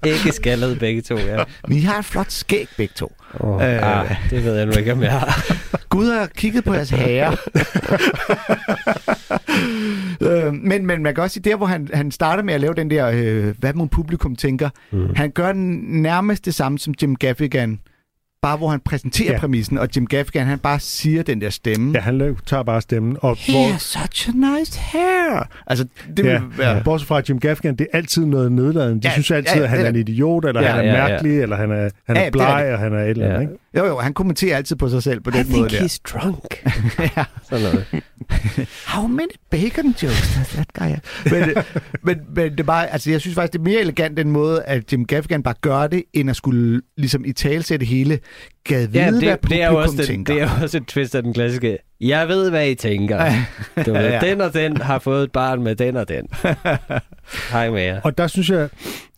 Ikke 0.06 0.32
skaldet 0.36 0.78
begge 0.78 1.02
to, 1.02 1.16
ja. 1.16 1.44
Men 1.68 1.76
I 1.78 1.80
har 1.80 1.98
et 1.98 2.04
flot 2.04 2.30
skæg 2.32 2.68
begge 2.76 2.92
to. 2.96 3.12
Oh, 3.40 3.62
Øh. 3.62 4.00
ah, 4.00 4.16
det 4.30 4.44
ved 4.44 4.56
jeg 4.56 4.66
nu 4.66 4.72
ikke, 4.72 4.92
om 4.92 5.02
jeg 5.02 5.12
har. 5.12 5.44
Gud 5.88 6.10
har 6.10 6.26
kigget 6.26 6.64
på 6.64 6.74
jeres 6.74 6.90
herre. 6.90 7.36
øh, 10.46 10.54
men, 10.54 10.86
men 10.86 11.02
man 11.02 11.14
kan 11.14 11.24
også 11.24 11.34
sige, 11.34 11.50
der 11.50 11.56
hvor 11.56 11.66
han, 11.66 11.88
han 11.94 12.10
starter 12.10 12.42
med 12.42 12.54
at 12.54 12.60
lave 12.60 12.74
den 12.74 12.90
der, 12.90 13.10
øh, 13.14 13.54
hvad 13.58 13.74
mon 13.74 13.88
publikum 13.88 14.36
tænker, 14.36 14.70
mm. 14.92 15.14
han 15.16 15.30
gør 15.30 15.52
den 15.52 15.78
nærmest 16.02 16.44
det 16.44 16.54
samme 16.54 16.78
som 16.78 16.94
Jim 17.02 17.16
Gaffigan, 17.16 17.80
bare 18.42 18.56
hvor 18.56 18.68
han 18.68 18.80
præsenterer 18.80 19.28
Ja. 19.28 19.32
ja. 19.32 19.38
præmissen, 19.38 19.78
og 19.78 19.88
Jim 19.96 20.06
Gaffigan, 20.06 20.46
han 20.46 20.58
bare 20.58 20.80
siger 20.80 21.22
den 21.22 21.40
der 21.40 21.50
stemme. 21.50 21.92
Ja, 21.94 22.00
han 22.00 22.36
tager 22.46 22.62
bare 22.62 22.80
stemmen. 22.80 23.16
Og 23.20 23.36
He 23.40 23.52
hvor, 23.52 23.72
has 23.72 23.82
such 23.82 24.28
a 24.28 24.32
nice 24.58 24.78
hair. 24.80 25.48
Altså, 25.66 25.86
det 26.16 26.24
vil 26.24 26.30
ja, 26.32 26.40
være... 26.56 26.76
ja. 26.76 26.82
Bortset 26.82 27.08
fra 27.08 27.22
Jim 27.28 27.40
Gaffigan, 27.40 27.76
det 27.76 27.86
er 27.92 27.96
altid 27.98 28.24
noget 28.24 28.52
nedladende. 28.52 29.02
De 29.02 29.08
Ja, 29.08 29.12
synes 29.12 29.30
altid, 29.30 29.56
ja, 29.56 29.62
at 29.62 29.68
han 29.68 29.80
er 29.80 29.88
en 29.88 29.96
idiot, 29.96 30.44
eller 30.44 30.62
Ja, 30.62 30.68
han 30.70 30.78
er 30.78 30.82
ja, 30.84 31.02
ja. 31.02 31.08
mærkelig, 31.08 31.42
eller 31.42 31.56
han 31.56 31.70
er, 31.70 31.76
han 31.76 31.90
Ja, 32.08 32.12
er 32.12 32.14
det 32.14 32.26
er 32.26 32.30
bleg, 32.30 32.70
og 32.72 32.78
han 32.78 32.92
er 32.92 32.98
et 32.98 33.08
eller 33.10 33.24
andet. 33.26 33.36
Ja. 33.36 33.40
Ikke? 33.40 33.52
Jo, 33.76 33.86
jo, 33.86 33.98
han 33.98 34.14
kommenterer 34.14 34.56
altid 34.56 34.76
på 34.76 34.88
sig 34.88 35.02
selv 35.02 35.20
på 35.20 35.30
den 35.30 35.46
I 35.46 35.50
måde 35.56 35.68
think 35.68 35.80
der. 35.82 35.86
he's 35.88 35.98
drunk. 36.20 36.64
ja. 37.16 37.24
Sådan 37.48 37.64
noget. 37.64 37.84
How 38.94 39.06
many 39.06 39.30
bacon 39.50 39.86
jokes 40.02 40.34
does 40.36 40.48
that 40.56 40.68
guy 40.74 40.94
men, 41.30 41.48
øh, 41.50 41.56
men, 42.02 42.18
men 42.34 42.50
det 42.52 42.60
er 42.60 42.64
bare, 42.64 42.92
altså 42.92 43.10
jeg 43.10 43.20
synes 43.20 43.34
faktisk, 43.34 43.52
det 43.52 43.58
er 43.58 43.62
mere 43.62 43.80
elegant 43.80 44.16
den 44.16 44.30
måde, 44.30 44.62
at 44.62 44.92
Jim 44.92 45.04
Gaffigan 45.06 45.42
bare 45.42 45.54
gør 45.60 45.86
det, 45.86 46.02
end 46.12 46.30
at 46.30 46.36
skulle 46.36 46.80
ligesom 46.96 47.24
i 47.24 47.32
talsætte 47.32 47.86
hele, 47.86 48.18
gad 48.64 48.86
vide, 48.86 49.04
Ja, 49.04 49.10
hvad 49.10 49.20
det, 49.20 49.40
publikum 49.40 49.48
det, 49.58 49.62
er 49.62 49.68
også 49.68 49.96
den, 49.96 50.06
tænker. 50.06 50.34
det 50.34 50.42
er 50.42 50.46
jo 50.56 50.62
også 50.62 50.76
et 50.76 50.86
twist 50.86 51.14
af 51.14 51.22
den 51.22 51.32
klassiske. 51.34 51.78
Jeg 52.00 52.28
ved, 52.28 52.50
hvad 52.50 52.68
I 52.68 52.74
tænker. 52.74 53.32
Du 53.86 53.92
ved, 53.92 54.00
Ja. 54.00 54.20
Den 54.20 54.40
og 54.40 54.54
den 54.54 54.76
har 54.76 54.98
fået 54.98 55.24
et 55.24 55.32
barn 55.32 55.62
med 55.62 55.76
den 55.76 55.96
og 55.96 56.08
den. 56.08 56.26
Hej 57.52 57.70
med 57.70 57.82
jer. 57.82 58.00
Og 58.00 58.18
der 58.18 58.26
synes 58.26 58.50
jeg, 58.50 58.68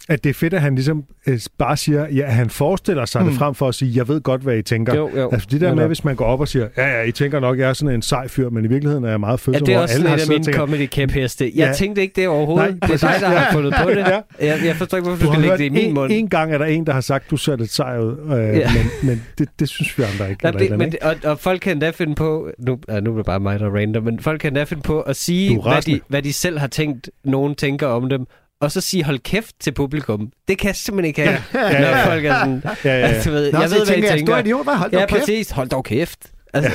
at 0.09 0.25
det 0.25 0.31
er 0.31 0.35
fedt, 0.35 0.55
at 0.55 0.61
han 0.61 0.75
ligesom 0.75 1.05
øh, 1.27 1.41
bare 1.59 1.77
siger, 1.77 2.07
ja, 2.09 2.23
at 2.23 2.33
han 2.35 2.51
forestiller 2.51 3.05
sig 3.05 3.23
mm. 3.23 3.29
det 3.29 3.39
frem 3.39 3.55
for 3.55 3.69
at 3.69 3.75
sige, 3.75 3.93
jeg 3.97 4.09
ved 4.09 4.21
godt, 4.21 4.41
hvad 4.43 4.57
I 4.57 4.63
tænker. 4.63 4.95
Jo, 4.97 5.11
jo. 5.17 5.31
Altså 5.33 5.49
det 5.51 5.61
der 5.61 5.67
med, 5.69 5.75
Netop. 5.77 5.89
hvis 5.89 6.05
man 6.05 6.17
går 6.17 6.25
op 6.25 6.41
og 6.41 6.49
siger, 6.49 6.69
ja, 6.77 6.87
ja, 6.99 7.03
I 7.03 7.13
tænker 7.13 7.41
nok, 7.41 7.59
jeg 7.59 7.69
er 7.69 7.73
sådan 7.73 7.95
en 7.95 8.03
sej 8.03 8.29
fyr, 8.29 8.51
men 8.51 8.65
i 8.65 8.69
virkeligheden 8.69 9.05
er 9.05 9.11
jeg 9.11 9.21
meget 9.21 9.33
Ja, 9.47 9.51
følsom. 9.51 9.67
det 9.67 9.75
er 9.75 9.77
og 9.79 9.83
også 9.83 10.01
et 10.01 10.07
af 10.07 10.19
tænkt, 10.19 10.55
comedy 10.55 10.87
kæpheste. 10.87 11.45
Jeg 11.55 11.67
Ja. 11.67 11.73
tænkte 11.73 12.03
ikke 12.03 12.13
det 12.17 12.29
overhovedet. 12.29 12.79
Nej, 12.81 12.89
det 12.89 13.03
er 13.03 13.09
dig, 13.13 13.21
der 13.21 13.27
har 13.29 13.53
fundet 13.53 13.75
på 13.83 13.91
det. 13.91 13.97
Ja. 14.11 14.21
Jeg, 14.47 14.61
jeg 14.65 14.77
forstår 14.77 14.99
ikke, 14.99 15.09
hvorfor 15.09 15.25
du 15.27 15.29
Du 15.29 15.33
skal 15.33 15.43
lægge 15.43 15.59
det 15.59 15.65
i 15.65 15.69
min 15.69 15.85
en, 15.89 15.95
mund. 15.95 16.13
en 16.13 16.29
gang 16.29 16.53
er 16.53 16.59
der 16.59 16.65
en, 16.65 16.87
der 16.87 16.93
har 16.93 17.01
sagt, 17.01 17.31
du 17.31 17.37
ser 17.37 17.57
lidt 17.57 17.71
sej 17.71 17.99
ud, 17.99 18.17
øh, 18.25 18.31
Ja. 18.31 18.59
ja. 18.59 18.69
men, 18.75 19.09
men 19.09 19.23
det, 19.39 19.49
det 19.59 19.69
synes 19.69 19.99
vi 19.99 20.03
andre 20.03 20.31
ikke. 20.31 20.47
Eller 20.49 20.59
det, 20.59 20.79
men, 20.79 20.91
det- 20.93 20.99
og, 21.01 21.15
og 21.25 21.39
folk 21.39 21.61
kan 21.61 21.73
endda 21.73 21.91
finde 21.91 22.15
på, 22.15 22.51
nu, 22.59 22.79
ja, 22.89 23.01
nu 23.01 23.13
er 23.13 23.17
det 23.17 23.27
bare 23.27 23.41
mig, 23.41 23.61
der 23.61 23.71
rander, 23.77 24.01
men 24.01 24.21
folk 24.21 24.41
kan 24.41 24.49
endda 24.49 24.65
finde 24.65 24.83
på 24.83 25.01
at 25.01 25.17
sige, 25.17 25.61
hvad 25.63 25.83
de, 25.83 26.01
hvad 26.09 26.23
de 26.23 26.33
selv 26.33 26.59
har 26.59 26.67
tænkt, 26.67 27.11
nogen 27.25 27.55
tænker 27.55 27.87
om 27.87 28.09
dem, 28.09 28.27
og 28.61 28.73
så 28.73 28.81
sige 28.81 29.05
hold 29.05 29.19
kæft 29.19 29.55
til 29.61 29.73
publikum. 29.73 30.31
Det 30.49 30.59
kan 30.59 30.67
jeg 30.69 30.77
simpelthen 30.77 31.09
ikke 31.09 31.23
have, 31.23 31.43
ja, 31.55 31.61
ja, 31.73 31.81
når 31.81 31.89
ja. 31.99 32.07
folk 32.07 32.25
er 32.25 32.39
sådan? 32.39 32.63
Ja, 32.85 32.91
ja, 32.91 32.99
ja. 32.99 33.07
altså, 33.07 33.31
ved, 33.31 33.53
Nå, 33.53 33.61
jeg 33.61 33.71
ved, 33.71 33.77
hvad 33.79 33.87
I 33.87 33.91
tænker, 33.91 34.09
jeg, 34.09 34.19
tænker. 34.19 34.33
stor 34.33 34.39
idiot, 34.41 34.67
hold 34.67 34.93
Ja, 34.93 35.01
ja, 35.01 35.07
kæft. 35.07 35.21
præcis. 35.21 35.51
Hold 35.51 35.69
dog 35.69 35.85
kæft. 35.85 36.31
Altså, 36.53 36.71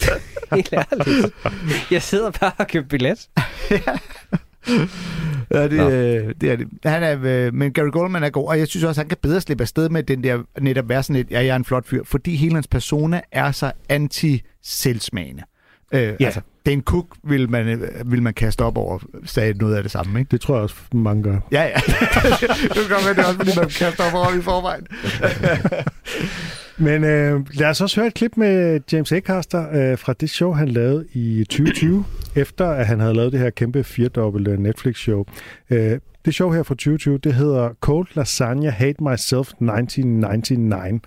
helt 0.54 0.72
ærligt. 0.72 1.34
Jeg 1.90 2.02
sidder 2.02 2.30
bare 2.30 2.52
og 2.58 2.66
køber 2.68 2.88
billet. 2.88 3.28
Ja, 5.50 5.62
det, 5.62 5.72
Nå. 5.72 5.90
øh, 5.90 6.34
det 6.40 6.50
er 6.52 6.56
det. 6.56 6.68
Han 6.84 7.02
er, 7.02 7.18
øh, 7.22 7.54
men 7.54 7.72
Gary 7.72 7.90
Goldman 7.90 8.22
er 8.24 8.30
god, 8.30 8.48
og 8.48 8.58
jeg 8.58 8.68
synes 8.68 8.84
også, 8.84 9.00
han 9.00 9.08
kan 9.08 9.18
bedre 9.22 9.40
slippe 9.40 9.62
afsted 9.62 9.88
med 9.88 10.02
den 10.02 10.24
der 10.24 10.38
netop 10.60 10.88
være 10.88 11.02
sådan 11.02 11.16
lidt, 11.16 11.30
ja, 11.30 11.38
jeg 11.38 11.48
er 11.48 11.56
en 11.56 11.64
flot 11.64 11.86
fyr, 11.86 12.02
fordi 12.04 12.36
hele 12.36 12.54
hans 12.54 12.66
persona 12.68 13.20
er 13.32 13.52
så 13.52 13.72
anti-selvsmagende. 13.88 15.42
Øh, 15.92 16.00
Ja. 16.20 16.24
Altså, 16.24 16.40
Dan 16.68 16.82
Cook 16.82 17.06
vil 17.24 17.50
man, 17.50 17.68
øh, 17.68 18.12
vil 18.12 18.22
man 18.22 18.34
kaste 18.34 18.62
op 18.62 18.78
over, 18.78 18.98
sagde 19.24 19.58
noget 19.58 19.76
af 19.76 19.82
det 19.82 19.92
samme, 19.92 20.18
ikke? 20.18 20.30
Det 20.30 20.40
tror 20.40 20.54
jeg 20.54 20.62
også, 20.62 20.76
mange 20.92 21.22
gør. 21.22 21.38
Ja, 21.52 21.62
ja. 21.62 21.74
det 21.74 22.70
kan 22.72 22.88
godt 22.88 23.04
være, 23.04 23.14
det 23.14 23.18
er 23.18 23.26
også, 23.26 23.36
fordi 23.36 23.50
man 23.56 23.68
kaster 23.68 24.04
op 24.04 24.14
over 24.14 24.38
i 24.38 24.42
forvejen. 24.42 24.86
Men 26.86 27.04
øh, 27.04 27.40
lad 27.52 27.68
os 27.68 27.80
også 27.80 28.00
høre 28.00 28.06
et 28.06 28.14
klip 28.14 28.36
med 28.36 28.80
James 28.92 29.12
Acaster 29.12 29.66
øh, 29.72 29.98
fra 29.98 30.12
det 30.12 30.30
show, 30.30 30.52
han 30.52 30.68
lavede 30.68 31.06
i 31.12 31.44
2020, 31.44 32.04
efter 32.42 32.70
at 32.70 32.86
han 32.86 33.00
havde 33.00 33.14
lavet 33.14 33.32
det 33.32 33.40
her 33.40 33.50
kæmpe 33.50 33.84
firedobbelte 33.84 34.56
Netflix-show. 34.56 35.24
Øh, 35.70 35.98
det 36.24 36.34
show 36.34 36.50
her 36.50 36.62
fra 36.62 36.74
2020, 36.74 37.18
det 37.18 37.34
hedder 37.34 37.70
Cold 37.80 38.06
Lasagna 38.14 38.70
Hate 38.70 39.04
Myself 39.04 39.48
1999 39.48 41.02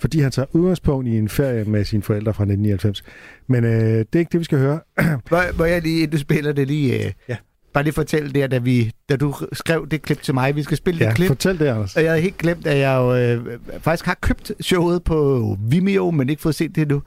fordi 0.00 0.20
han 0.20 0.32
tager 0.32 0.46
udgangspunkt 0.52 1.08
i 1.08 1.18
en 1.18 1.28
ferie 1.28 1.64
med 1.64 1.84
sine 1.84 2.02
forældre 2.02 2.34
fra 2.34 2.42
1999. 2.44 3.02
Men 3.46 3.64
øh, 3.64 3.70
det 3.72 4.06
er 4.14 4.18
ikke 4.18 4.32
det, 4.32 4.40
vi 4.40 4.44
skal 4.44 4.58
høre. 4.58 4.80
Må, 5.30 5.36
må 5.58 5.64
jeg 5.64 5.82
lige, 5.82 6.06
du 6.06 6.18
spiller 6.18 6.52
det 6.52 6.66
lige... 6.66 7.06
Øh, 7.06 7.12
Ja. 7.28 7.36
Bare 7.72 7.84
lige 7.84 7.94
fortælle 7.94 8.30
der, 8.32 8.46
da, 8.46 8.58
vi, 8.58 8.92
da 9.08 9.16
du 9.16 9.34
skrev 9.52 9.88
det 9.90 10.02
klip 10.02 10.22
til 10.22 10.34
mig. 10.34 10.56
Vi 10.56 10.62
skal 10.62 10.76
spille 10.76 11.00
Ja, 11.00 11.06
det 11.08 11.14
klip. 11.16 11.28
fortæl 11.28 11.58
det, 11.58 11.66
Anders. 11.66 11.96
Og 11.96 12.02
jeg 12.02 12.10
havde 12.10 12.22
helt 12.22 12.38
glemt, 12.38 12.66
at 12.66 12.78
jeg 12.78 12.96
jo, 12.96 13.16
øh, 13.16 13.58
faktisk 13.80 14.06
har 14.06 14.16
købt 14.20 14.52
showet 14.60 15.04
på 15.04 15.56
Vimeo, 15.68 16.10
men 16.10 16.28
ikke 16.28 16.42
fået 16.42 16.54
set 16.54 16.74
det 16.74 16.82
endnu. 16.82 17.02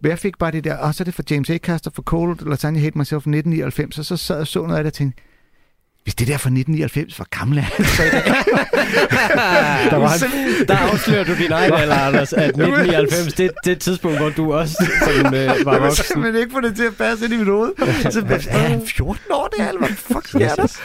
Men 0.00 0.10
jeg 0.10 0.18
fik 0.18 0.38
bare 0.38 0.50
det 0.52 0.64
der, 0.64 0.76
og 0.76 0.94
så 0.94 1.02
er 1.02 1.04
det 1.04 1.14
fra 1.14 1.22
James 1.30 1.50
Acaster 1.50 1.90
for 1.94 2.02
Cold, 2.02 2.48
Lasagna 2.50 2.78
Hate 2.80 2.98
Myself 2.98 3.22
fra 3.22 3.30
1999, 3.30 3.98
og 3.98 4.04
så 4.04 4.16
sad 4.16 4.36
jeg 4.36 4.40
og 4.40 4.46
så 4.46 4.62
noget 4.62 4.76
af 4.78 4.84
det 4.84 4.90
og 4.90 4.94
tænkte, 4.94 5.22
hvis 6.06 6.14
det 6.14 6.26
der 6.28 6.36
fra 6.38 6.48
1999, 6.50 7.16
hvor 7.16 7.26
gammel 7.38 7.58
er 7.58 7.62
han 7.62 7.84
så 7.84 8.02
i 8.02 8.10
dag? 8.10 8.22
Der 9.90 9.96
var 9.96 10.08
han, 10.08 10.66
Der 10.68 10.76
afslører 10.76 11.24
du 11.24 11.34
din 11.42 11.52
egen 11.52 11.72
alder, 11.72 11.94
Anders, 11.94 12.32
at 12.32 12.44
1999, 12.48 13.32
det, 13.32 13.50
det 13.64 13.70
er 13.70 13.72
et 13.72 13.78
tidspunkt, 13.80 14.18
hvor 14.18 14.30
du 14.30 14.52
også 14.54 14.86
sådan, 15.04 15.34
øh, 15.34 15.66
var 15.66 15.78
voksen. 15.78 16.04
simpelthen 16.04 16.42
ikke 16.42 16.52
få 16.52 16.60
det 16.60 16.76
til 16.76 16.84
at 16.84 16.94
passe 16.98 17.24
ind 17.24 17.34
i 17.34 17.36
mit 17.36 17.46
hoved. 17.48 17.72
Så 18.10 18.20
er 18.50 18.58
han 18.58 18.82
14 18.86 19.22
år, 19.32 19.48
det 19.56 19.64
er? 19.64 19.68
Eller 19.68 19.78
hvad 19.78 19.88
fuck 19.88 20.26
sker 20.28 20.38
der? 20.54 20.80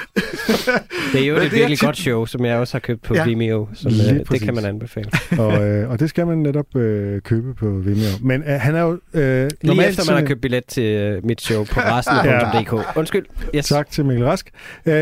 Det 1.13 1.21
er 1.21 1.25
jo 1.27 1.33
Men 1.33 1.43
et 1.43 1.51
det 1.51 1.57
virkelig 1.59 1.79
tit- 1.79 1.85
godt 1.85 1.97
show, 1.97 2.25
som 2.25 2.45
jeg 2.45 2.57
også 2.57 2.73
har 2.73 2.79
købt 2.79 3.01
på 3.03 3.15
Ja. 3.15 3.23
Vimeo, 3.25 3.67
som, 3.73 3.91
øh, 3.91 4.19
det 4.31 4.41
kan 4.41 4.55
man 4.55 4.65
anbefale. 4.65 5.09
og, 5.37 5.67
øh, 5.67 5.89
og 5.89 5.99
det 5.99 6.09
skal 6.09 6.27
man 6.27 6.37
netop 6.37 6.75
øh, 6.75 7.21
købe 7.21 7.53
på 7.55 7.65
Vimeo. 7.69 8.09
Men 8.21 8.43
øh, 8.43 8.59
han 8.61 8.75
er 8.75 8.81
jo 8.81 8.91
øh, 9.13 9.21
Lige 9.43 9.49
normalt 9.63 9.89
efter 9.99 10.13
man 10.13 10.21
har 10.21 10.27
købt 10.27 10.41
billet 10.41 10.65
til 10.65 10.83
øh, 10.83 11.25
mit 11.25 11.41
show 11.41 11.63
på 11.63 11.79
resten.dk. 11.79 12.73
Undskyld. 12.99 13.25
Yes. 13.55 13.65
Tak 13.65 13.91
til 13.91 14.05
Mikkel 14.05 14.25
Rask. 14.25 14.49
Øh, 14.85 14.93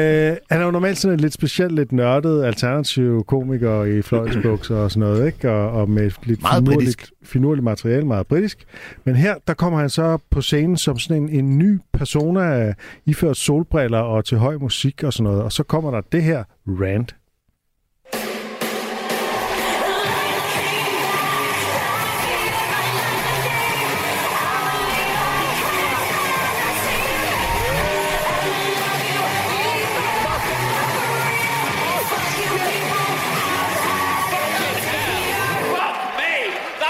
han 0.49 0.61
er 0.61 0.65
jo 0.65 0.71
normalt 0.71 0.97
sådan 0.97 1.13
en 1.13 1.19
lidt 1.19 1.33
speciel, 1.33 1.71
lidt 1.71 1.91
nørdet, 1.91 2.43
alternativ 2.43 3.23
komiker 3.23 3.83
i 3.83 4.01
fløjtsbukser 4.01 4.75
og 4.75 4.91
sådan 4.91 5.09
noget, 5.09 5.25
ikke? 5.25 5.51
Og, 5.51 5.71
og 5.71 5.89
med 5.89 6.11
lidt 6.23 6.41
Meget 6.41 6.63
finurligt, 6.67 7.11
finurligt 7.23 7.63
materiale, 7.63 8.05
meget 8.05 8.27
britisk. 8.27 8.65
Men 9.03 9.15
her, 9.15 9.35
der 9.47 9.53
kommer 9.53 9.79
han 9.79 9.89
så 9.89 10.17
på 10.29 10.41
scenen 10.41 10.77
som 10.77 10.99
sådan 10.99 11.23
en, 11.23 11.29
en 11.29 11.57
ny 11.57 11.79
persona, 11.93 12.73
iført 13.05 13.37
solbriller 13.37 13.99
og 13.99 14.25
til 14.25 14.37
høj 14.37 14.57
musik 14.57 15.03
og 15.03 15.13
sådan 15.13 15.23
noget. 15.23 15.41
Og 15.43 15.51
så 15.51 15.63
kommer 15.63 15.91
der 15.91 16.01
det 16.11 16.23
her 16.23 16.43
rant. 16.67 17.15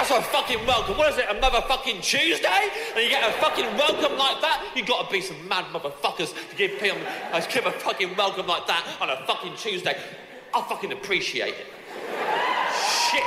That's 0.09 0.25
a 0.25 0.31
fucking 0.31 0.65
welcome. 0.65 0.97
What 0.97 1.11
is 1.11 1.19
it, 1.19 1.25
a 1.29 1.35
motherfucking 1.35 2.01
Tuesday? 2.01 2.47
And 2.95 3.03
you 3.03 3.09
get 3.09 3.29
a 3.29 3.31
fucking 3.33 3.65
welcome 3.77 4.17
like 4.17 4.41
that? 4.41 4.71
You 4.75 4.83
gotta 4.83 5.11
be 5.11 5.21
some 5.21 5.47
mad 5.47 5.65
motherfuckers 5.65 6.33
to 6.49 6.55
give 6.55 6.79
people 6.79 6.97
uh, 7.31 7.39
give 7.41 7.67
a 7.67 7.71
fucking 7.71 8.15
welcome 8.15 8.47
like 8.47 8.65
that 8.65 8.83
on 8.99 9.11
a 9.11 9.17
fucking 9.27 9.55
Tuesday. 9.55 9.95
I 10.51 10.61
fucking 10.63 10.93
appreciate 10.93 11.53
it. 11.53 11.67
Shit. 13.11 13.23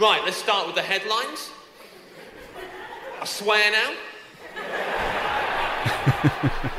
Right, 0.00 0.22
let's 0.24 0.36
start 0.36 0.68
with 0.68 0.76
the 0.76 0.82
headlines. 0.82 1.50
I 3.20 3.24
swear 3.24 3.72
now. 3.72 5.07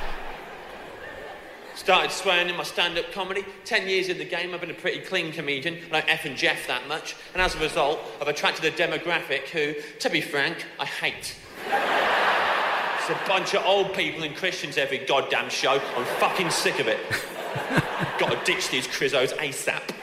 Started 1.76 2.12
swearing 2.12 2.50
in 2.50 2.58
my 2.58 2.63
stand-up 2.63 3.12
comedy. 3.12 3.46
Ten 3.65 3.88
years 3.88 4.10
in 4.10 4.18
the 4.18 4.26
game, 4.26 4.54
I've 4.54 4.62
been 4.62 4.72
a 4.72 4.76
pretty 4.76 5.00
clean 5.00 5.32
comedian. 5.32 5.78
I 5.92 6.02
don't 6.02 6.08
effing 6.08 6.36
Jeff 6.36 6.68
that 6.68 6.88
much. 6.88 7.15
And 7.34 7.42
as 7.42 7.56
a 7.56 7.60
result, 7.60 8.00
I've 8.22 8.28
attracted 8.28 8.65
a 8.65 8.72
demographic 8.72 9.48
who, 9.50 9.74
to 10.00 10.10
be 10.10 10.22
frank, 10.22 10.65
I 10.80 10.86
hate. 10.86 11.36
It's 11.65 13.10
a 13.10 13.28
bunch 13.28 13.56
of 13.56 13.65
old 13.65 13.94
people 13.94 14.24
and 14.24 14.36
Christians 14.36 14.78
every 14.78 15.00
goddamn 15.00 15.50
show. 15.50 15.82
I'm 15.96 16.06
fucking 16.20 16.50
sick 16.52 16.80
of 16.80 16.88
it. 16.88 17.00
Gotta 18.20 18.39
ditch 18.46 18.70
these 18.70 18.88
crizzos 18.88 19.34
ASAP. 19.38 19.99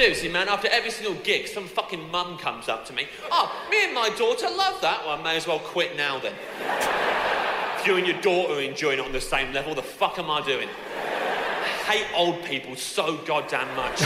Seriously, 0.00 0.30
man, 0.30 0.48
after 0.48 0.66
every 0.68 0.90
single 0.90 1.12
gig, 1.22 1.46
some 1.46 1.66
fucking 1.66 2.10
mum 2.10 2.38
comes 2.38 2.70
up 2.70 2.86
to 2.86 2.94
me. 2.94 3.06
Oh, 3.30 3.52
me 3.70 3.84
and 3.84 3.92
my 3.92 4.08
daughter 4.08 4.48
love 4.48 4.80
that. 4.80 5.04
Well, 5.04 5.18
I 5.18 5.22
may 5.22 5.36
as 5.36 5.46
well 5.46 5.58
quit 5.58 5.94
now 5.94 6.18
then. 6.18 6.32
if 7.78 7.86
you 7.86 7.96
and 7.96 8.06
your 8.06 8.18
daughter 8.22 8.58
enjoying 8.62 8.98
it 8.98 9.04
on 9.04 9.12
the 9.12 9.20
same 9.20 9.52
level, 9.52 9.74
the 9.74 9.82
fuck 9.82 10.18
am 10.18 10.30
I 10.30 10.40
doing? 10.40 10.70
I 11.90 11.94
hate 11.94 12.06
old 12.16 12.44
people 12.44 12.76
so 12.76 13.16
goddamn 13.26 13.66
much. 13.74 13.98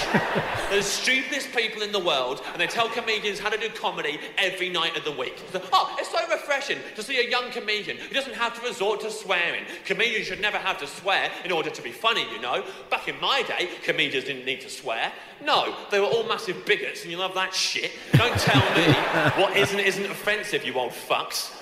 They're 0.70 0.70
the 0.78 0.82
stupidest 0.82 1.54
people 1.54 1.82
in 1.82 1.92
the 1.92 1.98
world, 1.98 2.40
and 2.52 2.58
they 2.58 2.66
tell 2.66 2.88
comedians 2.88 3.38
how 3.38 3.50
to 3.50 3.58
do 3.58 3.68
comedy 3.68 4.18
every 4.38 4.70
night 4.70 4.96
of 4.96 5.04
the 5.04 5.12
week. 5.12 5.38
So, 5.52 5.60
oh, 5.70 5.94
it's 5.98 6.08
so 6.08 6.26
refreshing 6.32 6.78
to 6.96 7.02
see 7.02 7.18
a 7.18 7.28
young 7.28 7.50
comedian 7.50 7.98
who 7.98 8.14
doesn't 8.14 8.36
have 8.36 8.58
to 8.58 8.66
resort 8.66 9.02
to 9.02 9.10
swearing. 9.10 9.64
Comedians 9.84 10.26
should 10.26 10.40
never 10.40 10.56
have 10.56 10.78
to 10.78 10.86
swear 10.86 11.30
in 11.44 11.52
order 11.52 11.68
to 11.68 11.82
be 11.82 11.92
funny, 11.92 12.26
you 12.32 12.40
know. 12.40 12.64
Back 12.88 13.06
in 13.06 13.20
my 13.20 13.42
day, 13.42 13.68
comedians 13.82 14.24
didn't 14.24 14.46
need 14.46 14.62
to 14.62 14.70
swear. 14.70 15.12
No, 15.44 15.76
they 15.90 16.00
were 16.00 16.06
all 16.06 16.24
massive 16.24 16.64
bigots, 16.64 17.02
and 17.02 17.10
you 17.10 17.18
love 17.18 17.34
that 17.34 17.52
shit. 17.52 17.90
Don't 18.12 18.38
tell 18.38 18.62
me 18.78 18.94
what 19.42 19.58
isn't 19.58 19.78
isn't 19.78 20.06
offensive, 20.06 20.64
you 20.64 20.72
old 20.72 20.92
fucks. 20.92 21.52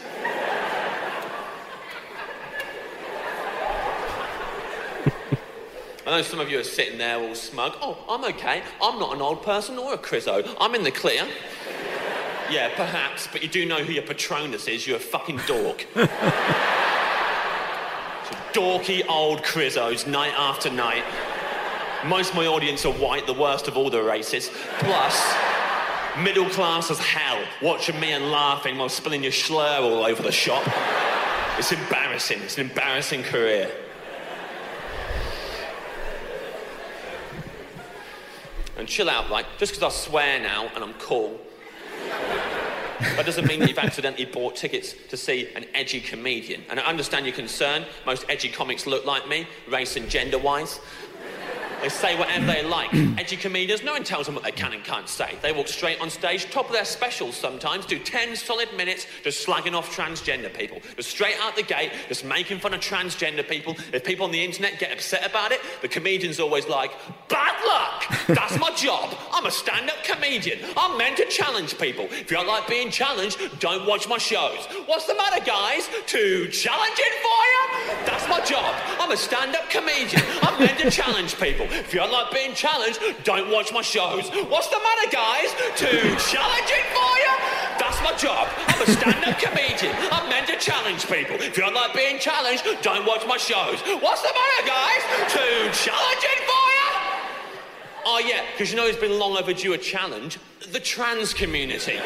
I 6.04 6.10
know 6.10 6.22
some 6.22 6.40
of 6.40 6.50
you 6.50 6.58
are 6.58 6.64
sitting 6.64 6.98
there 6.98 7.16
all 7.16 7.34
smug. 7.34 7.76
Oh, 7.80 7.96
I'm 8.08 8.24
okay. 8.34 8.62
I'm 8.82 8.98
not 8.98 9.14
an 9.14 9.22
old 9.22 9.42
person 9.42 9.78
or 9.78 9.94
a 9.94 9.98
crizzo. 9.98 10.42
I'm 10.60 10.74
in 10.74 10.82
the 10.82 10.90
clear. 10.90 11.22
yeah, 12.50 12.74
perhaps, 12.74 13.28
but 13.30 13.40
you 13.42 13.48
do 13.48 13.64
know 13.64 13.84
who 13.84 13.92
your 13.92 14.02
Patronus 14.02 14.66
is. 14.66 14.84
You're 14.84 14.96
a 14.96 15.00
fucking 15.00 15.40
dork. 15.46 15.86
So 18.24 18.36
dorky 18.52 19.02
old 19.08 19.42
crizzos, 19.42 20.06
night 20.06 20.34
after 20.36 20.70
night. 20.70 21.02
Most 22.04 22.30
of 22.30 22.36
my 22.36 22.46
audience 22.46 22.84
are 22.84 22.92
white, 22.92 23.26
the 23.26 23.32
worst 23.32 23.66
of 23.66 23.76
all 23.76 23.90
the 23.90 24.02
races. 24.02 24.50
Plus, 24.78 25.34
middle 26.18 26.48
class 26.50 26.90
as 26.90 26.98
hell, 26.98 27.42
watching 27.60 27.98
me 27.98 28.12
and 28.12 28.30
laughing 28.30 28.78
while 28.78 28.88
spilling 28.88 29.22
your 29.22 29.32
slur 29.32 29.80
all 29.80 30.04
over 30.04 30.22
the 30.22 30.30
shop. 30.30 30.62
It's 31.58 31.72
embarrassing. 31.72 32.42
It's 32.42 32.58
an 32.58 32.68
embarrassing 32.68 33.24
career. 33.24 33.70
Chill 38.92 39.08
out, 39.08 39.30
right? 39.30 39.46
Just 39.58 39.72
because 39.72 39.94
I 39.94 39.96
swear 39.96 40.38
now 40.38 40.70
and 40.74 40.84
I'm 40.84 40.92
cool, 40.94 41.40
that 43.00 43.24
doesn't 43.24 43.46
mean 43.46 43.58
that 43.60 43.68
you've 43.70 43.78
accidentally 43.78 44.26
bought 44.26 44.54
tickets 44.54 44.94
to 45.08 45.16
see 45.16 45.48
an 45.56 45.64
edgy 45.74 46.00
comedian. 46.00 46.62
And 46.68 46.78
I 46.78 46.84
understand 46.84 47.24
your 47.24 47.34
concern. 47.34 47.86
Most 48.04 48.26
edgy 48.28 48.50
comics 48.50 48.86
look 48.86 49.06
like 49.06 49.26
me, 49.26 49.46
race 49.66 49.96
and 49.96 50.10
gender 50.10 50.38
wise. 50.38 50.78
They 51.82 51.88
say 51.88 52.16
whatever 52.16 52.46
they 52.46 52.62
like. 52.62 52.94
Edgy 53.18 53.36
comedians, 53.36 53.82
no 53.82 53.92
one 53.92 54.04
tells 54.04 54.26
them 54.26 54.36
what 54.36 54.44
they 54.44 54.52
can 54.52 54.72
and 54.72 54.84
can't 54.84 55.08
say. 55.08 55.36
They 55.42 55.50
walk 55.50 55.66
straight 55.66 56.00
on 56.00 56.10
stage, 56.10 56.48
top 56.48 56.66
of 56.66 56.72
their 56.72 56.84
specials 56.84 57.36
sometimes, 57.36 57.86
do 57.86 57.98
10 57.98 58.36
solid 58.36 58.68
minutes 58.76 59.08
just 59.24 59.44
slagging 59.44 59.74
off 59.74 59.94
transgender 59.94 60.52
people. 60.54 60.80
Just 60.96 61.10
straight 61.10 61.34
out 61.40 61.56
the 61.56 61.64
gate, 61.64 61.90
just 62.06 62.24
making 62.24 62.60
fun 62.60 62.72
of 62.72 62.80
transgender 62.80 63.46
people. 63.46 63.76
If 63.92 64.04
people 64.04 64.26
on 64.26 64.30
the 64.30 64.44
internet 64.44 64.78
get 64.78 64.92
upset 64.92 65.28
about 65.28 65.50
it, 65.50 65.60
the 65.80 65.88
comedian's 65.88 66.38
always 66.38 66.68
like, 66.68 66.92
bad 67.28 67.56
luck! 67.66 68.26
That's 68.28 68.56
my 68.60 68.70
job. 68.76 69.16
I'm 69.32 69.46
a 69.46 69.50
stand-up 69.50 70.04
comedian. 70.04 70.60
I'm 70.76 70.96
meant 70.96 71.16
to 71.16 71.26
challenge 71.26 71.76
people. 71.78 72.04
If 72.04 72.30
you 72.30 72.36
don't 72.36 72.46
like 72.46 72.68
being 72.68 72.92
challenged, 72.92 73.58
don't 73.58 73.88
watch 73.88 74.08
my 74.08 74.18
shows. 74.18 74.66
What's 74.86 75.06
the 75.06 75.14
matter, 75.14 75.44
guys? 75.44 75.88
Too 76.06 76.46
challenging 76.48 77.12
for 77.22 77.40
you? 77.50 77.94
That's 78.06 78.28
my 78.28 78.40
job. 78.44 78.72
I'm 79.00 79.10
a 79.10 79.16
stand-up 79.16 79.68
comedian. 79.68 80.22
I'm 80.42 80.60
meant 80.60 80.78
to 80.78 80.90
challenge 80.90 81.38
people. 81.40 81.66
If 81.72 81.94
you 81.94 82.00
don't 82.00 82.12
like 82.12 82.30
being 82.30 82.54
challenged, 82.54 83.00
don't 83.24 83.50
watch 83.50 83.72
my 83.72 83.80
shows. 83.80 84.28
What's 84.28 84.68
the 84.68 84.78
matter, 84.78 85.10
guys? 85.10 85.48
Too 85.74 86.14
challenging 86.20 86.84
for 86.92 87.12
you? 87.16 87.32
That's 87.80 87.96
my 88.04 88.14
job. 88.16 88.48
I'm 88.68 88.82
a 88.82 88.86
stand-up 88.86 89.38
comedian. 89.38 89.96
I'm 90.12 90.28
meant 90.28 90.48
to 90.48 90.58
challenge 90.58 91.06
people. 91.06 91.36
If 91.36 91.56
you 91.56 91.62
don't 91.62 91.74
like 91.74 91.94
being 91.94 92.18
challenged, 92.18 92.64
don't 92.82 93.06
watch 93.06 93.26
my 93.26 93.38
shows. 93.38 93.80
What's 94.00 94.20
the 94.20 94.32
matter, 94.36 94.66
guys? 94.68 95.02
Too 95.32 95.70
challenging 95.72 96.40
for 96.44 96.64
you? 96.76 96.90
Oh 98.04 98.18
yeah, 98.18 98.44
because 98.52 98.70
you 98.70 98.76
know 98.76 98.86
it's 98.86 98.98
been 98.98 99.18
long 99.18 99.38
overdue 99.38 99.72
a 99.72 99.78
challenge. 99.78 100.38
The 100.72 100.80
trans 100.80 101.32
community. 101.32 101.98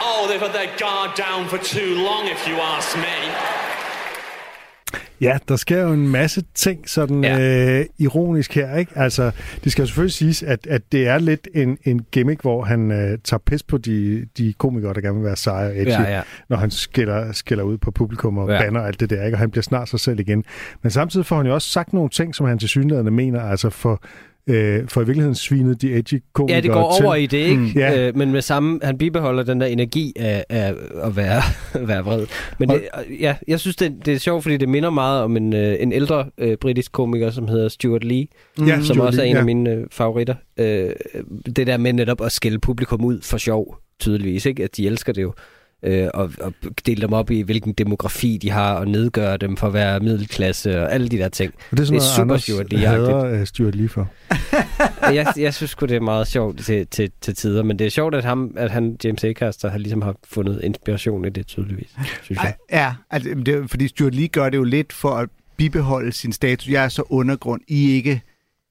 Oh, 0.00 0.26
they've 0.28 0.40
had 0.40 0.54
their 0.54 0.74
guard 0.78 1.14
down 1.14 1.46
for 1.48 1.58
too 1.58 1.96
long, 1.96 2.26
if 2.26 2.48
you 2.48 2.54
ask 2.54 2.96
me. 2.96 3.67
Ja, 5.20 5.38
der 5.48 5.56
sker 5.56 5.82
jo 5.82 5.92
en 5.92 6.08
masse 6.08 6.42
ting 6.54 6.88
sådan 6.88 7.24
ja. 7.24 7.78
øh, 7.80 7.86
ironisk 7.98 8.54
her, 8.54 8.76
ikke? 8.76 8.92
Altså, 8.94 9.30
det 9.64 9.72
skal 9.72 9.82
jo 9.82 9.86
selvfølgelig 9.86 10.12
siges, 10.14 10.42
at, 10.42 10.66
at 10.66 10.82
det 10.92 11.06
er 11.08 11.18
lidt 11.18 11.48
en, 11.54 11.78
en 11.84 12.00
gimmick, 12.12 12.40
hvor 12.40 12.64
han 12.64 12.90
øh, 12.90 13.18
tager 13.24 13.38
pis 13.46 13.62
på 13.62 13.78
de, 13.78 14.26
de 14.38 14.52
komikere, 14.58 14.94
der 14.94 15.00
gerne 15.00 15.14
vil 15.16 15.24
være 15.24 15.36
seje 15.36 15.66
og 15.70 15.78
edgy, 15.78 15.88
Ja, 15.88 16.02
ja. 16.16 16.22
når 16.48 16.56
han 16.56 16.70
skiller, 16.70 17.32
skiller 17.32 17.64
ud 17.64 17.78
på 17.78 17.90
publikum 17.90 18.38
og 18.38 18.48
Ja. 18.50 18.62
banner 18.62 18.80
alt 18.80 19.00
det 19.00 19.10
der, 19.10 19.24
ikke? 19.24 19.34
Og 19.34 19.38
han 19.38 19.50
bliver 19.50 19.62
snart 19.62 19.88
sig 19.88 20.00
selv 20.00 20.20
igen. 20.20 20.44
Men 20.82 20.90
samtidig 20.90 21.26
får 21.26 21.36
han 21.36 21.46
jo 21.46 21.54
også 21.54 21.68
sagt 21.68 21.92
nogle 21.92 22.10
ting, 22.10 22.34
som 22.34 22.46
han 22.46 22.58
til 22.58 22.68
synligheden 22.68 23.14
mener, 23.14 23.40
altså 23.42 23.70
for 23.70 24.02
øh, 24.48 24.88
for 24.88 25.00
i 25.00 25.04
virkeligheden 25.04 25.34
svinet 25.34 25.82
de 25.82 25.92
edgy 25.94 26.22
komikere 26.32 26.56
Ja, 26.56 26.60
det 26.60 26.70
går 26.70 26.94
til. 26.96 27.06
over 27.06 27.14
i 27.14 27.26
det, 27.26 27.38
ikke? 27.38 27.56
Mm. 27.60 27.66
Ja. 27.76 28.08
Øh, 28.08 28.16
men 28.16 28.32
med 28.32 28.42
samme, 28.42 28.80
han 28.82 28.98
bibeholder 28.98 29.42
den 29.42 29.60
der 29.60 29.66
energi 29.66 30.12
af, 30.16 30.44
af 30.48 30.74
at 31.02 31.16
være, 31.16 31.42
være 31.88 32.04
vred. 32.04 32.26
Men 32.58 32.68
det, 32.68 32.82
ja, 33.20 33.36
jeg 33.48 33.60
synes, 33.60 33.76
det, 33.76 33.92
det 34.04 34.14
er 34.14 34.18
sjovt, 34.18 34.42
fordi 34.42 34.56
det 34.56 34.68
minder 34.68 34.90
meget 34.90 35.22
om 35.22 35.36
en, 35.36 35.52
øh, 35.54 35.76
en 35.80 35.92
ældre 35.92 36.26
øh, 36.38 36.56
britisk 36.56 36.92
komiker, 36.92 37.30
som 37.30 37.48
hedder 37.48 37.68
Stuart 37.68 38.04
Lee, 38.04 38.26
Ja, 38.66 38.74
som 38.76 38.84
Stuart 38.84 39.06
også 39.06 39.20
er 39.20 39.26
en 39.26 39.32
ja. 39.32 39.38
af 39.38 39.44
mine 39.44 39.70
øh, 39.70 39.84
favoritter. 39.90 40.34
Øh, 40.58 40.90
det 41.56 41.66
der 41.66 41.76
med 41.76 41.92
netop 41.92 42.20
at 42.24 42.32
skælde 42.32 42.58
publikum 42.58 43.04
ud 43.04 43.20
for 43.22 43.38
sjov, 43.38 43.78
tydeligvis, 44.00 44.46
ikke? 44.46 44.64
At 44.64 44.76
de 44.76 44.86
elsker 44.86 45.12
det 45.12 45.22
jo. 45.22 45.32
Øh, 45.82 46.08
og, 46.14 46.30
og 46.40 46.52
dele 46.86 47.02
dem 47.02 47.12
op 47.12 47.30
i, 47.30 47.40
hvilken 47.40 47.72
demografi 47.72 48.38
de 48.42 48.50
har, 48.50 48.74
og 48.74 48.88
nedgøre 48.88 49.36
dem 49.36 49.56
for 49.56 49.66
at 49.66 49.72
være 49.72 50.00
middelklasse, 50.00 50.82
og 50.82 50.92
alle 50.92 51.08
de 51.08 51.18
der 51.18 51.28
ting. 51.28 51.54
Og 51.70 51.76
det 51.76 51.80
er 51.80 51.86
sådan 51.86 52.00
det 52.00 52.06
er 52.06 52.14
super 52.14 52.24
noget, 52.24 52.42
Stuart 52.42 52.72
Anders 52.72 53.08
hader 53.08 53.40
uh, 53.40 53.46
Stuart 53.46 53.74
Lee 53.74 53.88
for. 53.88 54.08
jeg, 55.16 55.32
jeg 55.36 55.54
synes 55.54 55.70
sgu, 55.70 55.86
det 55.86 55.96
er 55.96 56.00
meget 56.00 56.26
sjovt 56.26 56.58
til, 56.58 56.86
til, 56.86 57.10
til 57.20 57.34
tider, 57.34 57.62
men 57.62 57.78
det 57.78 57.86
er 57.86 57.90
sjovt, 57.90 58.14
at, 58.14 58.24
ham, 58.24 58.52
at 58.56 58.70
han, 58.70 58.96
James 59.04 59.24
Acaster, 59.24 59.70
har 59.70 59.78
ligesom 59.78 60.02
har 60.02 60.14
fundet 60.24 60.60
inspiration 60.64 61.24
i 61.24 61.28
det, 61.28 61.46
tydeligvis, 61.46 61.90
synes 62.22 62.42
jeg. 62.42 62.54
Ja, 62.72 62.94
altså, 63.10 63.34
det, 63.46 63.70
fordi 63.70 63.88
Stuart 63.88 64.14
Lee 64.14 64.28
gør 64.28 64.50
det 64.50 64.56
jo 64.56 64.64
lidt 64.64 64.92
for 64.92 65.10
at 65.10 65.28
bibeholde 65.56 66.12
sin 66.12 66.32
status. 66.32 66.68
Jeg 66.68 66.84
er 66.84 66.88
så 66.88 67.02
undergrund. 67.08 67.60
I 67.68 67.90
ikke... 67.90 68.22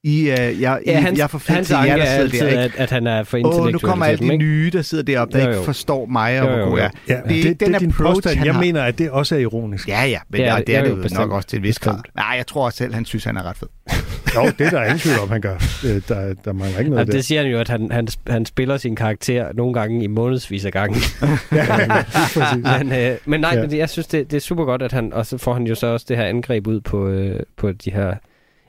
I, 0.08 0.22
uh, 0.22 0.28
jeg, 0.28 0.56
Ja, 0.62 0.76
I, 0.86 0.90
hans, 0.90 1.18
jeg 1.18 1.24
er 1.24 1.28
for 1.28 1.38
fedt 1.38 1.56
hans 1.56 1.68
til 1.68 1.74
jer, 1.76 1.96
der 1.98 2.04
er 2.04 2.06
sidder 2.06 2.22
altid, 2.24 2.40
der, 2.40 2.48
ikke? 2.48 2.60
at, 2.60 2.72
at 2.76 2.90
han 2.90 3.08
er 3.08 3.24
for 3.24 3.38
Åh, 3.38 3.40
intellektuel. 3.40 3.74
nu 3.74 3.80
kommer 3.80 4.06
alle 4.06 4.18
de 4.20 4.24
ikke? 4.24 4.38
nye, 4.38 4.70
der 4.74 4.82
sidder 4.82 5.04
deroppe, 5.04 5.34
der 5.38 5.44
Jo, 5.44 5.50
ikke 5.50 5.60
jo. 5.60 5.66
forstår 5.66 6.06
mig 6.06 6.42
og 6.42 6.48
hvor 6.58 6.70
god 6.70 6.78
jeg 6.78 6.86
er. 6.86 6.90
Ja, 7.08 7.14
Det 7.14 7.38
er 7.38 7.44
det, 7.44 7.44
det, 7.44 7.60
den 7.60 7.68
det 7.68 7.76
er 7.76 7.80
din 7.80 7.90
approach, 7.90 8.16
påstand. 8.16 8.38
han 8.38 8.46
Jeg 8.46 8.54
har. 8.54 8.62
mener, 8.62 8.84
at 8.84 8.98
det 8.98 9.10
også 9.10 9.36
er 9.36 9.40
ironisk. 9.40 9.88
Ja, 9.90 10.04
ja, 10.06 10.20
men 10.30 10.42
Ja, 10.42 10.56
ja, 10.56 10.62
det 10.68 10.76
er 10.76 10.90
jo, 10.90 11.04
det 11.04 11.12
jo, 11.12 11.18
nok 11.20 11.32
også 11.32 11.48
til 11.48 11.58
en 11.58 11.64
vis 11.64 11.80
grad. 11.80 12.00
Nej, 12.16 12.34
jeg 12.38 12.48
tror 12.48 12.66
også 12.66 12.78
selv, 12.78 12.94
han 12.94 13.06
synes, 13.06 13.24
han 13.24 13.38
er 13.38 13.44
ret 13.50 13.58
fed. 13.58 13.68
Jo, 14.36 14.42
det 14.60 14.66
er 14.66 14.70
der 14.70 14.84
ingen 14.84 15.00
tvivl 15.00 15.20
om, 15.20 15.30
han 15.30 15.42
gør. 15.42 15.54
Øh, 15.56 16.02
Der, 16.08 16.34
der 16.46 16.54
mangler 16.54 16.80
ikke 16.80 16.90
noget 16.90 17.00
Jamen, 17.02 17.08
der. 17.08 17.14
det 17.18 17.26
siger 17.26 17.42
han 17.42 17.52
jo, 17.52 17.60
at 17.60 17.70
han, 17.70 17.92
han, 17.92 18.08
han 18.28 18.46
spiller 18.46 18.78
sin 18.78 18.96
karakter 18.96 19.48
nogle 19.56 19.74
gange 19.74 20.04
i 20.04 20.08
månedsvis 20.08 20.66
af 20.66 20.72
gangen. 20.72 21.02
men, 22.80 22.92
øh, 22.94 23.18
men 23.26 23.40
nej, 23.42 23.52
Ja. 23.54 23.62
men 23.62 23.70
det- 23.72 23.78
jeg 23.78 23.90
synes, 23.90 24.08
det, 24.08 24.32
det 24.32 24.38
er 24.38 24.42
super 24.42 24.66
godt, 24.66 24.82
at 24.82 24.92
han, 24.92 25.14
og 25.14 25.26
så 25.26 25.38
får 25.38 25.54
han 25.54 25.68
jo 25.68 25.76
så 25.76 25.88
også 25.88 26.06
det 26.10 26.18
her 26.18 26.24
angreb 26.26 26.68
ud 26.68 26.82
på, 26.82 27.08
øh, 27.08 27.40
på 27.58 27.72
de 27.72 27.92
her 27.92 28.14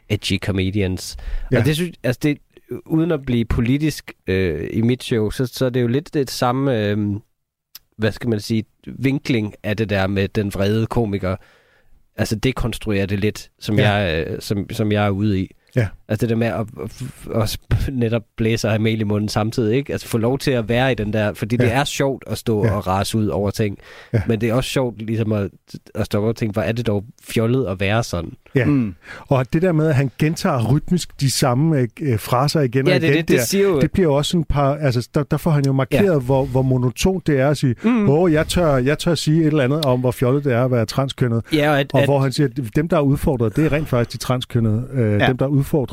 edgy 0.08 0.38
comedians. 0.38 1.16
Ja. 1.52 1.58
Og 1.58 1.64
det 1.64 1.74
synes 1.74 1.96
altså 2.02 2.20
det, 2.22 2.38
uden 2.86 3.10
at 3.10 3.26
blive 3.26 3.44
politisk 3.44 4.12
øh, 4.26 4.68
i 4.72 4.80
mit 4.80 5.02
show, 5.02 5.30
så, 5.30 5.46
så 5.46 5.66
er 5.66 5.70
det 5.70 5.82
jo 5.82 5.86
lidt 5.86 6.14
det 6.14 6.30
samme, 6.30 6.86
øh, 6.86 6.98
hvad 7.96 8.12
skal 8.12 8.30
man 8.30 8.40
sige, 8.40 8.64
vinkling 8.86 9.54
af 9.62 9.76
det 9.76 9.90
der 9.90 10.06
med 10.06 10.28
den 10.28 10.54
vrede 10.54 10.86
komiker. 10.86 11.36
Altså 12.16 12.36
dekonstruere 12.36 13.06
det 13.06 13.20
lidt, 13.20 13.50
som, 13.58 13.78
ja. 13.78 13.92
jeg, 13.92 14.26
øh, 14.26 14.40
som, 14.40 14.66
som 14.70 14.92
jeg 14.92 15.06
er 15.06 15.10
ude 15.10 15.40
i. 15.40 15.50
Ja. 15.76 15.88
Altså 16.10 16.26
det 16.26 16.30
der 16.30 16.36
med 16.36 16.46
at, 16.46 16.66
at, 17.34 17.58
at 17.70 17.90
netop 17.92 18.22
blæse 18.36 18.68
af 18.68 18.80
mel 18.80 19.00
i 19.00 19.04
munden 19.04 19.28
samtidig, 19.28 19.76
ikke? 19.76 19.92
Altså 19.92 20.08
få 20.08 20.18
lov 20.18 20.38
til 20.38 20.50
at 20.50 20.68
være 20.68 20.92
i 20.92 20.94
den 20.94 21.12
der, 21.12 21.32
fordi 21.34 21.56
ja. 21.60 21.64
det 21.64 21.72
er 21.72 21.84
sjovt 21.84 22.24
at 22.26 22.38
stå 22.38 22.64
Ja. 22.64 22.72
og 22.72 22.86
rase 22.86 23.18
ud 23.18 23.26
over 23.26 23.50
ting, 23.50 23.78
Ja. 24.12 24.22
men 24.26 24.40
det 24.40 24.48
er 24.48 24.54
også 24.54 24.70
sjovt 24.70 25.02
ligesom 25.02 25.32
at, 25.32 25.50
at 25.94 26.06
stå 26.06 26.24
og 26.28 26.36
tænke, 26.36 26.52
hvor 26.52 26.62
er 26.62 26.72
det 26.72 26.86
dog 26.86 27.04
fjollet 27.28 27.66
at 27.66 27.80
være 27.80 28.02
sådan? 28.02 28.32
Ja. 28.54 28.64
Mm. 28.64 28.94
Og 29.28 29.52
det 29.52 29.62
der 29.62 29.72
med, 29.72 29.88
at 29.88 29.94
han 29.94 30.10
gentager 30.18 30.72
rytmisk 30.72 31.20
de 31.20 31.30
samme 31.30 31.78
øh, 31.78 31.88
øh, 32.00 32.18
fraser 32.18 32.60
igen 32.60 32.86
og 32.86 32.92
Ja, 32.92 32.98
det, 32.98 33.02
igen, 33.04 33.12
er 33.12 33.16
det, 33.16 33.28
det 33.28 33.38
der, 33.38 33.44
siger 33.44 33.64
jo... 33.68 33.80
det 33.80 33.92
bliver 33.92 34.12
også 34.12 34.38
et 34.38 34.48
par... 34.48 34.74
Altså, 34.74 35.08
der, 35.14 35.22
der 35.22 35.36
får 35.36 35.50
han 35.50 35.64
jo 35.66 35.72
markeret, 35.72 36.04
ja. 36.14 36.18
hvor, 36.18 36.44
hvor 36.44 36.62
monotont 36.62 37.26
det 37.26 37.40
er 37.40 37.48
at 37.48 37.56
sige, 37.56 37.74
åh, 37.84 37.92
Mm. 37.92 38.08
oh, 38.08 38.32
jeg, 38.32 38.46
tør, 38.46 38.76
jeg 38.76 38.98
tør 38.98 39.14
sige 39.14 39.40
et 39.40 39.46
eller 39.46 39.64
andet 39.64 39.84
om, 39.84 40.00
hvor 40.00 40.10
fjollet 40.10 40.44
det 40.44 40.52
er 40.52 40.64
at 40.64 40.70
være 40.70 40.86
transkønnet. 40.86 41.42
Ja, 41.52 41.70
og 41.70 41.80
at, 41.80 41.90
Og 41.94 42.00
at, 42.00 42.06
hvor 42.06 42.18
han 42.20 42.32
siger, 42.32 42.48
at 42.66 42.76
dem, 42.76 42.88
der 42.88 42.96
er 42.96 43.00
udfordret, 43.00 43.56
det 43.56 43.66
er 43.66 43.72
rent 43.72 43.88
faktisk 43.88 44.12
de 44.20 44.24
transkønnede. 44.24 44.86
Øh, 44.92 45.20
Ja. 45.20 45.26
Dem, 45.26 45.36
der 45.36 45.44
er 45.44 45.48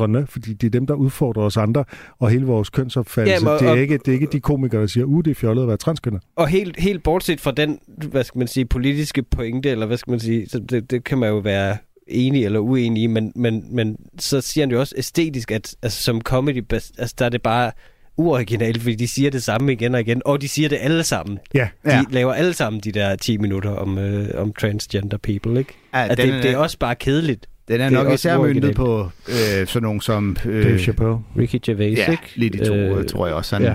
udfordrende, 0.06 0.28
fordi 0.32 0.54
det 0.54 0.68
er 0.68 0.72
dem, 0.72 0.88
der 0.88 0.94
udfordrer 0.94 1.44
os 1.44 1.58
andre, 1.58 1.84
og 2.20 2.30
hele 2.30 2.46
vores 2.46 2.70
kønsopfattelse. 2.70 3.34
Jamen, 3.34 3.48
og- 3.54 3.60
det, 3.60 3.68
er 3.68 3.72
og- 3.72 3.78
ikke, 3.80 3.98
det 3.98 4.08
er 4.08 4.14
ikke 4.14 4.28
de 4.32 4.40
komikere, 4.40 4.82
der 4.82 4.88
siger, 4.88 5.06
uh, 5.06 5.24
det 5.24 5.32
er 5.32 5.36
fjollet 5.36 5.62
at 5.62 5.68
være 5.68 5.78
transkønnet. 5.78 6.22
og 6.36 6.48
helt, 6.48 6.80
helt 6.80 7.04
bortset 7.04 7.42
fra 7.42 7.52
den, 7.52 7.80
hvad 8.12 8.24
skal 8.24 8.40
man 8.40 8.48
sige, 8.48 8.66
politiske 8.66 9.24
pointe, 9.24 9.70
eller 9.70 9.86
hvad 9.86 9.98
skal 9.98 10.12
man 10.12 10.20
sige, 10.20 10.50
så 10.50 10.60
det, 10.60 10.92
det 10.92 11.04
kan 11.04 11.18
man 11.18 11.30
jo 11.30 11.38
være 11.38 11.78
enig 12.08 12.46
eller 12.46 12.60
uenig 12.60 13.04
i, 13.04 13.08
men, 13.08 13.32
men, 13.36 13.66
men 13.76 13.98
så 14.20 14.42
siger 14.42 14.66
han 14.66 14.72
jo 14.72 14.80
også 14.80 14.96
æstetisk, 14.98 15.52
at 15.52 15.76
altså, 15.82 16.04
som 16.04 16.22
comedy, 16.22 16.64
altså, 16.74 17.16
der 17.20 17.26
er 17.26 17.30
det 17.30 17.42
bare 17.42 17.72
uoriginalt, 18.18 18.82
fordi 18.82 18.96
de 18.96 19.08
siger 19.08 19.32
det 19.32 19.44
samme 19.44 19.72
igen 19.74 19.96
og 19.96 20.02
igen, 20.02 20.22
og 20.26 20.42
de 20.42 20.48
siger 20.48 20.70
det 20.70 20.78
alle 20.82 21.04
sammen. 21.04 21.40
Ja, 21.54 21.68
De 21.86 21.92
Ja. 21.92 22.04
laver 22.10 22.34
alle 22.34 22.54
sammen 22.54 22.82
de 22.82 22.92
der 22.92 23.16
10 23.16 23.38
minutter 23.38 23.70
om, 23.70 23.98
øh, 23.98 24.30
om 24.42 24.54
transgender 24.54 25.18
people, 25.18 25.60
ikke? 25.60 25.74
Ja, 25.94 26.08
At 26.08 26.18
den, 26.18 26.30
det, 26.30 26.44
det 26.44 26.52
er 26.52 26.58
også 26.58 26.80
bare 26.80 26.96
kedeligt. 26.96 27.48
Den 27.68 27.82
er 27.82 27.90
det 27.90 27.98
er 27.98 28.04
nok 28.04 28.14
især 28.14 28.38
myndet 28.38 28.76
på 28.76 29.10
øh, 29.30 29.68
sådan 29.68 29.84
nogen 29.84 30.02
som... 30.02 30.38
Øh, 30.46 30.64
Dave 30.66 30.80
Chappelle. 30.80 31.18
Ricky 31.38 31.56
Gervais, 31.66 31.98
Ja, 31.98 32.12
ikke? 32.12 32.24
lige 32.36 32.50
de 32.50 32.66
to, 32.66 32.74
øh, 32.76 33.06
tror 33.06 33.28
jeg 33.28 33.36
også. 33.36 33.56
Han, 33.56 33.66
ja. 33.66 33.74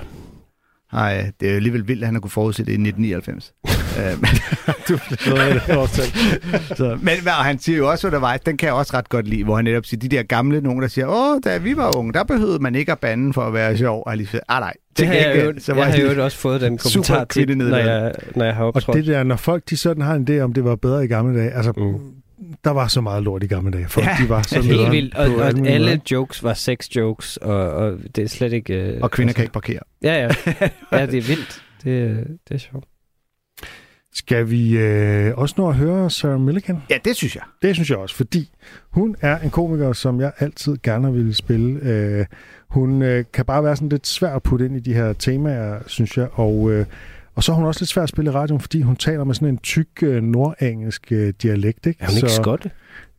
Ej, 0.93 1.31
det 1.41 1.47
er 1.47 1.51
jo 1.51 1.57
alligevel 1.57 1.89
vildt, 1.89 2.03
at 2.03 2.07
han 2.07 2.15
har 2.15 2.21
kunne 2.21 2.31
forudse 2.31 2.63
det 2.65 2.69
i 2.69 2.89
1999. 2.89 3.53
Øh, 3.99 4.21
men, 4.21 4.31
Du 4.89 4.95
det 5.11 5.21
så, 6.79 6.99
men 7.03 7.15
og 7.27 7.45
han 7.45 7.59
siger 7.59 7.79
jo 7.79 7.91
også 7.91 8.07
undervejs, 8.07 8.41
den 8.41 8.57
kan 8.57 8.67
jeg 8.67 8.75
også 8.75 8.97
ret 8.97 9.09
godt 9.09 9.29
lide, 9.29 9.45
hvor 9.45 9.57
han 9.57 9.65
netop 9.65 9.85
siger, 9.87 9.99
de 10.01 10.09
der 10.09 10.23
gamle 10.23 10.61
nogen, 10.61 10.83
der 10.83 10.89
siger, 10.89 11.07
åh, 11.07 11.41
da 11.45 11.59
vi 11.59 11.77
var 11.77 11.97
unge, 11.97 12.13
der 12.13 12.25
behøvede 12.25 12.59
man 12.59 12.75
ikke 12.75 12.93
at 12.93 12.99
bande 12.99 13.33
for 13.33 13.43
at 13.43 13.53
være 13.55 13.77
sjov. 13.77 14.03
Og 14.07 14.11
jeg 14.11 14.17
lige 14.17 14.27
siger, 14.29 14.41
ah 14.49 14.61
nej, 14.61 14.73
Det 14.99 15.07
har 15.07 15.15
jeg, 15.15 15.45
jo, 15.45 15.53
så 15.59 15.73
jeg 15.73 15.77
var 15.81 15.85
har 15.85 15.97
det 15.97 16.17
jo 16.17 16.25
også 16.25 16.39
fået 16.39 16.61
den 16.61 16.79
kommentar 16.79 17.25
til, 17.25 17.57
når 17.59 17.77
jeg, 17.77 18.13
når 18.37 18.45
jeg 18.45 18.55
har 18.55 18.63
Og 18.65 18.69
optrådt. 18.77 18.97
det 18.97 19.07
der, 19.07 19.23
når 19.23 19.37
folk 19.37 19.63
de 19.71 19.77
sådan 19.77 20.03
har 20.03 20.15
en 20.15 20.27
idé 20.31 20.39
om, 20.41 20.53
det 20.53 20.65
var 20.65 20.77
bedre 20.77 21.05
i 21.05 21.09
gamle 21.09 21.39
dage, 21.39 21.51
altså, 21.51 21.73
Mm. 21.77 21.95
Der 22.65 22.71
var 22.71 22.89
så 22.89 23.01
meget 23.01 23.23
lort 23.23 23.43
i 23.43 23.47
gamle 23.47 23.73
dage. 23.73 23.89
Folk, 23.89 24.07
Ja, 24.07 24.17
de 24.23 24.29
var 24.29 24.43
så 24.43 24.61
Helt 24.63 24.91
vildt. 24.93 25.15
Og, 25.15 25.35
og 25.35 25.47
alle 25.47 25.87
måder. 25.87 25.99
jokes 26.11 26.43
var 26.43 26.55
sex 26.55 26.89
jokes, 26.97 27.37
og, 27.37 27.71
og 27.71 27.99
det 28.17 28.25
er 28.25 28.29
slet 28.29 28.53
ikke... 28.53 28.75
Øh, 28.75 29.03
Og 29.03 29.11
kvinder 29.11 29.33
kan 29.33 29.41
altså, 29.41 29.43
ikke 29.43 29.53
parkere. 29.53 29.81
Ja, 30.03 30.15
ja. 30.23 30.29
Ja, 30.99 31.07
det 31.07 31.19
er 31.19 31.23
vildt. 31.23 31.63
Det, 31.85 32.27
det 32.49 32.55
er 32.55 32.59
sjovt. 32.59 32.85
Skal 34.13 34.51
vi 34.51 34.79
øh, 34.79 35.39
også 35.39 35.55
nå 35.59 35.69
at 35.69 35.75
høre 35.75 36.11
Sarah 36.11 36.41
Milligan? 36.41 36.83
Ja, 36.91 36.99
det 37.05 37.17
synes 37.17 37.37
jeg. 37.37 37.43
Det 37.63 37.75
synes 37.75 37.91
jeg 37.91 37.99
også, 37.99 38.15
fordi 38.17 38.51
hun 38.91 39.17
er 39.21 39.39
en 39.39 39.51
komiker, 39.51 39.93
som 39.93 40.21
jeg 40.21 40.33
altid 40.39 40.77
gerne 40.83 41.13
vil 41.13 41.35
spille. 41.35 41.81
Øh, 41.83 42.27
hun 42.69 43.03
øh, 43.03 43.25
kan 43.33 43.45
bare 43.45 43.65
være 43.65 43.77
sådan 43.77 43.89
lidt 43.89 44.07
svær 44.07 44.35
at 44.37 44.43
putte 44.43 44.65
ind 44.67 44.77
i 44.77 44.81
de 44.81 44.95
her 44.95 45.13
temaer, 45.13 45.79
synes 45.87 46.17
jeg. 46.17 46.29
Og, 46.33 46.71
øh, 46.73 46.87
og 47.35 47.43
så 47.43 47.53
er 47.53 47.57
hun 47.57 47.65
også 47.65 47.81
lidt 47.81 47.91
svær 47.91 48.03
at 48.03 48.09
spille 48.09 48.31
i 48.31 48.35
radioen, 48.35 48.61
fordi 48.61 48.83
hun 48.83 48.97
taler 48.97 49.25
med 49.25 49.35
sådan 49.35 49.49
en 49.49 49.59
tyk 49.59 50.03
øh, 50.03 50.23
nordengelsk 50.23 51.13
øh, 51.13 51.35
dialekt. 51.43 51.87
Ikke? 51.87 52.03
Er 52.03 52.07
hun 52.07 52.17
ikke 52.17 52.29
så, 52.29 52.37
skotte? 52.37 52.71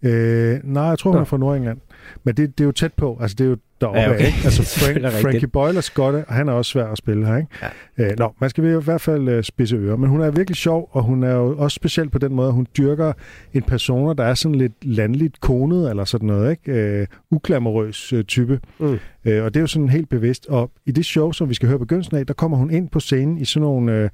Øh, 0.01 0.59
nej, 0.63 0.83
jeg 0.83 0.99
tror, 0.99 1.11
hun 1.11 1.17
Nå. 1.17 1.21
er 1.21 1.25
fra 1.25 1.37
Nordengland. 1.37 1.79
Men 2.23 2.35
det, 2.37 2.57
det 2.57 2.63
er 2.63 2.65
jo 2.65 2.71
tæt 2.71 2.93
på. 2.93 3.17
Altså, 3.21 3.35
det 3.35 3.45
er 3.45 3.49
jo 3.49 3.57
deroppe 3.81 3.99
Ja, 3.99 4.09
okay. 4.13 4.25
ikke? 4.25 4.37
Altså, 4.43 4.63
Frank. 4.79 5.13
Frankie 5.21 5.47
Boyle 5.47 5.77
er 5.77 5.81
skotte, 5.81 6.25
og 6.27 6.33
han 6.33 6.49
er 6.49 6.53
også 6.53 6.71
svær 6.71 6.85
at 6.85 6.97
spille 6.97 7.25
her, 7.25 7.37
ikke? 7.37 7.49
Ja. 7.97 8.11
Øh, 8.11 8.19
nå, 8.19 8.33
man 8.41 8.49
skal 8.49 8.63
i 8.63 8.83
hvert 8.83 9.01
fald 9.01 9.29
øh, 9.29 9.43
spidse 9.43 9.75
ører. 9.75 9.95
Men 9.95 10.09
hun 10.09 10.21
er 10.21 10.31
virkelig 10.31 10.55
sjov, 10.57 10.89
og 10.91 11.03
hun 11.03 11.23
er 11.23 11.31
jo 11.31 11.57
også 11.57 11.75
speciel 11.75 12.09
på 12.09 12.17
den 12.17 12.33
måde, 12.33 12.47
at 12.47 12.53
hun 12.53 12.67
dyrker 12.77 13.13
en 13.53 13.61
persona, 13.61 14.13
der 14.13 14.23
er 14.23 14.33
sådan 14.33 14.55
lidt 14.55 14.85
landligt 14.85 15.41
konet, 15.41 15.89
eller 15.89 16.05
sådan 16.05 16.27
noget, 16.27 16.51
ikke? 16.51 16.71
Øh, 16.71 17.07
uglamorøs 17.31 18.13
øh, 18.13 18.23
type. 18.23 18.59
Mm. 18.79 18.99
Øh, 19.25 19.43
og 19.43 19.53
det 19.53 19.59
er 19.59 19.61
jo 19.61 19.67
sådan 19.67 19.89
helt 19.89 20.09
bevidst. 20.09 20.47
Og 20.47 20.71
i 20.85 20.91
det 20.91 21.05
show, 21.05 21.31
som 21.31 21.49
vi 21.49 21.53
skal 21.53 21.69
høre 21.69 21.79
begyndelsen 21.79 22.17
af, 22.17 22.25
der 22.25 22.33
kommer 22.33 22.57
hun 22.57 22.71
ind 22.71 22.89
på 22.89 22.99
scenen 22.99 23.37
i 23.37 23.45
sådan 23.45 23.61
nogle 23.61 23.93
øh, 23.93 24.09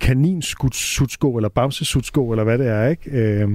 kaninsutsko, 0.00 1.36
eller 1.36 1.48
bamsesutsko, 1.48 2.30
eller 2.30 2.44
hvad 2.44 2.58
det 2.58 2.66
er, 2.66 2.88
ikke? 2.88 3.10
Øh, 3.10 3.48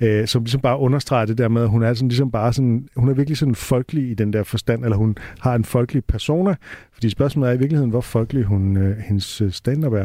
øh, 0.00 0.26
som 0.26 0.42
ligesom 0.42 0.60
bare 0.60 0.78
understreger 0.78 1.26
det 1.26 1.38
der 1.38 1.48
med, 1.48 1.62
at 1.62 1.68
hun 1.68 1.82
er 1.82 1.94
sådan 1.94 2.08
ligesom 2.08 2.30
bare 2.30 2.52
sådan, 2.52 2.88
hun 2.96 3.08
er 3.08 3.14
virkelig 3.14 3.38
sådan 3.38 3.54
folkelig 3.54 4.10
i 4.10 4.14
den 4.14 4.32
der 4.32 4.42
forstand, 4.42 4.84
eller 4.84 4.96
hun 4.96 5.16
har 5.40 5.54
en 5.54 5.64
folkelig 5.64 6.04
persona, 6.04 6.54
fordi 6.92 7.10
spørgsmålet 7.10 7.50
er 7.50 7.54
i 7.54 7.58
virkeligheden, 7.58 7.90
hvor 7.90 8.00
folkelig 8.00 8.44
hun, 8.44 8.76
øh, 8.76 8.96
hendes 8.98 9.40
øh, 9.40 9.52
stand-up 9.52 9.92
er. 9.92 10.04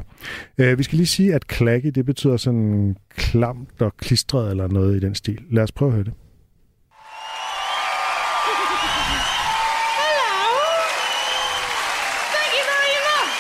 Øh, 0.58 0.78
vi 0.78 0.84
skal 0.84 0.98
lige 0.98 1.08
sige, 1.08 1.34
at 1.36 1.48
klakke, 1.48 1.92
det 1.92 2.06
betyder 2.06 2.38
sådan 2.38 2.96
klamt 3.16 3.82
og 3.82 3.98
klistret 3.98 4.52
eller 4.52 4.68
noget 4.68 4.96
i 4.96 5.00
den 5.00 5.16
stil. 5.16 5.40
Lad 5.52 5.64
os 5.64 5.72
prøve 5.72 5.90
at 5.90 5.96
høre 5.96 6.04
det. 6.04 6.14
Thank 12.34 12.54
you 12.58 12.66
very 12.74 13.00
much. 13.10 13.38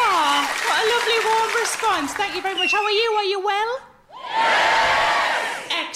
Oh, 0.00 0.34
what 0.68 0.78
a 0.82 0.86
lovely 0.92 1.20
warm 1.28 1.50
response. 1.62 2.10
Thank 2.20 2.32
you 2.36 2.42
very 2.42 2.56
much. 2.60 2.72
How 2.72 2.84
are 2.88 2.96
you? 3.00 3.08
Are 3.20 3.28
you 3.32 3.40
well? 3.50 3.72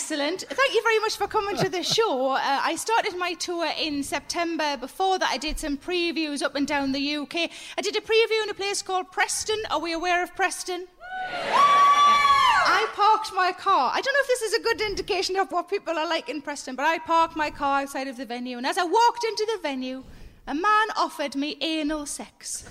Excellent. 0.08 0.42
Thank 0.42 0.72
you 0.72 0.80
very 0.84 1.00
much 1.00 1.16
for 1.16 1.26
coming 1.26 1.56
to 1.56 1.68
the 1.68 1.82
show. 1.96 2.30
Uh, 2.30 2.38
I 2.40 2.76
started 2.76 3.18
my 3.18 3.32
tour 3.32 3.68
in 3.76 4.04
September. 4.04 4.76
Before 4.76 5.18
that, 5.18 5.28
I 5.32 5.36
did 5.36 5.58
some 5.58 5.76
previews 5.76 6.44
up 6.44 6.54
and 6.54 6.64
down 6.64 6.92
the 6.92 7.16
UK. 7.16 7.50
I 7.76 7.82
did 7.82 7.96
a 7.96 8.00
preview 8.00 8.40
in 8.44 8.50
a 8.50 8.54
place 8.54 8.82
called 8.82 9.10
Preston. 9.10 9.58
Are 9.68 9.80
we 9.80 9.94
aware 9.94 10.22
of 10.22 10.32
Preston? 10.36 10.86
I 11.32 12.86
parked 12.94 13.32
my 13.34 13.50
car. 13.50 13.90
I 13.92 14.00
don't 14.00 14.14
know 14.14 14.20
if 14.20 14.28
this 14.28 14.42
is 14.42 14.54
a 14.54 14.62
good 14.62 14.80
indication 14.80 15.34
of 15.34 15.50
what 15.50 15.68
people 15.68 15.98
are 15.98 16.08
like 16.08 16.28
in 16.28 16.40
Preston, 16.40 16.76
but 16.76 16.86
I 16.86 17.00
parked 17.00 17.34
my 17.34 17.50
car 17.50 17.80
outside 17.80 18.06
of 18.06 18.16
the 18.16 18.26
venue, 18.26 18.58
and 18.58 18.66
as 18.66 18.78
I 18.78 18.84
walked 18.84 19.24
into 19.24 19.44
the 19.52 19.58
venue, 19.60 20.04
a 20.46 20.54
man 20.54 20.86
offered 20.96 21.34
me 21.34 21.58
anal 21.60 22.06
sex. 22.06 22.62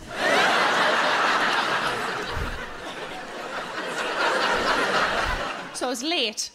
so 5.73 5.87
I 5.87 5.89
was 5.89 6.01
late. 6.01 6.51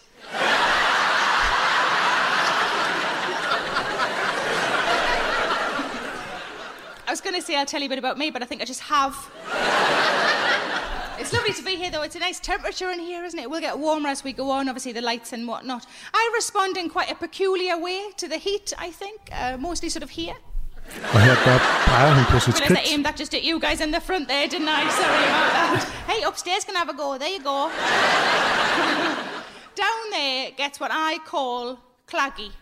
I 7.07 7.13
was 7.13 7.21
going 7.21 7.35
to 7.35 7.43
say 7.43 7.57
I'll 7.57 7.67
tell 7.67 7.81
you 7.81 7.87
a 7.87 7.89
bit 7.89 7.99
about 7.99 8.19
me, 8.19 8.31
but 8.31 8.43
I 8.43 8.47
think 8.47 8.63
I 8.63 8.65
just 8.65 8.83
have. 8.83 9.17
It's 11.19 11.33
lovely 11.33 11.53
to 11.53 11.63
be 11.63 11.77
here, 11.77 11.91
though. 11.91 12.03
It's 12.03 12.17
a 12.17 12.21
nice 12.21 12.41
temperature 12.41 12.91
in 12.91 13.01
here, 13.01 13.25
isn't 13.25 13.39
it? 13.39 13.51
We'll 13.51 13.61
get 13.61 13.79
warmer 13.79 14.09
as 14.09 14.25
we 14.25 14.33
go 14.33 14.51
on, 14.51 14.69
obviously, 14.69 14.93
the 14.93 15.03
lights 15.03 15.33
and 15.33 15.47
whatnot. 15.47 15.87
I 16.15 16.31
respond 16.35 16.77
in 16.77 16.89
quite 16.89 17.11
a 17.11 17.15
peculiar 17.15 17.77
way 17.77 18.13
to 18.17 18.29
the 18.29 18.39
heat, 18.39 18.73
I 18.79 18.91
think, 18.91 19.21
uh, 19.33 19.57
mostly 19.59 19.89
sort 19.89 20.03
of 20.03 20.11
here. 20.11 20.37
Og 21.15 21.21
her 21.21 21.35
der 21.45 21.59
peger 21.87 22.15
hun 22.15 22.25
på 22.25 22.41
sit 22.41 22.61
I 22.61 22.83
aimed 22.93 23.05
that 23.05 23.17
just 23.17 23.35
at 23.35 23.45
you 23.45 23.61
guys 23.61 23.81
in 23.81 23.93
the 23.93 24.01
front 24.01 24.29
there, 24.29 24.47
didn't 24.49 24.69
I? 24.69 24.91
Sorry 24.91 25.25
about 25.33 25.53
that. 25.53 25.85
Hey, 26.09 26.23
upstairs 26.27 26.65
can 26.65 26.75
have 26.75 26.89
a 26.89 26.97
go. 26.97 27.19
There 27.19 27.29
you 27.29 27.43
go. 27.45 27.71
Down 29.81 30.11
there 30.11 30.51
gets 30.51 30.79
what 30.79 30.91
I 30.93 31.17
call 31.25 31.79
claggy. 32.07 32.53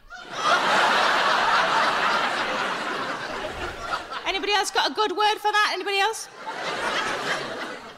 Anybody 4.25 4.53
else 4.53 4.71
got 4.71 4.93
a 4.93 4.95
good 4.95 5.11
word 5.11 5.39
for 5.39 5.51
that? 5.51 5.73
Anybody 5.75 5.99
else? 5.99 6.29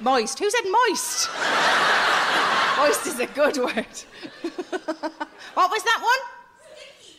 Moist. 0.01 0.39
Who 0.39 0.49
said 0.49 0.65
moist? 0.71 1.29
moist 2.79 3.07
is 3.07 3.21
a 3.21 3.27
good 3.27 3.59
word. 3.59 3.77
what 5.55 5.71
was 5.71 5.83
that 5.83 6.01
one? 6.01 6.21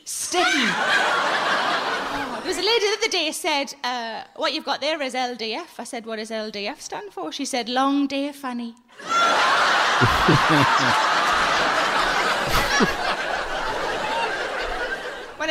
Sticky. 0.03 0.43
Oh, 0.43 2.39
there 2.39 2.47
was 2.47 2.57
a 2.57 2.65
lady 2.65 2.87
the 2.87 2.97
other 2.97 3.11
day 3.11 3.31
said, 3.31 3.75
uh, 3.83 4.23
"What 4.37 4.53
you've 4.53 4.65
got 4.65 4.81
there 4.81 4.99
is 5.03 5.13
LDF." 5.13 5.77
I 5.77 5.83
said, 5.83 6.07
"What 6.07 6.15
does 6.15 6.31
LDF 6.31 6.81
stand 6.81 7.13
for?" 7.13 7.31
She 7.31 7.45
said, 7.45 7.69
"Long 7.69 8.07
Day 8.07 8.31
Fanny." 8.31 8.73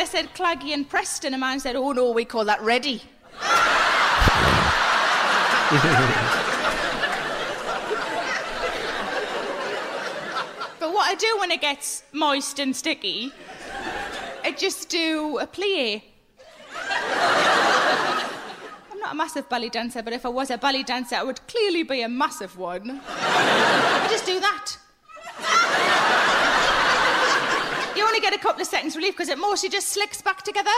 I 0.01 0.05
said 0.05 0.33
Claggy 0.33 0.73
and 0.73 0.89
Preston, 0.89 1.35
a 1.35 1.37
man 1.37 1.59
said, 1.59 1.75
"Oh 1.75 1.91
no, 1.91 2.09
we 2.09 2.25
call 2.25 2.43
that 2.45 2.59
ready." 2.63 3.03
But 10.79 10.91
what 10.91 11.07
I 11.07 11.13
do 11.15 11.37
when 11.39 11.51
it 11.51 11.61
gets 11.61 12.01
moist 12.13 12.57
and 12.57 12.75
sticky, 12.75 13.31
I 14.43 14.51
just 14.57 14.89
do 14.89 15.37
a 15.37 15.45
plie. 15.45 16.01
I'm 18.91 18.99
not 18.99 19.11
a 19.11 19.15
massive 19.15 19.47
belly 19.49 19.69
dancer, 19.69 20.01
but 20.01 20.13
if 20.13 20.25
I 20.25 20.29
was 20.29 20.49
a 20.49 20.57
belly 20.57 20.81
dancer, 20.81 21.15
I 21.17 21.21
would 21.21 21.45
clearly 21.45 21.83
be 21.83 22.01
a 22.01 22.09
massive 22.09 22.57
one. 22.57 23.01
I 23.07 24.07
just 24.09 24.25
do 24.25 24.39
that. 24.39 24.77
Only 28.11 28.19
get 28.19 28.33
a 28.33 28.37
couple 28.37 28.61
of 28.61 28.67
seconds 28.67 28.97
relief 28.97 29.13
because 29.13 29.29
it 29.29 29.37
mostly 29.37 29.69
just 29.69 29.87
slicks 29.87 30.21
back 30.21 30.43
together. 30.43 30.69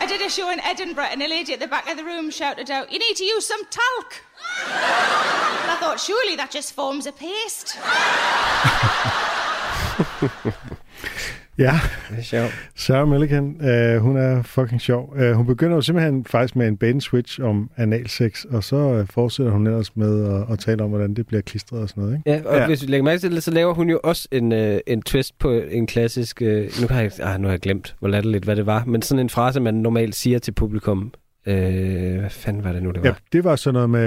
I 0.00 0.06
did 0.08 0.20
a 0.20 0.28
show 0.28 0.50
in 0.50 0.58
Edinburgh, 0.58 1.10
and 1.12 1.22
a 1.22 1.28
lady 1.28 1.52
at 1.52 1.60
the 1.60 1.68
back 1.68 1.88
of 1.88 1.96
the 1.96 2.02
room 2.02 2.30
shouted 2.30 2.68
out, 2.68 2.90
You 2.90 2.98
need 2.98 3.14
to 3.14 3.24
use 3.24 3.46
some 3.46 3.64
talc. 3.66 4.22
And 4.66 5.70
I 5.70 5.76
thought, 5.78 6.00
surely 6.00 6.34
that 6.34 6.50
just 6.50 6.72
forms 6.72 7.06
a 7.06 7.12
paste. 7.12 7.76
Ja, 11.58 11.72
Det 12.10 12.18
er 12.18 12.22
sjovt. 12.22 12.68
Sarah 12.74 13.08
Milligan, 13.08 13.66
øh, 13.68 13.98
hun 14.00 14.16
er 14.16 14.42
fucking 14.42 14.80
sjov. 14.80 15.14
Øh, 15.16 15.32
hun 15.32 15.46
begynder 15.46 15.74
jo 15.74 15.80
simpelthen 15.80 16.24
faktisk 16.24 16.56
med 16.56 16.68
en 16.68 16.78
and 16.82 17.00
switch 17.00 17.40
om 17.42 17.70
analsex, 17.76 18.44
og 18.44 18.64
så 18.64 18.76
øh, 18.76 19.06
fortsætter 19.10 19.52
hun 19.52 19.66
ellers 19.66 19.96
med 19.96 20.34
at, 20.34 20.52
at 20.52 20.58
tale 20.58 20.82
om, 20.84 20.90
hvordan 20.90 21.14
det 21.14 21.26
bliver 21.26 21.40
klistret 21.42 21.80
og 21.80 21.88
sådan 21.88 22.02
noget. 22.02 22.16
Ikke? 22.26 22.30
Ja, 22.30 22.40
og 22.50 22.56
Ja. 22.58 22.66
hvis 22.66 22.82
vi 22.82 22.86
lægger 22.86 23.04
mærke 23.04 23.18
til 23.20 23.30
det, 23.32 23.42
så 23.42 23.50
laver 23.50 23.74
hun 23.74 23.90
jo 23.90 24.00
også 24.04 24.28
en, 24.32 24.52
øh, 24.52 24.78
en 24.86 25.02
twist 25.02 25.38
på 25.38 25.50
en 25.52 25.86
klassisk... 25.86 26.42
Øh, 26.42 26.68
nu, 26.80 26.86
har 26.90 27.00
jeg, 27.00 27.10
ah, 27.22 27.40
nu 27.40 27.46
har 27.46 27.52
jeg 27.52 27.60
glemt, 27.60 27.96
hvor 28.00 28.08
latterligt, 28.08 28.44
hvad 28.44 28.56
det 28.56 28.66
var. 28.66 28.84
Men 28.86 29.02
sådan 29.02 29.20
en 29.20 29.30
frase, 29.30 29.60
man 29.60 29.74
normalt 29.74 30.14
siger 30.14 30.38
til 30.38 30.52
publikum. 30.52 31.12
Øh, 31.48 32.18
hvad 32.20 32.30
fanden 32.30 32.64
var 32.64 32.72
det 32.72 32.82
nu, 32.82 32.90
det 32.90 33.02
var? 33.02 33.08
Ja, 33.08 33.14
det 33.32 33.44
var 33.44 33.56
sådan 33.56 33.74
noget 33.74 33.90
med, 33.90 34.00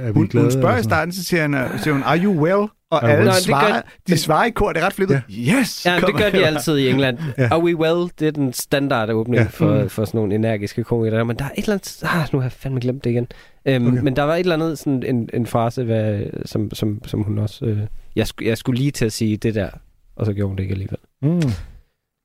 at 0.00 0.06
vi 0.06 0.12
Hun, 0.12 0.26
glade. 0.26 0.44
hun 0.44 0.52
spørger 0.52 0.78
i 0.78 0.82
starten, 0.82 1.12
så 1.12 1.24
siger, 1.24 1.42
han, 1.42 1.78
siger 1.78 1.92
hun, 1.94 2.02
are 2.02 2.18
you 2.18 2.42
well? 2.44 2.68
Og 2.96 3.04
Are 3.04 3.12
alle 3.12 3.18
well? 3.24 3.26
Nå, 3.26 3.34
det 3.34 3.46
gør- 3.46 3.58
svarer, 3.60 3.82
de 4.08 4.18
svarer 4.18 4.44
i 4.44 4.50
kor, 4.50 4.72
det 4.72 4.82
er 4.82 4.86
ret 4.86 4.92
flippet. 4.92 5.22
Yes! 5.30 5.86
Ja, 5.86 6.00
det 6.06 6.14
gør 6.16 6.30
de 6.30 6.46
altid 6.46 6.76
i 6.78 6.88
England. 6.90 7.18
Ja. 7.38 7.42
ja. 7.42 7.48
Are 7.50 7.62
we 7.62 7.76
well? 7.76 8.10
Det 8.18 8.28
er 8.28 8.32
den 8.32 8.52
standard 8.52 9.10
åbning 9.10 9.36
Ja. 9.36 9.42
ja. 9.42 9.48
for, 9.48 9.82
Mm. 9.82 9.88
for 9.88 10.04
sådan 10.04 10.18
nogle 10.18 10.34
energiske 10.34 10.84
komikere. 10.84 11.24
Men 11.24 11.38
der 11.38 11.44
er 11.44 11.48
et 11.48 11.58
eller 11.58 11.72
andet... 11.72 12.02
Ah, 12.04 12.26
nu 12.32 12.38
har 12.38 12.44
jeg 12.44 12.52
fandme 12.52 12.80
glemt 12.80 13.04
det 13.04 13.10
igen. 13.10 13.26
Øhm, 13.66 13.86
Okay. 13.86 13.98
Men 14.02 14.16
der 14.16 14.22
var 14.22 14.34
et 14.34 14.40
eller 14.40 14.54
andet, 14.54 14.78
sådan 14.78 15.02
en, 15.02 15.28
en 15.34 15.46
frase, 15.46 15.84
hvad, 15.84 16.22
som, 16.44 16.74
som, 16.74 17.00
som 17.06 17.22
hun 17.22 17.38
også... 17.38 17.64
Øh, 17.64 17.78
jeg, 18.16 18.26
sk- 18.26 18.44
jeg 18.46 18.58
skulle 18.58 18.78
lige 18.78 18.90
til 18.90 19.04
at 19.04 19.12
sige 19.12 19.36
det 19.36 19.54
der, 19.54 19.68
og 20.16 20.26
så 20.26 20.32
gjorde 20.32 20.48
hun 20.48 20.56
det 20.56 20.62
ikke 20.62 20.72
alligevel. 20.72 20.98
Mm. 21.22 21.42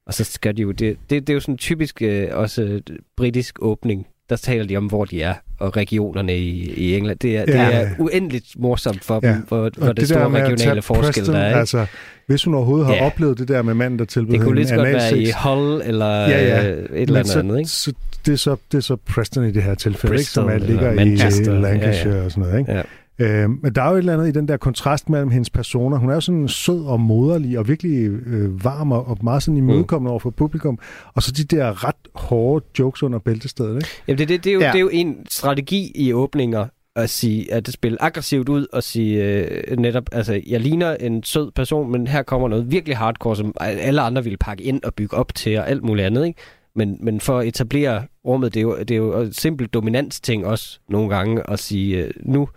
Og 0.08 0.14
så 0.14 0.24
skal 0.24 0.58
de 0.58 0.62
jo... 0.62 0.72
Det, 0.72 0.98
det, 1.10 1.28
det 1.28 1.30
er 1.30 1.34
jo 1.34 1.40
sådan 1.40 1.54
en 1.54 1.58
typisk 1.58 2.02
øh, 2.02 2.28
også 2.32 2.62
øh, 2.64 2.82
britisk 3.18 3.56
åbning. 3.62 4.08
Der 4.30 4.36
taler 4.36 4.66
de 4.66 4.78
om, 4.78 4.86
hvor 4.86 5.06
de 5.06 5.22
er, 5.22 5.34
og 5.60 5.78
regionerne 5.78 6.38
i, 6.38 6.74
i 6.78 6.96
England. 6.98 7.20
Det 7.20 7.38
er, 7.38 7.40
Ja. 7.48 7.66
det 7.68 7.76
er 7.76 7.90
uendeligt 8.00 8.46
morsomt 8.60 9.04
for 9.04 9.20
Ja. 9.24 9.30
dem, 9.30 9.36
hvor, 9.48 9.70
hvor 9.78 9.88
Og 9.88 9.98
det, 9.98 10.08
store 10.10 10.30
regionale 10.44 10.82
forskel 10.82 11.06
Preston, 11.14 11.36
der 11.36 11.42
er. 11.42 11.48
Ikke? 11.48 11.60
Altså, 11.60 11.86
hvis 12.28 12.44
hun 12.44 12.54
overhovedet 12.54 12.88
har 12.88 12.94
Ja. 12.94 13.06
oplevet 13.06 13.38
det 13.38 13.48
der 13.48 13.62
med 13.62 13.74
manden, 13.74 14.00
der 14.00 14.06
tilbød 14.06 14.34
Det 14.34 14.42
kunne 14.42 14.56
lige 14.56 14.68
så 14.68 14.76
godt 14.76 14.88
være 14.88 14.96
i 15.12 15.14
analsex, 15.14 15.36
Hull 15.44 15.82
eller 15.86 16.06
Ja, 16.20 16.30
ja. 16.30 16.70
øh, 16.72 16.78
et 16.78 17.02
eller 17.02 17.20
andet 17.20 17.34
så, 17.34 17.40
andet, 17.40 17.58
ikke? 17.58 17.70
Så, 17.70 17.94
det, 18.26 18.32
er 18.34 18.38
så, 18.38 18.56
det 18.72 18.78
er 18.78 18.82
så 18.82 18.96
Preston 18.96 19.46
i 19.46 19.52
det 19.52 19.64
her 19.64 19.76
tilfælde, 19.76 20.16
ikke, 20.16 20.26
som 20.26 20.46
er, 20.50 20.50
Bristol 20.52 20.70
ligger 20.70 20.92
i 20.92 20.96
Manchester. 20.96 21.54
Ja, 21.54 21.60
Lancashire 21.60 22.16
ja. 22.16 22.24
og 22.26 22.32
sådan 22.32 22.44
noget. 22.44 22.60
Ikke? 22.60 22.72
Ja. 22.74 22.82
Øh, 23.20 23.50
men 23.50 23.76
der 23.76 23.82
er 23.82 23.90
jo 23.90 23.94
et 23.96 24.00
eller 24.00 24.14
andet 24.14 24.28
i 24.28 24.32
den 24.32 24.48
der 24.48 24.58
kontrast 24.58 25.10
mellem 25.10 25.30
hendes 25.30 25.50
personer. 25.50 25.98
Hun 25.98 26.10
er 26.10 26.14
jo 26.14 26.22
sådan 26.22 26.48
sød 26.48 26.86
og 26.86 27.00
moderlig 27.00 27.60
og 27.60 27.68
virkelig 27.68 28.10
øh, 28.10 28.64
varm 28.64 28.92
og, 28.92 29.08
og 29.08 29.18
meget 29.24 29.44
sådan 29.44 29.62
Mm. 29.62 29.70
imødekommende 29.70 30.10
over 30.12 30.20
for 30.20 30.30
publikum. 30.30 30.80
Og 31.14 31.24
så 31.24 31.32
de 31.32 31.44
der 31.44 31.88
ret 31.88 31.96
hårde 32.16 32.66
jokes 32.80 33.04
under 33.04 33.20
bæltestedet. 33.20 33.76
Ikke? 33.76 33.88
Jamen, 34.08 34.18
det, 34.18 34.30
det, 34.30 34.44
det, 34.44 34.50
er 34.50 34.54
jo, 34.54 34.60
Ja. 34.60 34.68
det 34.68 34.76
er 34.76 34.80
jo 34.80 34.90
en 34.94 35.18
strategi 35.30 35.92
i 35.96 36.14
åbninger 36.14 36.66
at 36.96 37.10
sige, 37.10 37.54
at 37.54 37.66
det 37.66 37.74
spille 37.74 38.02
aggressivt 38.02 38.50
ud 38.50 38.68
og 38.74 38.84
sige 38.84 39.24
øh, 39.26 39.78
netop, 39.78 40.04
altså, 40.12 40.42
jeg 40.48 40.60
ligner 40.60 40.96
en 40.96 41.24
sød 41.24 41.52
person, 41.52 41.92
men 41.92 42.08
her 42.08 42.22
kommer 42.24 42.48
noget 42.48 42.72
virkelig 42.72 42.98
hardcore, 42.98 43.36
som 43.36 43.54
alle 43.60 44.02
andre 44.02 44.24
ville 44.24 44.38
pakke 44.38 44.64
ind 44.64 44.84
og 44.84 44.94
bygge 44.94 45.18
op 45.18 45.36
til 45.36 45.58
og 45.60 45.70
alt 45.70 45.84
muligt 45.84 46.06
andet, 46.06 46.26
ikke? 46.26 46.40
Men, 46.76 46.98
men 47.02 47.20
for 47.20 47.40
at 47.40 47.48
etablere 47.48 48.04
rummet, 48.26 48.54
det 48.54 48.60
er 48.60 48.64
jo, 48.64 48.78
det 48.80 48.92
er 48.92 48.96
jo 48.96 49.18
et 49.18 49.36
simpelt 49.36 49.74
dominansting 49.74 50.46
også 50.46 50.80
nogle 50.90 51.10
gange 51.16 51.50
at 51.50 51.60
sige, 51.60 51.98
øh, 52.06 52.12
nu 52.24 52.48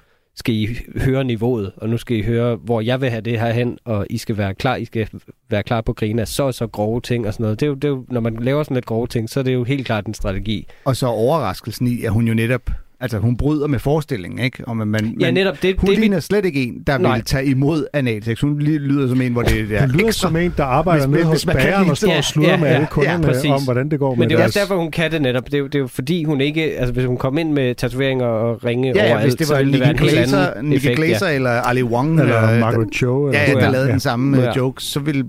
skal 0.42 0.54
I 0.54 0.68
høre 0.96 1.24
niveauet, 1.24 1.72
og 1.76 1.88
nu 1.88 1.98
skal 1.98 2.16
I 2.16 2.22
høre, 2.22 2.56
hvor 2.56 2.80
jeg 2.80 3.00
vil 3.00 3.10
have 3.10 3.20
det 3.20 3.40
her 3.40 3.52
hen, 3.52 3.78
og 3.84 4.06
I 4.10 4.18
skal 4.18 4.36
være 4.36 4.54
klar, 4.54 4.76
I 4.76 4.84
skal 4.84 5.08
være 5.50 5.62
klar 5.62 5.80
på 5.80 5.92
grine 5.92 6.22
af 6.22 6.28
så 6.28 6.42
og 6.42 6.54
så 6.54 6.66
grove 6.66 7.00
ting 7.00 7.26
og 7.26 7.32
sådan 7.32 7.44
noget. 7.44 7.60
Det 7.60 7.66
er, 7.66 7.68
jo, 7.68 7.74
det 7.74 7.84
er 7.84 7.88
jo, 7.88 8.04
når 8.10 8.20
man 8.20 8.36
laver 8.36 8.62
sådan 8.62 8.74
lidt 8.74 8.86
grove 8.86 9.06
ting, 9.06 9.30
så 9.30 9.40
er 9.40 9.44
det 9.44 9.54
jo 9.54 9.64
helt 9.64 9.86
klart 9.86 10.06
en 10.06 10.14
strategi. 10.14 10.66
Og 10.84 10.96
så 10.96 11.06
overraskelsen 11.06 11.86
i, 11.86 12.04
at 12.04 12.12
hun 12.12 12.28
jo 12.28 12.34
netop... 12.34 12.70
Altså, 13.02 13.18
hun 13.18 13.36
bryder 13.36 13.66
med 13.66 13.78
forestillingen, 13.78 14.38
ikke? 14.44 14.64
Om, 14.68 14.80
at 14.80 14.88
man, 14.88 15.16
Ja, 15.20 15.26
man, 15.26 15.34
netop. 15.34 15.62
Det, 15.62 15.74
Hun 15.78 15.90
det, 15.90 15.98
ligner 15.98 16.20
slet 16.20 16.44
ikke 16.44 16.62
en, 16.62 16.74
der 16.86 16.98
Nej. 16.98 17.14
vil 17.16 17.24
tage 17.24 17.46
imod 17.46 17.86
analsex. 17.92 18.40
Hun 18.40 18.58
lyder 18.58 19.08
som 19.08 19.20
en, 19.20 19.32
hvor 19.32 19.42
det 19.42 19.60
er 19.72 19.80
Hun 19.80 19.90
lyder 19.90 20.06
ekstra. 20.06 20.28
som 20.28 20.36
en, 20.36 20.54
der 20.56 20.64
arbejder 20.64 21.06
nede 21.06 21.24
hos 21.24 21.46
man 21.46 21.56
bageren 21.56 21.90
og 21.90 21.96
står 21.96 22.08
det. 22.08 22.16
og 22.16 22.24
slutter 22.24 22.50
Ja, 22.52 22.56
med 22.56 22.66
ja, 22.68 22.74
alle 22.74 22.82
ja, 22.84 22.88
kunderne 22.90 23.24
præcis. 23.24 23.50
om, 23.50 23.62
hvordan 23.64 23.88
det 23.90 23.98
går 23.98 24.10
Men 24.10 24.18
med 24.18 24.28
det 24.28 24.38
er 24.40 24.44
også 24.44 24.60
derfor, 24.60 24.76
hun 24.76 24.90
kan 24.90 25.10
det 25.12 25.22
netop. 25.22 25.44
Det 25.46 25.54
er 25.54 25.58
jo, 25.58 25.66
det 25.66 25.74
er 25.74 25.78
jo 25.78 25.86
fordi, 25.86 26.24
hun 26.24 26.40
ikke... 26.40 26.62
Altså, 26.62 26.92
hvis 26.92 27.04
hun 27.04 27.16
kom 27.16 27.38
ind 27.38 27.52
med 27.52 27.74
tatoveringer 27.74 28.26
og 28.26 28.64
ringe 28.64 28.88
Ja, 28.96 29.04
ja, 29.04 29.10
overalt, 29.10 29.24
hvis 29.24 29.34
det 29.34 29.48
var 29.56 29.58
det 29.62 29.66
Nicky 29.66 30.02
Glaser, 30.02 30.62
Nicky 30.62 31.34
eller 31.36 31.50
Ali 31.50 31.82
Wong, 31.82 32.20
Eller 32.20 32.52
øh, 32.54 32.60
Margaret 32.60 32.88
Cho. 32.94 33.26
Eller 33.26 33.40
ja, 33.40 33.50
ja, 33.52 33.60
der 33.60 33.70
lavede 33.70 33.88
den 33.88 34.00
samme 34.00 34.38
Ja. 34.38 34.44
ja. 34.44 34.52
joke, 34.56 34.82
så 34.82 35.00
ville 35.00 35.24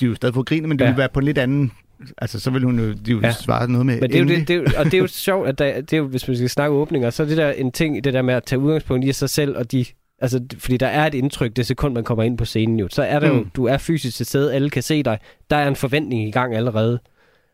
de 0.00 0.06
jo 0.06 0.14
stadig 0.14 0.34
få 0.34 0.42
griner, 0.42 0.68
men 0.68 0.78
det 0.78 0.84
Ja. 0.84 0.90
ville 0.90 0.98
være 0.98 1.08
på 1.14 1.20
en 1.20 1.26
lidt 1.26 1.38
anden... 1.38 1.70
Altså, 2.18 2.40
så 2.40 2.50
ville 2.50 2.66
hun 2.66 2.78
jo, 2.78 2.92
de 2.92 3.10
jo 3.12 3.20
Ja. 3.20 3.32
svare 3.32 3.70
noget 3.70 3.86
med 3.86 4.00
Men 4.00 4.10
det 4.10 4.16
er 4.18 4.22
jo 4.22 4.28
det, 4.28 4.48
det 4.48 4.54
er, 4.56 4.60
jo- 4.60 4.66
og 4.78 4.84
det 4.84 4.94
er 4.94 4.98
jo 4.98 5.06
sjovt, 5.26 5.48
at 5.48 5.58
der, 5.58 5.80
det 5.80 5.92
er 5.92 5.96
jo, 5.98 6.06
hvis 6.06 6.28
man 6.28 6.36
skal 6.36 6.50
snakke 6.50 6.76
åbninger, 6.76 7.10
så 7.10 7.22
er 7.22 7.26
det 7.26 7.36
der 7.36 7.50
en 7.50 7.72
ting, 7.72 8.04
det 8.04 8.12
der 8.14 8.22
med 8.22 8.34
at 8.34 8.44
tage 8.44 8.58
udgangspunkt 8.58 9.04
i 9.04 9.12
sig 9.12 9.30
selv, 9.30 9.56
og 9.56 9.72
de, 9.72 9.84
altså, 10.18 10.44
fordi 10.58 10.76
der 10.76 10.86
er 10.86 11.06
et 11.06 11.14
indtryk, 11.14 11.56
det 11.56 11.66
sekund, 11.66 11.94
man 11.94 12.04
kommer 12.04 12.22
ind 12.24 12.38
på 12.38 12.44
scenen 12.44 12.78
jo, 12.78 12.88
så 12.90 13.02
er 13.02 13.20
der 13.20 13.32
mm. 13.32 13.38
jo, 13.38 13.46
du 13.56 13.64
er 13.64 13.76
fysisk 13.78 14.16
til 14.16 14.26
stede, 14.26 14.54
alle 14.54 14.70
kan 14.70 14.82
se 14.82 15.02
dig, 15.02 15.18
der 15.50 15.56
er 15.56 15.68
en 15.68 15.76
forventning 15.76 16.28
i 16.28 16.30
gang 16.30 16.54
allerede. 16.54 16.98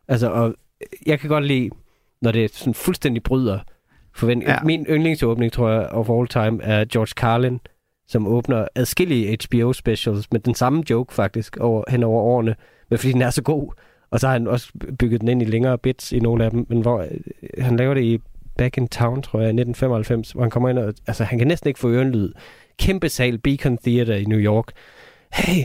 Altså, 0.08 0.30
og 0.30 0.54
jeg 1.06 1.20
kan 1.20 1.28
godt 1.28 1.44
lide, 1.46 1.70
når 2.22 2.32
det 2.32 2.54
sådan 2.54 2.74
fuldstændig 2.74 3.22
bryder 3.22 3.58
forventning. 4.14 4.50
Ja. 4.50 4.58
Min 4.64 4.86
yndlingsåbning, 4.90 5.52
tror 5.52 5.70
jeg, 5.70 5.86
of 5.86 6.10
all 6.10 6.28
time, 6.28 6.62
er 6.62 6.84
George 6.92 7.06
Carlin, 7.16 7.60
som 8.08 8.26
åbner 8.26 8.68
adskillige 8.74 9.38
HBO-specials 9.44 10.26
med 10.32 10.40
den 10.40 10.54
samme 10.54 10.82
joke 10.90 11.14
faktisk 11.14 11.56
over, 11.56 11.84
hen 11.88 12.02
over 12.02 12.22
årene, 12.22 12.54
men 12.90 12.98
fordi 12.98 13.12
den 13.12 13.22
er 13.22 13.30
så 13.30 13.42
god. 13.42 13.72
Og 14.10 14.20
så 14.20 14.26
har 14.26 14.32
han 14.32 14.46
også 14.46 14.68
bygget 14.98 15.20
den 15.20 15.28
ind 15.28 15.42
i 15.42 15.44
længere 15.44 15.78
bits 15.78 16.12
i 16.12 16.18
nogle 16.18 16.44
af 16.44 16.50
dem, 16.50 16.66
men 16.68 16.80
hvor 16.80 16.98
øh, 17.00 17.08
han 17.64 17.76
laver 17.76 17.94
det 17.94 18.02
i 18.02 18.18
Back 18.58 18.76
in 18.76 18.88
Town, 18.88 19.22
tror 19.22 19.38
jeg, 19.40 19.46
i 19.46 19.60
1995, 19.60 20.30
hvor 20.32 20.42
han 20.42 20.50
kommer 20.50 20.68
ind 20.68 20.78
og, 20.78 20.94
altså 21.06 21.24
han 21.24 21.38
kan 21.38 21.48
næsten 21.48 21.68
ikke 21.68 21.80
få 21.80 21.90
ørenlyd. 21.90 22.32
Kæmpe 22.78 23.08
sal, 23.08 23.38
Beacon 23.38 23.78
Theater 23.78 24.14
i 24.14 24.24
New 24.24 24.38
York. 24.38 24.64
Hey, 25.32 25.64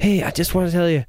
hey, 0.00 0.16
I 0.18 0.30
just 0.38 0.54
want 0.54 0.72
to 0.72 0.78
tell 0.78 0.94
you, 0.96 1.02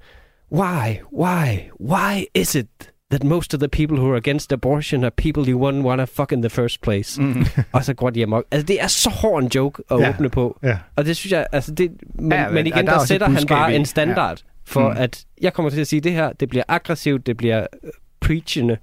why, 0.61 0.99
why, 1.13 1.70
why 1.80 2.26
is 2.34 2.55
it 2.55 2.68
that 3.11 3.24
most 3.24 3.53
of 3.53 3.59
the 3.59 3.68
people 3.70 3.97
who 3.97 4.09
are 4.11 4.18
against 4.18 4.51
abortion 4.53 5.03
are 5.03 5.11
people 5.11 5.51
you 5.51 5.59
wouldn't 5.59 5.84
want 5.86 5.99
to 5.99 6.05
fuck 6.05 6.32
in 6.32 6.41
the 6.41 6.49
first 6.49 6.82
place? 6.82 7.22
Mm. 7.22 7.45
og 7.74 7.84
så 7.86 7.93
går 7.93 8.09
de 8.09 8.24
amok. 8.24 8.43
Altså, 8.51 8.65
det 8.65 8.82
er 8.82 8.88
så 8.88 9.09
hård 9.09 9.43
en 9.43 9.49
joke 9.55 9.84
at 9.91 9.99
Ja. 9.99 10.09
åbne 10.09 10.30
på. 10.30 10.59
Ja. 10.63 10.78
Og 10.95 11.05
det 11.05 11.15
synes 11.15 11.32
jeg, 11.32 11.47
altså 11.51 11.72
det, 11.74 11.91
men, 12.15 12.32
Ja, 12.32 12.38
ja, 12.41 12.45
men- 12.45 12.53
men 12.53 12.68
ja, 12.68 12.76
igen, 12.76 12.88
der 12.88 12.93
er 12.93 12.97
der, 12.97 13.05
sætter 13.05 13.30
han 13.30 13.45
bare 13.47 13.74
i. 13.74 13.76
en 13.76 13.86
standard. 13.86 14.43
For 14.68 14.89
Mm. 14.89 14.97
at 14.97 15.26
jeg 15.41 15.53
kommer 15.53 15.70
til 15.70 15.82
at 15.82 15.88
sige 15.88 16.01
det 16.01 16.11
her, 16.13 16.32
det 16.39 16.49
bliver 16.49 16.63
aggressivt, 16.68 17.26
det 17.28 17.38
bliver 17.38 17.59
øh, 17.84 17.89
preachende. 18.22 18.78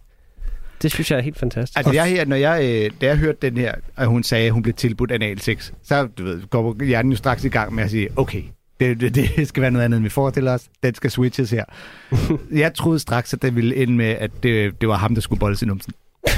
Det 0.82 0.92
synes 0.92 1.10
jeg 1.10 1.16
er 1.18 1.22
helt 1.22 1.38
fantastisk. 1.38 1.76
Altså, 1.78 1.92
jeg 1.92 2.06
her, 2.06 2.24
når 2.24 2.36
jeg, 2.36 2.64
øh, 2.64 2.90
da 3.00 3.06
jeg 3.06 3.16
hørte 3.16 3.38
den 3.42 3.56
her, 3.56 3.74
og 3.96 4.06
hun 4.06 4.22
sagde, 4.22 4.46
at 4.46 4.52
hun 4.52 4.62
blev 4.62 4.74
tilbudt 4.74 5.12
analsex, 5.12 5.72
så 5.82 6.06
du 6.18 6.24
ved, 6.24 6.42
går 6.50 6.84
hjernen 6.84 7.12
jo 7.12 7.16
straks 7.16 7.44
i 7.44 7.48
gang 7.48 7.74
med 7.74 7.84
at 7.84 7.90
sige, 7.90 8.08
okay, 8.16 8.42
det, 8.80 9.00
det, 9.00 9.14
det 9.14 9.48
skal 9.48 9.60
være 9.60 9.70
noget 9.70 9.84
andet, 9.84 9.96
end 9.96 10.04
vi 10.04 10.08
forestiller 10.10 10.52
os. 10.54 10.68
Den 10.82 10.94
skal 10.94 11.10
switches 11.10 11.50
her. 11.50 11.64
jeg 12.52 12.74
troede 12.74 12.98
straks, 12.98 13.34
at 13.34 13.42
det 13.42 13.56
ville 13.56 13.76
ende 13.76 13.92
med, 13.92 14.06
at 14.06 14.30
det, 14.42 14.80
det 14.80 14.88
var 14.88 14.96
ham, 14.96 15.14
der 15.14 15.20
skulle 15.20 15.40
bolde 15.40 15.58
i 15.62 15.66
numsen. 15.68 15.92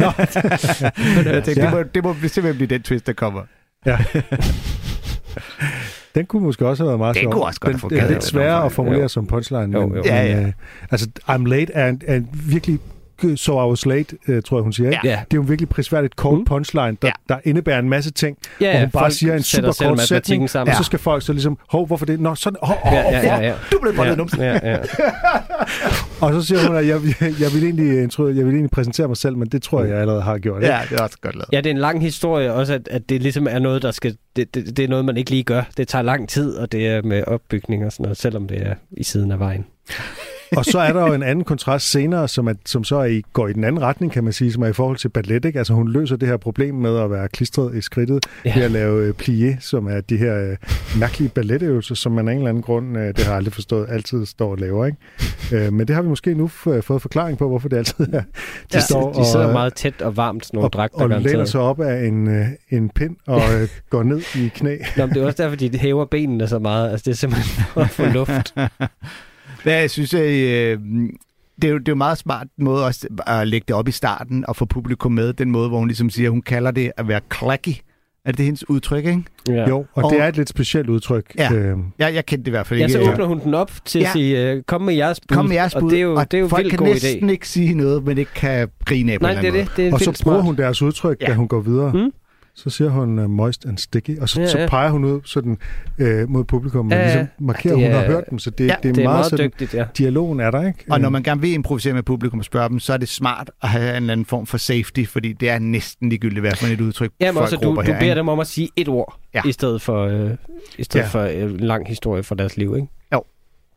jeg 0.00 1.42
tænkte, 1.44 1.62
det, 1.62 1.70
må, 1.70 1.82
det 1.82 2.04
må 2.04 2.14
simpelthen 2.14 2.54
blive 2.56 2.66
den 2.66 2.82
twist, 2.82 3.06
der 3.06 3.12
kommer. 3.12 3.42
Ja. 3.86 3.98
Den 6.14 6.26
kunne 6.26 6.42
måske 6.42 6.66
også 6.66 6.82
have 6.82 6.88
været 6.88 6.98
meget 6.98 7.14
Den 7.14 7.20
sjov. 7.22 7.32
kunne 7.32 7.44
også 7.44 7.60
godt 7.60 7.72
Den, 7.72 7.80
have 7.80 7.90
det 7.90 8.04
er 8.04 8.08
lidt 8.08 8.24
sværere 8.24 8.64
at 8.64 8.72
formulere 8.72 9.00
Jo. 9.02 9.08
som 9.08 9.26
punchline. 9.26 9.78
Jo, 9.78 9.86
men, 9.86 9.96
jo. 9.96 10.02
Ja, 10.04 10.26
ja. 10.26 10.36
Men, 10.36 10.46
øh, 10.46 10.52
altså, 10.90 11.08
I'm 11.28 11.44
late 11.48 11.72
er 11.72 11.88
en, 11.88 12.00
er 12.06 12.16
en 12.16 12.28
virkelig 12.46 12.78
so 13.36 13.66
I 13.66 13.68
was 13.70 13.86
late, 13.86 14.16
øh, 14.28 14.42
tror 14.42 14.56
jeg, 14.56 14.62
hun 14.62 14.72
siger. 14.72 14.90
Ikke? 14.90 15.00
Ja. 15.04 15.10
Det 15.10 15.16
er 15.18 15.24
jo 15.34 15.42
en 15.42 15.48
virkelig 15.48 15.68
prisværdigt 15.68 16.16
kort 16.16 16.38
Mm. 16.38 16.44
punchline, 16.44 16.96
der, 17.02 17.08
Ja. 17.08 17.12
der 17.28 17.40
indebærer 17.44 17.78
en 17.78 17.88
masse 17.88 18.10
ting, 18.10 18.36
Ja, 18.60 18.70
hvor 18.72 18.80
hun 18.80 18.90
bare 18.90 19.02
folk 19.02 19.12
siger 19.12 19.34
en 19.34 19.42
super 19.42 19.72
kort 19.88 20.00
sætning, 20.00 20.50
sammen. 20.50 20.70
og 20.70 20.76
så 20.76 20.82
skal 20.84 20.98
folk 20.98 21.22
så 21.26 21.32
ligesom, 21.32 21.58
hov, 21.68 21.86
hvorfor 21.86 22.06
det? 22.06 22.20
Nå, 22.20 22.34
sådan, 22.34 22.56
hov, 22.62 22.76
hov, 22.82 22.92
Ja, 22.94 23.18
ja, 23.18 23.36
ja, 23.36 23.46
ja. 23.48 23.54
Du 23.72 23.78
blev 23.80 23.94
boldet 23.96 24.32
i 24.34 24.36
ja, 24.40 24.52
ja, 24.62 24.70
ja. 24.70 24.78
Og 26.20 26.32
så 26.32 26.42
siger 26.42 26.66
hun, 26.66 26.76
at 26.76 26.86
jeg, 26.86 27.00
jeg, 27.40 27.52
vil 27.54 27.64
egentlig, 27.64 28.04
intro- 28.04 28.26
jeg 28.26 28.44
vil 28.46 28.52
egentlig 28.54 28.70
præsentere 28.70 29.08
mig 29.08 29.16
selv, 29.16 29.36
men 29.36 29.48
det 29.48 29.62
tror 29.62 29.80
jeg, 29.80 29.90
jeg 29.90 29.98
allerede 30.00 30.22
har 30.22 30.38
gjort. 30.38 30.62
ikke? 30.62 30.74
Ja, 30.74 30.80
det 30.90 30.98
er 30.98 31.02
også 31.02 31.16
godt 31.20 31.34
lavet. 31.34 31.48
Ja, 31.52 31.56
det 31.58 31.66
er 31.66 31.70
en 31.70 31.78
lang 31.78 32.02
historie 32.02 32.52
også, 32.52 32.74
at, 32.74 32.88
at 32.90 33.08
det 33.08 33.22
ligesom 33.22 33.46
er 33.50 33.58
noget, 33.58 33.82
der 33.82 33.90
skal... 33.90 34.16
Det, 34.36 34.54
det, 34.54 34.76
det 34.76 34.84
er 34.84 34.88
noget, 34.88 35.04
man 35.04 35.16
ikke 35.16 35.30
lige 35.30 35.42
gør. 35.42 35.62
Det 35.76 35.88
tager 35.88 36.02
lang 36.02 36.28
tid, 36.28 36.54
og 36.56 36.72
det 36.72 36.86
er 36.86 37.02
med 37.02 37.24
opbygning 37.26 37.86
og 37.86 37.92
sådan 37.92 38.02
noget, 38.04 38.16
selvom 38.18 38.48
det 38.48 38.66
er 38.66 38.74
i 38.90 39.04
siden 39.04 39.32
af 39.32 39.38
vejen. 39.38 39.66
Og 40.56 40.64
så 40.64 40.78
er 40.78 40.92
der 40.92 41.06
jo 41.06 41.14
en 41.14 41.22
anden 41.22 41.44
kontrast 41.44 41.90
senere, 41.90 42.28
som, 42.28 42.46
er, 42.48 42.54
som 42.66 42.84
så 42.84 42.96
er 42.96 43.04
i, 43.04 43.22
går 43.32 43.48
i 43.48 43.52
den 43.52 43.64
anden 43.64 43.82
retning, 43.82 44.12
kan 44.12 44.24
man 44.24 44.32
sige, 44.32 44.52
som 44.52 44.62
er 44.62 44.66
i 44.66 44.72
forhold 44.72 44.96
til 44.96 45.08
ballet. 45.08 45.44
Ikke? 45.44 45.58
Altså 45.58 45.74
hun 45.74 45.88
løser 45.92 46.16
det 46.16 46.28
her 46.28 46.36
problem 46.36 46.74
med 46.74 46.98
at 46.98 47.10
være 47.10 47.28
klistret 47.28 47.74
i 47.76 47.80
skridtet 47.80 48.26
Ja. 48.44 48.50
ja. 48.50 48.56
ved 48.56 48.64
at 48.64 48.70
lave 48.70 49.04
øh, 49.06 49.14
plié, 49.22 49.60
som 49.60 49.86
er 49.86 50.00
de 50.00 50.16
her 50.16 50.50
øh, 50.50 50.56
mærkelige 50.98 51.28
balletøvelser, 51.28 51.94
som 51.94 52.12
man 52.12 52.28
af 52.28 52.32
en 52.32 52.38
eller 52.38 52.48
anden 52.48 52.62
grund, 52.62 52.98
øh, 52.98 53.08
det 53.08 53.18
har 53.18 53.24
jeg 53.24 53.36
aldrig 53.36 53.52
forstået, 53.54 53.86
altid 53.90 54.26
står 54.26 54.50
og 54.50 54.58
laver. 54.58 54.86
Ikke? 54.86 54.98
Øh, 55.66 55.72
men 55.72 55.88
det 55.88 55.94
har 55.96 56.02
vi 56.02 56.08
måske 56.08 56.34
nu 56.34 56.48
fået 56.48 56.84
forklaring 56.84 57.38
på, 57.38 57.48
hvorfor 57.48 57.68
det 57.68 57.76
altid 57.76 58.06
er. 58.12 58.20
De 58.20 58.24
De, 58.72 58.80
står 58.82 59.12
de 59.12 59.26
sidder 59.26 59.46
og, 59.46 59.52
meget 59.52 59.74
tæt 59.74 60.02
og 60.02 60.16
varmt, 60.16 60.46
sådan 60.46 60.56
nogle 60.56 60.66
og, 60.66 60.72
dragter. 60.72 60.98
og 60.98 61.08
læner 61.20 61.44
sig 61.44 61.60
op 61.60 61.80
af 61.80 62.06
en, 62.06 62.28
øh, 62.28 62.46
en 62.70 62.88
pind 62.90 63.16
og 63.26 63.40
øh, 63.60 63.68
går 63.90 64.02
ned 64.02 64.20
i 64.36 64.48
knæ. 64.54 64.76
Nå, 64.96 65.06
men 65.06 65.14
det 65.14 65.22
er 65.22 65.26
også 65.26 65.42
derfor, 65.42 65.56
de 65.56 65.78
hæver 65.78 66.04
benene 66.04 66.48
så 66.48 66.58
meget. 66.58 66.90
Altså, 66.90 67.04
det 67.04 67.10
er 67.10 67.16
simpelthen 67.16 67.64
for 67.74 67.80
at 67.80 67.90
få 67.90 68.04
luft. 68.04 68.54
Ja, 69.66 69.80
jeg 69.80 69.90
synes, 69.90 70.14
at, 70.14 70.20
øh, 70.30 70.78
det, 71.62 71.68
er 71.68 71.72
jo, 71.72 71.78
det 71.78 71.88
er 71.88 71.92
jo 71.92 71.94
meget 71.94 72.18
smart 72.18 72.46
måde 72.58 72.84
også 72.86 73.08
at 73.26 73.48
lægge 73.48 73.64
det 73.68 73.76
op 73.76 73.88
i 73.88 73.90
starten 73.90 74.44
og 74.48 74.56
få 74.56 74.64
publikum 74.64 75.12
med. 75.12 75.32
Den 75.32 75.50
måde, 75.50 75.68
hvor 75.68 75.78
hun 75.78 75.88
ligesom 75.88 76.10
siger, 76.10 76.30
hun 76.30 76.42
kalder 76.42 76.70
det 76.70 76.92
at 76.96 77.08
være 77.08 77.20
clacky. 77.38 77.74
Er 78.24 78.32
det 78.32 78.44
hendes 78.44 78.70
udtryk, 78.70 79.06
ikke? 79.06 79.22
Ja. 79.48 79.68
Jo, 79.68 79.78
og, 79.94 80.04
Og- 80.04 80.10
det 80.12 80.20
er 80.20 80.26
et 80.28 80.36
lidt 80.36 80.48
specielt 80.48 80.88
udtryk. 80.88 81.24
Ja. 81.38 81.52
Øh, 81.52 81.78
Ja, 81.98 82.06
jeg 82.14 82.26
kendte 82.26 82.42
det 82.44 82.48
i 82.48 82.50
hvert 82.50 82.66
fald 82.66 82.80
Ja, 82.80 82.86
ikke. 82.86 82.92
så 83.04 83.10
åbner 83.12 83.24
hun 83.26 83.40
den 83.44 83.54
op 83.54 83.70
til 83.84 83.98
at 83.98 84.02
Ja. 84.04 84.12
sige, 84.12 84.50
øh, 84.52 84.62
kom 84.62 84.82
med 84.82 84.94
jeres 84.94 85.20
bud. 85.28 85.36
Kom 85.36 85.46
med 85.46 85.56
jeres 85.56 85.74
bud, 85.74 85.82
Og 85.82 85.90
det 85.90 85.98
er 85.98 86.02
jo, 86.02 86.16
det 86.20 86.34
er 86.34 86.38
jo 86.38 86.48
folk 86.48 86.70
kan 86.70 86.82
næsten 86.82 87.28
idé. 87.28 87.32
ikke 87.32 87.48
sige 87.48 87.74
noget, 87.74 88.04
men 88.04 88.18
ikke 88.18 88.30
kan 88.34 88.68
grine 88.84 89.12
af 89.12 89.20
på 89.20 89.26
Nej, 89.26 89.34
det 89.40 89.48
er 89.48 89.52
det. 89.52 89.68
Det 89.76 89.88
er 89.88 89.92
og 89.92 90.00
så 90.00 90.04
bruger 90.04 90.14
smart. 90.36 90.42
hun 90.44 90.56
deres 90.56 90.82
udtryk, 90.82 91.16
Ja. 91.20 91.26
da 91.26 91.32
hun 91.34 91.48
går 91.48 91.60
videre. 91.60 91.92
Mm. 91.92 92.12
Så 92.54 92.70
siger 92.70 92.90
hun 92.90 93.18
uh, 93.18 93.30
moist 93.30 93.66
and 93.66 93.78
sticky, 93.78 94.18
og 94.20 94.28
så, 94.28 94.40
Ja, 94.40 94.46
ja, 94.46 94.50
så 94.50 94.66
peger 94.70 94.90
hun 94.90 95.04
ud 95.04 95.20
sådan, 95.24 95.58
øh, 95.98 96.28
mod 96.30 96.44
publikum, 96.44 96.86
og 96.86 96.92
Ja, 96.92 96.98
ja. 96.98 97.04
ligesom 97.04 97.26
markerer, 97.38 97.74
at 97.76 97.82
hun 97.82 97.90
har 97.92 98.06
hørt 98.06 98.24
dem. 98.30 98.38
Så 98.38 98.50
det, 98.50 98.66
Ja, 98.66 98.74
det 98.82 98.88
er 98.88 98.92
Det 98.92 99.00
er 99.00 99.04
meget, 99.04 99.16
meget 99.16 99.26
sådan, 99.30 99.46
dygtigt, 99.46 99.74
ja. 99.74 99.84
dialogen 99.98 100.40
er 100.40 100.50
der, 100.50 100.66
ikke? 100.66 100.84
Og 100.90 101.00
når 101.00 101.08
Øh, 101.08 101.12
man 101.12 101.22
gerne 101.22 101.40
vil 101.40 101.52
improvisere 101.52 101.94
med 101.94 102.02
publikum 102.02 102.38
og 102.38 102.44
spørge 102.44 102.68
dem, 102.68 102.78
så 102.78 102.92
er 102.92 102.96
det 102.96 103.08
smart 103.08 103.50
at 103.62 103.68
have 103.68 103.90
en 103.90 103.96
eller 103.96 104.12
anden 104.12 104.26
form 104.26 104.46
for 104.46 104.58
safety, 104.58 105.04
fordi 105.04 105.32
det 105.32 105.48
er 105.50 105.58
næsten 105.58 106.08
ligegyldigt, 106.08 106.40
hvad 106.40 106.52
for 106.56 106.66
et 106.66 106.80
udtryk 106.80 107.10
Jamen 107.20 107.34
folk 107.34 107.42
også, 107.44 107.56
du, 107.56 107.74
du 107.74 107.80
her, 107.80 107.84
beder 107.98 108.00
ikke? 108.02 108.14
dem 108.14 108.28
om 108.28 108.40
at 108.40 108.46
sige 108.46 108.68
et 108.76 108.88
ord, 108.88 109.18
Ja. 109.34 109.42
i 109.46 109.52
stedet 109.52 109.82
for, 109.82 110.06
øh, 110.06 110.30
i 110.78 110.84
stedet 110.84 111.04
Ja. 111.04 111.08
for 111.08 111.20
øh, 111.20 111.50
en 111.52 111.56
lang 111.60 111.88
historie 111.88 112.22
for 112.22 112.34
deres 112.34 112.56
liv, 112.56 112.74
ikke? 112.76 112.88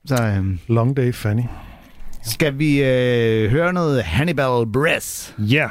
Så 0.06 0.24
øhm, 0.38 0.60
Long 0.68 0.98
Day 0.98 1.14
Fanny. 1.14 1.42
skal 2.24 2.60
vi 2.60 2.84
øh, 2.84 3.50
høre 3.52 3.74
noget 3.74 4.04
Hannibal 4.04 4.66
Buress. 4.74 5.36
Ja. 5.38 5.68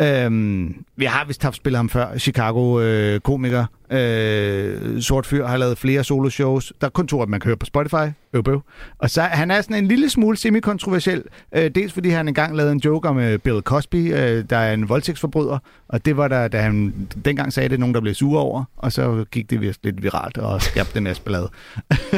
Øhm, 0.00 0.84
vi 0.96 1.04
har 1.04 1.24
vist 1.24 1.42
haft 1.42 1.56
spillet 1.56 1.76
ham 1.76 1.88
før. 1.88 2.18
Chicago-komiker. 2.18 3.64
Øh, 3.90 5.00
sort 5.00 5.26
fyr 5.26 5.46
har 5.46 5.56
lavet 5.56 5.78
flere 5.78 6.04
soloshows. 6.04 6.72
Der 6.80 6.86
er 6.86 6.90
kun 6.90 7.06
to, 7.08 7.20
dem, 7.20 7.28
man 7.28 7.40
kan 7.40 7.48
høre 7.48 7.56
på 7.56 7.66
Spotify. 7.66 8.12
Øv, 8.32 8.42
bøv. 8.42 8.62
Og 8.98 9.10
så 9.10 9.22
han 9.22 9.50
er 9.50 9.60
sådan 9.60 9.76
en 9.76 9.86
lille 9.88 10.10
smule 10.10 10.36
semi-kontroversiel. 10.36 11.22
Øh, 11.54 11.70
dels 11.74 11.92
fordi 11.92 12.08
han 12.08 12.28
engang 12.28 12.56
lavede 12.56 12.72
en 12.72 12.78
joke 12.78 13.08
om 13.08 13.18
øh, 13.18 13.38
Bill 13.38 13.60
Cosby, 13.60 14.14
øh, 14.14 14.44
der 14.50 14.56
er 14.56 14.74
en 14.74 14.88
voldtægtsforbryder. 14.88 15.58
Og 15.88 16.04
det 16.04 16.16
var 16.16 16.28
der, 16.28 16.48
da 16.48 16.60
han 16.60 16.94
dengang 17.24 17.52
sagde 17.52 17.68
det, 17.68 17.80
nogen, 17.80 17.94
der 17.94 18.00
blev 18.00 18.14
sure 18.14 18.40
over. 18.40 18.64
Og 18.76 18.92
så 18.92 19.24
gik 19.30 19.50
det 19.50 19.60
vist 19.60 19.84
lidt 19.84 20.02
viralt 20.02 20.38
og 20.38 20.62
skabte 20.62 20.96
en 20.98 21.04
masse 21.04 21.22
ballade. 21.22 21.50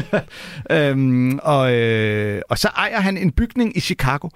øhm, 0.70 1.38
og, 1.42 1.74
øh, 1.74 2.42
og 2.48 2.58
så 2.58 2.68
ejer 2.68 3.00
han 3.00 3.16
en 3.16 3.30
bygning 3.30 3.76
i 3.76 3.80
Chicago. 3.80 4.28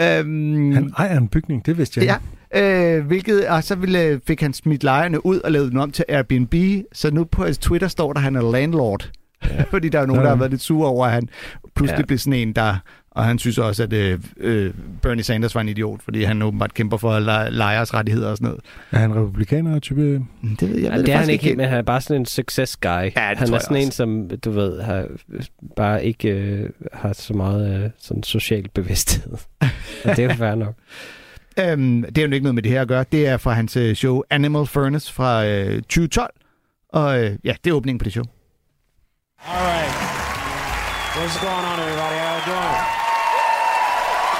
Øhm, 0.00 0.72
Han 0.72 0.92
ejer 0.98 1.18
en 1.18 1.28
bygning, 1.28 1.66
det 1.66 1.78
vidste 1.78 2.00
jeg 2.00 2.06
Ja, 2.06 2.14
ikke. 2.14 2.37
Øh, 2.56 3.06
hvilket, 3.06 3.46
og 3.46 3.64
så 3.64 3.74
ville, 3.74 4.20
fik 4.26 4.40
han 4.40 4.52
smidt 4.52 4.84
lejerne 4.84 5.26
ud 5.26 5.38
og 5.40 5.52
lavet 5.52 5.70
den 5.72 5.78
om 5.80 5.90
til 5.90 6.04
Airbnb, 6.08 6.54
så 6.92 7.10
nu 7.10 7.24
på 7.24 7.44
hans 7.44 7.58
Twitter 7.58 7.88
står 7.88 8.12
der, 8.12 8.18
at 8.20 8.24
han 8.24 8.36
er 8.36 8.52
landlord. 8.52 9.10
Ja. 9.50 9.62
Fordi 9.70 9.88
der 9.88 10.00
er 10.00 10.06
nogen, 10.06 10.20
Ja. 10.20 10.24
der 10.24 10.30
har 10.30 10.36
været 10.38 10.50
lidt 10.50 10.62
sure 10.62 10.88
over, 10.88 11.06
at 11.06 11.12
han 11.12 11.28
pludselig 11.76 11.96
ja. 11.96 12.00
Ja. 12.02 12.06
blev 12.06 12.18
sådan 12.18 12.32
en, 12.32 12.52
der... 12.52 12.76
Og 13.10 13.24
han 13.24 13.38
synes 13.38 13.58
også, 13.58 13.82
at 13.82 13.92
øh, 13.92 14.18
øh, 14.36 14.74
Bernie 15.02 15.24
Sanders 15.24 15.54
var 15.54 15.60
en 15.60 15.68
idiot, 15.68 16.02
fordi 16.02 16.22
han 16.24 16.42
åbenbart 16.42 16.74
kæmper 16.74 16.96
for 16.96 17.18
le- 17.18 17.50
lejers 17.50 17.94
rettigheder 17.94 18.28
og 18.30 18.36
sådan 18.36 18.48
noget. 18.48 18.60
Er 18.92 18.98
han 18.98 19.14
republikaner 19.14 19.78
type? 19.78 20.18
Mm, 20.42 20.56
Det 20.56 20.68
ved 20.68 20.76
jeg, 20.78 20.90
Ja, 20.90 20.96
ved 20.96 21.04
det 21.04 21.08
er 21.12 21.16
han 21.16 21.20
faktisk 21.20 21.32
ikke 21.32 21.44
helt, 21.44 21.56
men 21.56 21.68
han 21.68 21.78
er 21.78 21.82
bare 21.82 22.00
sådan 22.00 22.22
en 22.22 22.26
success 22.26 22.76
guy. 22.76 22.88
det 23.04 23.12
han 23.16 23.36
tror 23.36 23.46
er 23.46 23.50
jeg 23.52 23.60
sådan 23.62 23.76
en, 23.76 23.90
som, 23.90 24.28
du 24.44 24.50
ved, 24.50 24.80
har, 24.82 25.06
bare 25.76 26.04
ikke 26.04 26.28
øh, 26.28 26.70
har 26.92 27.12
så 27.12 27.34
meget 27.34 27.84
øh, 27.84 27.90
sådan 27.98 28.22
social 28.22 28.68
bevidsthed. 28.74 29.32
og 30.04 30.16
det 30.16 30.18
er 30.18 30.22
jo 30.24 30.34
fair 30.34 30.54
nok. 30.54 30.74
Øhm, 31.60 32.02
det 32.02 32.18
er 32.18 32.22
jo 32.22 32.32
ikke 32.32 32.44
noget 32.44 32.54
med 32.54 32.62
det 32.62 32.72
her 32.72 32.82
at 32.82 32.88
gøre. 32.88 33.04
Det 33.12 33.26
er 33.26 33.36
fra 33.36 33.52
hans 33.52 33.76
øh, 33.76 33.94
show 33.96 34.22
Animal 34.30 34.66
Furnace 34.66 35.12
fra 35.12 35.46
øh, 35.46 35.82
2012. 35.82 36.30
Og 36.88 37.24
øh, 37.24 37.36
ja, 37.44 37.54
det 37.64 37.70
er 37.70 37.74
åbningen 37.74 37.98
på 37.98 38.04
det 38.04 38.12
show. 38.12 38.24
All 39.46 39.66
right. 39.66 39.92
What's 41.16 41.36
going 41.40 41.64
on, 41.70 41.78
everybody? 41.80 42.16
How 42.24 42.36
you 42.38 42.44
doing? 42.52 42.76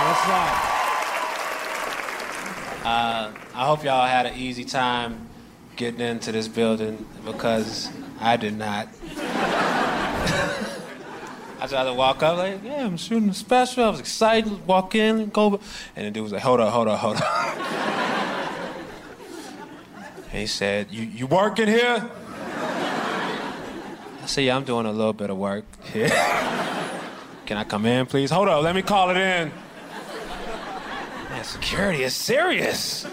What's 0.03 0.29
up? 0.43 0.69
Uh, 2.85 3.31
I 3.55 3.65
hope 3.67 3.85
y'all 3.85 4.07
had 4.07 4.27
an 4.27 4.35
easy 4.37 4.65
time 4.65 5.29
getting 5.77 6.01
into 6.01 6.33
this 6.33 6.49
building 6.49 7.07
because 7.27 7.91
I 8.21 8.37
did 8.37 8.57
not. 8.57 8.89
I 11.61 11.67
tried 11.67 11.85
to 11.85 11.93
walk 11.93 12.23
up 12.23 12.39
like, 12.39 12.63
yeah, 12.63 12.87
I'm 12.87 12.97
shooting 12.97 13.31
a 13.31 13.35
special. 13.35 13.85
I 13.85 13.89
was 13.91 13.99
excited, 13.99 14.65
walk 14.67 14.95
in 14.95 15.19
and 15.19 15.33
go, 15.33 15.61
and 15.97 16.07
the 16.07 16.11
dude 16.13 16.23
was 16.23 16.33
like, 16.33 16.43
hold 16.43 16.61
up, 16.61 16.73
hold 16.73 16.87
up, 16.87 17.01
hold 17.01 17.17
up. 17.17 17.25
he 20.31 20.47
said, 20.47 20.93
you 20.93 21.03
you 21.03 21.27
working 21.27 21.67
here? 21.67 22.09
I 24.23 24.27
said, 24.27 24.45
yeah, 24.45 24.55
I'm 24.55 24.63
doing 24.65 24.87
a 24.87 24.93
little 24.93 25.13
bit 25.13 25.31
of 25.31 25.37
work 25.37 25.65
here. 25.93 26.09
Can 27.47 27.57
I 27.57 27.65
come 27.65 27.87
in, 27.87 28.07
please? 28.07 28.31
Hold 28.31 28.49
up, 28.49 28.63
let 28.63 28.77
me 28.77 28.83
call 28.83 29.11
it 29.11 29.17
in. 29.17 29.51
Man, 31.31 31.45
security 31.45 32.05
is 32.05 32.15
serious. 32.15 33.05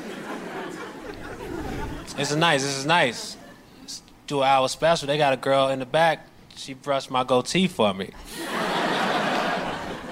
This 2.16 2.30
is 2.30 2.38
nice, 2.38 2.62
this 2.62 2.78
is 2.78 2.86
nice. 2.86 3.38
Do 4.28 4.42
an 4.42 4.48
hour 4.48 4.68
special. 4.68 5.08
They 5.08 5.18
got 5.18 5.34
a 5.34 5.38
girl 5.38 5.70
in 5.70 5.80
the 5.80 5.86
back. 5.86 6.28
She 6.56 6.74
brushed 6.74 7.12
my 7.12 7.24
goatee 7.24 7.68
for 7.68 7.94
me. 7.94 8.12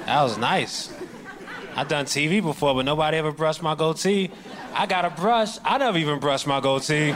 That 0.05 0.21
was 0.21 0.37
nice. 0.37 0.93
I've 1.75 1.87
done 1.87 2.05
TV 2.05 2.41
before, 2.41 2.75
but 2.75 2.85
nobody 2.85 3.17
ever 3.17 3.31
brushed 3.31 3.63
my 3.63 3.73
goatee. 3.75 4.29
I 4.73 4.85
got 4.85 5.05
a 5.05 5.09
brush. 5.09 5.57
I 5.63 5.77
never 5.77 5.97
even 5.97 6.19
brushed 6.19 6.45
my 6.45 6.59
goatee. 6.59 7.09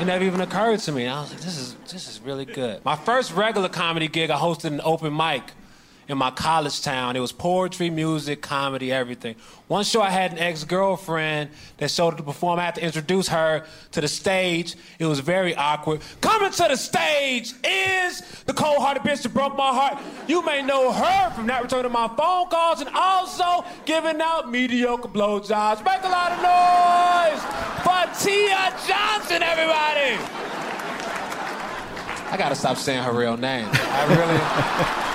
It 0.00 0.04
never 0.04 0.24
even 0.24 0.40
occurred 0.40 0.80
to 0.80 0.92
me. 0.92 1.06
I 1.06 1.20
was 1.20 1.30
like, 1.32 1.40
this 1.40 1.58
is 1.58 1.74
this 1.90 2.08
is 2.08 2.20
really 2.20 2.44
good. 2.44 2.84
My 2.84 2.96
first 2.96 3.32
regular 3.34 3.68
comedy 3.68 4.08
gig, 4.08 4.30
I 4.30 4.36
hosted 4.36 4.66
an 4.66 4.80
open 4.84 5.16
mic 5.16 5.42
in 6.08 6.18
my 6.18 6.30
college 6.30 6.82
town. 6.82 7.16
It 7.16 7.20
was 7.20 7.32
poetry, 7.32 7.90
music, 7.90 8.40
comedy, 8.40 8.90
everything. 8.90 9.36
One 9.68 9.84
show 9.84 10.00
I 10.00 10.08
had 10.08 10.32
an 10.32 10.38
ex-girlfriend 10.38 11.50
that 11.76 11.90
showed 11.90 12.08
up 12.08 12.16
to 12.16 12.22
perform. 12.22 12.58
I 12.58 12.64
had 12.64 12.76
to 12.76 12.82
introduce 12.82 13.28
her 13.28 13.66
to 13.92 14.00
the 14.00 14.08
stage. 14.08 14.74
It 14.98 15.04
was 15.04 15.20
very 15.20 15.54
awkward. 15.54 16.00
Coming 16.22 16.50
to 16.50 16.66
the 16.68 16.76
stage 16.76 17.52
is 17.62 18.22
the 18.46 18.54
cold-hearted 18.54 19.02
bitch 19.02 19.22
that 19.22 19.34
broke 19.34 19.56
my 19.56 19.72
heart. 19.72 20.02
You 20.26 20.42
may 20.44 20.62
know 20.62 20.90
her 20.90 21.30
from 21.34 21.46
not 21.46 21.62
returning 21.62 21.92
my 21.92 22.08
phone 22.08 22.48
calls 22.48 22.80
and 22.80 22.90
also 22.94 23.66
giving 23.84 24.20
out 24.22 24.50
mediocre 24.50 25.08
blowjobs. 25.08 25.84
Make 25.84 26.02
a 26.02 26.08
lot 26.08 26.32
of 26.32 26.38
noise 26.42 27.42
for 27.84 28.24
Tia 28.24 28.72
Johnson, 28.88 29.42
everybody. 29.42 30.57
I 32.32 32.36
gotta 32.36 32.54
stop 32.64 32.76
saying 32.76 33.02
her 33.08 33.12
real 33.22 33.36
name. 33.36 33.66
I 34.00 34.02
really, 34.18 34.38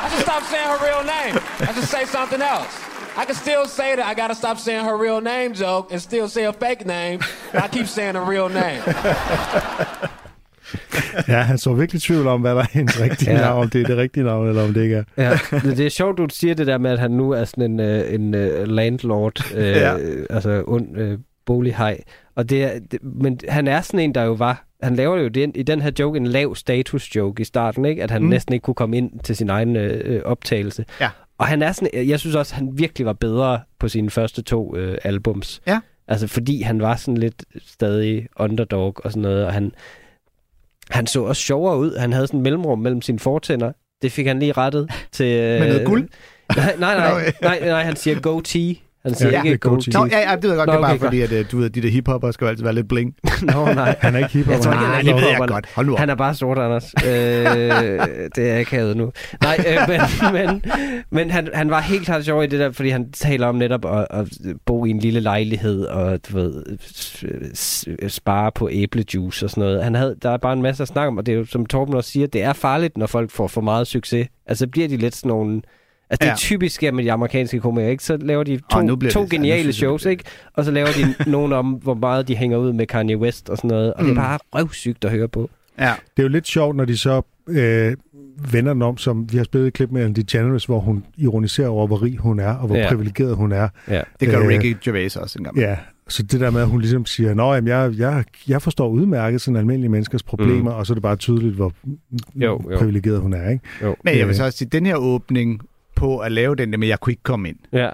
I 0.03 0.07
should 0.09 0.24
stop 0.30 0.43
saying 0.51 0.68
her 0.74 0.80
real 0.89 1.03
name. 1.18 1.34
I 1.70 1.72
should 1.74 1.89
say 1.95 2.05
something 2.18 2.41
else. 2.55 2.74
I 3.22 3.26
can 3.26 3.36
still 3.36 3.66
say 3.80 3.89
that 3.97 4.05
I 4.11 4.14
gotta 4.22 4.36
stop 4.43 4.57
saying 4.57 4.84
her 4.86 4.97
real 5.05 5.22
name 5.22 5.53
joke 5.53 5.86
and 5.93 6.01
still 6.01 6.28
say 6.28 6.43
a 6.45 6.53
fake 6.53 6.84
name. 6.86 7.20
But 7.51 7.64
I 7.66 7.68
keep 7.68 7.88
saying 7.88 8.16
a 8.16 8.24
real 8.34 8.49
name. 8.49 8.82
Ja, 11.28 11.41
han 11.41 11.57
så 11.57 11.74
virkelig 11.74 12.01
tvivl 12.01 12.28
om, 12.28 12.41
hvad 12.41 12.55
der 12.55 12.61
er 12.61 12.66
hendes 12.72 12.99
rigtige 13.01 13.32
Ja. 13.32 13.38
navn, 13.41 13.64
om 13.64 13.70
det 13.70 13.82
er 13.82 13.86
det 13.86 13.97
rigtige 13.97 14.24
navn, 14.24 14.47
eller 14.47 14.64
om 14.64 14.74
det 14.74 14.82
ikke 14.84 14.95
er. 14.95 15.03
Ja, 15.24 15.39
det, 15.51 15.78
det 15.78 15.86
er 15.86 15.89
sjovt, 15.89 16.18
du 16.18 16.28
siger 16.32 16.55
det 16.55 16.68
der 16.68 16.78
med, 16.78 16.91
at 16.91 16.99
han 16.99 17.11
nu 17.11 17.32
er 17.32 17.45
sådan 17.45 17.72
en, 17.72 17.80
øh, 17.80 18.14
en 18.14 18.34
øh, 18.36 18.68
landlord, 18.68 19.53
øh, 19.55 19.68
Ja. 19.68 19.95
altså 20.30 20.64
ond 20.68 20.97
øh, 20.97 21.18
bolighej. 21.45 21.97
Og 22.36 22.49
det 22.49 22.64
er, 22.64 22.80
det, 22.91 22.99
men 23.03 23.39
han 23.49 23.68
er 23.68 23.82
sådan 23.82 23.99
en, 23.99 24.16
der 24.16 24.24
jo 24.24 24.32
var, 24.34 24.64
han 24.84 24.96
laver 24.96 25.18
jo 25.18 25.28
den, 25.28 25.52
i 25.56 25.64
den 25.64 25.82
her 25.82 25.92
joke 26.00 26.18
en 26.18 26.28
lav 26.28 26.56
status 26.56 27.16
joke 27.16 27.42
i 27.42 27.44
starten, 27.46 27.86
ikke? 27.86 28.04
at 28.04 28.12
han 28.12 28.22
Mm. 28.24 28.28
næsten 28.30 28.54
ikke 28.54 28.64
kunne 28.64 28.74
komme 28.76 28.98
ind 28.98 29.20
til 29.24 29.36
sin 29.36 29.50
egen 29.50 29.76
øh, 29.76 30.22
optagelse. 30.26 30.86
Ja. 31.02 31.10
Og 31.38 31.48
han 31.48 31.62
er 31.62 31.72
sådan, 31.72 32.08
jeg 32.08 32.20
synes 32.20 32.36
også, 32.36 32.56
han 32.56 32.70
virkelig 32.78 33.06
var 33.06 33.14
bedre 33.14 33.60
på 33.80 33.88
sine 33.88 34.10
første 34.10 34.42
to 34.42 34.76
øh, 34.78 34.98
albums. 35.04 35.62
Ja. 35.68 35.80
Altså 36.08 36.28
fordi 36.28 36.62
han 36.62 36.82
var 36.82 36.96
sådan 36.96 37.18
lidt 37.18 37.44
stadig 37.68 38.28
underdog 38.40 38.96
og 39.04 39.12
sådan 39.12 39.22
noget, 39.22 39.46
og 39.46 39.54
han, 39.54 39.72
han 40.90 41.08
så 41.08 41.24
også 41.24 41.42
sjovere 41.42 41.78
ud. 41.78 41.98
Han 41.98 42.14
havde 42.14 42.28
sådan 42.28 42.40
en 42.40 42.44
mellemrum 42.44 42.80
mellem 42.80 43.02
sine 43.02 43.20
fortænder. 43.20 43.72
Det 44.02 44.12
fik 44.12 44.28
han 44.28 44.40
lige 44.40 44.52
rettet 44.52 44.90
til... 45.12 45.26
Øh, 45.26 45.60
Med 45.60 45.68
noget 45.68 45.86
guld? 45.86 46.08
Nej, 46.58 46.76
nej, 46.80 46.98
nej, 47.10 47.34
nej, 47.42 47.60
nej, 47.60 47.84
han 47.84 47.96
siger 47.96 48.20
goatee. 48.20 48.76
Han 49.06 49.16
siger 49.16 49.30
Ja, 49.30 49.36
ja, 49.38 49.41
det 49.41 49.47
er 49.47 49.51
ikke 49.54 49.70
goatee. 49.70 49.93
goatee. 49.93 50.18
Nå, 50.18 50.18
ja, 50.22 50.30
ja, 50.30 50.36
det 50.36 50.43
ved 50.43 50.49
jeg 50.49 50.58
godt. 50.58 50.68
Nå, 50.68 50.74
det 50.74 50.78
er 50.78 50.82
bare 50.82 50.93
okay, 50.93 51.04
fordi, 51.06 51.22
at 51.22 51.32
øh, 51.32 51.45
du 51.51 51.58
ved, 51.58 51.70
de 51.70 51.82
der 51.82 51.89
hiphopper 51.89 52.32
skal 52.32 52.45
jo 52.45 52.49
altid 52.49 52.64
være 52.64 52.74
lidt 52.76 52.88
bling. 52.88 53.16
Nå, 53.41 53.66
nej. 53.74 53.95
Han 53.99 54.16
er 54.16 54.20
ikke 54.20 54.32
hiphop. 54.34 54.51
Jeg 54.54 54.62
tror 54.62 54.72
ikke, 54.72 54.84
Nej, 54.84 54.95
han 54.95 55.06
det 55.06 55.12
er 55.12 55.16
ved 55.16 55.22
jeg 55.24 55.30
hiphopper. 55.32 55.54
godt. 55.54 55.70
Hold 55.76 55.86
nu 55.88 55.93
op. 55.93 55.99
Han 55.99 56.10
er 56.10 56.16
bare 56.16 56.36
sort, 56.36 56.58
Anders. 56.58 56.93
Øh, 57.08 57.12
det 58.36 58.49
er 58.51 58.60
akavet 58.60 58.97
nu. 58.97 59.12
Nej, 59.41 59.58
øh, 59.68 59.78
men, 59.89 60.01
men, 60.47 60.64
men 61.12 61.32
han, 61.32 61.49
han 61.54 61.70
var 61.70 61.82
helt 61.82 62.06
klart 62.06 62.26
sjov 62.26 62.43
i 62.43 62.47
det 62.47 62.60
der, 62.60 62.72
fordi 62.72 62.89
han 62.89 63.12
taler 63.12 63.47
om 63.47 63.56
netop 63.56 63.86
at, 63.86 64.08
at 64.10 64.28
bo 64.66 64.86
i 64.86 64.89
en 64.89 64.99
lille 64.99 65.20
lejlighed 65.20 65.86
og 65.86 66.20
du 66.30 66.38
ved, 66.38 66.64
s- 67.56 67.86
spare 68.08 68.51
på 68.56 68.70
æblejuice 68.72 69.45
og 69.45 69.49
sådan 69.49 69.62
noget. 69.64 69.84
Han 69.84 69.95
havde, 69.95 70.16
der 70.22 70.30
er 70.30 70.38
bare 70.38 70.54
en 70.54 70.62
masse 70.62 70.84
at 70.84 70.88
snakke 70.88 71.08
om, 71.08 71.18
og 71.18 71.26
det 71.26 71.32
er 71.34 71.38
jo, 71.38 71.45
som 71.45 71.66
Torben 71.66 71.93
også 71.95 72.10
siger, 72.12 72.28
det 72.28 72.43
er 72.43 72.54
farligt, 72.54 72.97
når 72.97 73.06
folk 73.08 73.32
får 73.32 73.47
for 73.47 73.62
meget 73.62 73.88
succes. 73.88 74.28
Altså 74.47 74.68
bliver 74.68 74.88
de 74.88 74.97
lidt 74.97 75.16
sådan 75.16 75.30
nogle... 75.30 75.62
Altså, 76.10 76.18
det 76.22 76.26
er 76.28 76.32
Ja. 76.32 76.36
typisk 76.36 76.82
her 76.82 76.91
med 76.91 77.04
de 77.04 77.12
amerikanske 77.12 77.60
komikere, 77.60 77.91
ikke? 77.91 78.04
Så 78.04 78.18
laver 78.18 78.43
de 78.43 78.60
to, 78.72 78.82
nu 78.82 78.95
to 78.95 78.95
det- 78.95 79.16
ja, 79.16 79.20
nu 79.20 79.28
geniale 79.32 79.66
jeg, 79.66 79.74
shows, 79.74 80.04
det- 80.04 80.10
ikke? 80.10 80.24
Og 80.54 80.66
så 80.66 80.72
laver 80.72 80.88
de 80.88 81.14
nogen 81.32 81.54
om, 81.54 81.72
hvor 81.72 81.93
meget 81.93 82.28
de 82.28 82.36
hænger 82.36 82.58
ud 82.58 82.74
med 82.74 82.88
Kanye 82.88 83.18
West 83.18 83.49
og 83.49 83.58
sådan 83.58 83.68
noget. 83.68 83.93
Og 83.93 84.01
mm. 84.04 84.08
det 84.08 84.14
Mm. 84.16 84.20
er 84.20 84.24
bare 84.24 84.39
røvsygt 84.56 85.06
at 85.06 85.12
høre 85.12 85.28
på. 85.28 85.49
Ja. 85.80 85.93
Det 86.18 86.20
er 86.20 86.24
jo 86.24 86.30
lidt 86.30 86.47
sjovt, 86.47 86.76
når 86.76 86.86
de 86.86 86.97
så 86.97 87.22
øh, 87.49 87.95
vender 88.51 88.74
den 88.74 88.82
om, 88.82 88.97
som 88.97 89.28
vi 89.32 89.38
har 89.38 89.43
spillet 89.43 89.68
et 89.68 89.74
klip 89.74 89.91
med 89.91 90.01
Ellen 90.01 90.16
DeGeneres, 90.16 90.66
hvor 90.66 90.80
hun 90.80 91.04
ironiserer 91.18 91.68
over, 91.70 91.88
hvor 91.88 92.04
rig 92.04 92.18
hun 92.18 92.39
er, 92.39 92.54
og 92.54 92.68
hvor 92.68 92.76
Ja. 92.76 92.82
ja. 92.82 92.89
privilegeret 92.89 93.36
hun 93.36 93.51
er. 93.51 93.68
Ja. 93.89 94.01
Det 94.20 94.30
gør 94.30 94.39
Øh, 94.41 94.47
Ricky 94.47 94.76
Gervais 94.84 95.16
også 95.16 95.39
en 95.39 95.43
gang. 95.43 95.58
Ja, 95.58 95.78
så 96.08 96.24
det 96.24 96.39
der 96.39 96.49
med, 96.51 96.62
at 96.62 96.68
hun 96.68 96.80
ligesom 96.82 97.06
siger, 97.06 97.34
Nå, 97.34 97.54
jamen, 97.54 97.68
jeg, 97.68 97.93
jeg, 97.97 98.24
jeg 98.47 98.62
forstår 98.62 98.88
udmærket 98.89 99.41
sådan 99.41 99.56
almindelige 99.56 99.89
menneskers 99.89 100.24
problemer, 100.24 100.72
mm. 100.72 100.78
og 100.78 100.86
så 100.88 100.93
er 100.93 100.95
det 100.95 101.01
bare 101.04 101.16
tydeligt, 101.16 101.56
hvor 101.56 101.74
Jo, 102.36 102.62
jo. 102.72 102.78
privilegeret 102.78 103.20
hun 103.20 103.34
er, 103.34 103.49
ikke? 103.49 103.64
Jo. 103.82 103.95
Men 104.04 104.18
jeg 104.18 104.26
vil 104.28 104.30
Øh. 104.34 104.36
så 104.36 104.43
også 104.45 104.58
sige, 104.58 104.70
den 104.72 104.86
her 104.86 104.95
åbning 104.95 105.62
på 105.96 106.18
at 106.20 106.32
lave 106.32 106.56
den 106.56 106.72
der 106.72 106.78
med, 106.78 106.88
jeg 106.88 107.00
kunne 107.00 107.12
ikke 107.12 107.24
komme 107.24 107.50
ind. 107.50 107.58
Ja. 107.74 107.89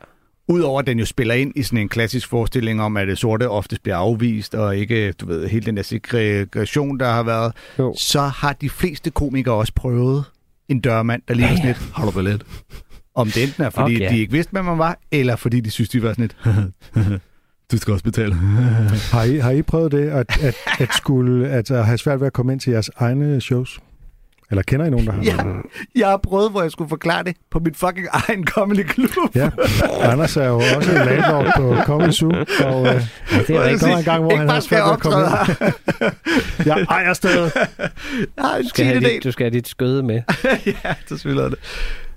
Udover 0.48 0.80
at 0.80 0.88
den 0.88 1.00
jo 1.00 1.06
spiller 1.06 1.34
ind 1.34 1.54
i 1.56 1.64
sådan 1.64 1.80
en 1.80 1.90
klassisk 1.90 2.28
forestilling 2.28 2.82
om, 2.82 2.98
at 2.98 3.08
det 3.08 3.18
sorte 3.18 3.50
oftest 3.50 3.84
bliver 3.84 3.96
afvist, 3.96 4.56
og 4.56 4.78
ikke, 4.78 5.12
du 5.12 5.26
ved, 5.26 5.48
hele 5.48 5.66
den 5.66 5.78
der 5.78 5.84
segregation, 5.84 7.00
der 7.00 7.10
har 7.12 7.24
været, 7.24 7.54
Jo. 7.80 7.94
så 7.98 8.22
har 8.22 8.54
de 8.54 8.70
fleste 8.70 9.10
komikere 9.12 9.56
også 9.56 9.74
prøvet 9.76 10.24
en 10.70 10.80
dørmand, 10.80 11.22
der 11.28 11.34
lige 11.34 11.50
var 11.50 11.56
sådan 11.56 11.66
lidt, 11.68 11.92
har 11.96 12.12
du 12.12 12.20
lidt? 12.22 12.44
Om 13.16 13.28
det 13.28 13.44
enten 13.44 13.64
er, 13.64 13.70
fordi 13.70 13.96
Okay. 13.96 14.10
de 14.14 14.20
ikke 14.20 14.32
vidste, 14.32 14.52
hvem 14.52 14.66
man 14.66 14.78
var, 14.78 15.00
eller 15.12 15.36
fordi 15.36 15.60
de 15.60 15.72
synes, 15.72 15.90
de 15.90 16.04
var 16.04 16.10
sådan 16.14 16.30
lidt, 16.96 17.22
du 17.72 17.78
skal 17.78 17.92
også 17.94 18.04
betale. 18.04 18.34
Har 19.12 19.24
I, 19.24 19.38
har 19.38 19.52
I 19.52 19.62
prøvet 19.62 19.92
det, 19.92 20.10
at, 20.10 20.44
at, 20.44 20.56
at 20.80 20.90
skulle 20.94 21.48
at, 21.50 21.72
at 21.72 21.86
have 21.86 21.98
svært 21.98 22.20
ved 22.20 22.28
at 22.28 22.34
komme 22.34 22.52
ind 22.54 22.60
til 22.60 22.72
jeres 22.72 22.90
egne 22.98 23.42
shows? 23.42 23.80
Eller 24.50 24.64
kender 24.64 24.86
I 24.86 24.90
nogen, 24.90 25.06
der 25.06 25.12
har? 25.12 25.24
Ja, 25.24 25.36
jeg 25.96 26.08
har 26.08 26.18
prøvet, 26.18 26.52
hvor 26.52 26.62
jeg 26.62 26.72
skulle 26.72 26.90
forklare 26.90 27.24
det 27.24 27.36
på 27.52 27.60
mit 27.60 27.78
fucking 27.78 28.08
egen 28.28 28.48
comedy 28.48 28.84
klub. 28.84 29.36
Ja, 29.36 29.50
Anders 30.02 30.38
er 30.38 30.48
jo 30.48 30.56
også 30.56 30.92
landlord 30.94 31.54
på 31.58 31.76
Comedy 31.86 32.12
Zoo, 32.12 32.30
og 32.66 32.88
øh, 32.88 33.02
det 33.48 33.50
er 33.50 33.88
var 33.88 33.98
en 33.98 34.04
gang, 34.04 34.24
hvor 34.24 34.32
Ikke 34.32 34.52
han 34.52 34.62
skal 34.62 34.78
svært 34.78 34.94
at 34.94 35.00
komme 35.00 35.18
optræde 35.18 35.56
ind. 36.60 36.66
Jeg 36.66 36.86
ejer 36.90 37.14
stedet. 37.14 37.52
Jeg 37.56 38.46
har 38.46 38.56
en 38.56 38.64
Du 38.64 38.70
skal, 38.70 38.86
have 38.86 39.00
dit, 39.00 39.24
du 39.24 39.32
skal 39.32 39.44
have 39.44 39.54
dit 39.54 39.68
skøde 39.68 40.04
med. 40.04 40.22
ja, 40.84 40.94
så 41.08 41.18
spiller 41.18 41.42
jeg 41.42 41.52
det. 41.52 41.60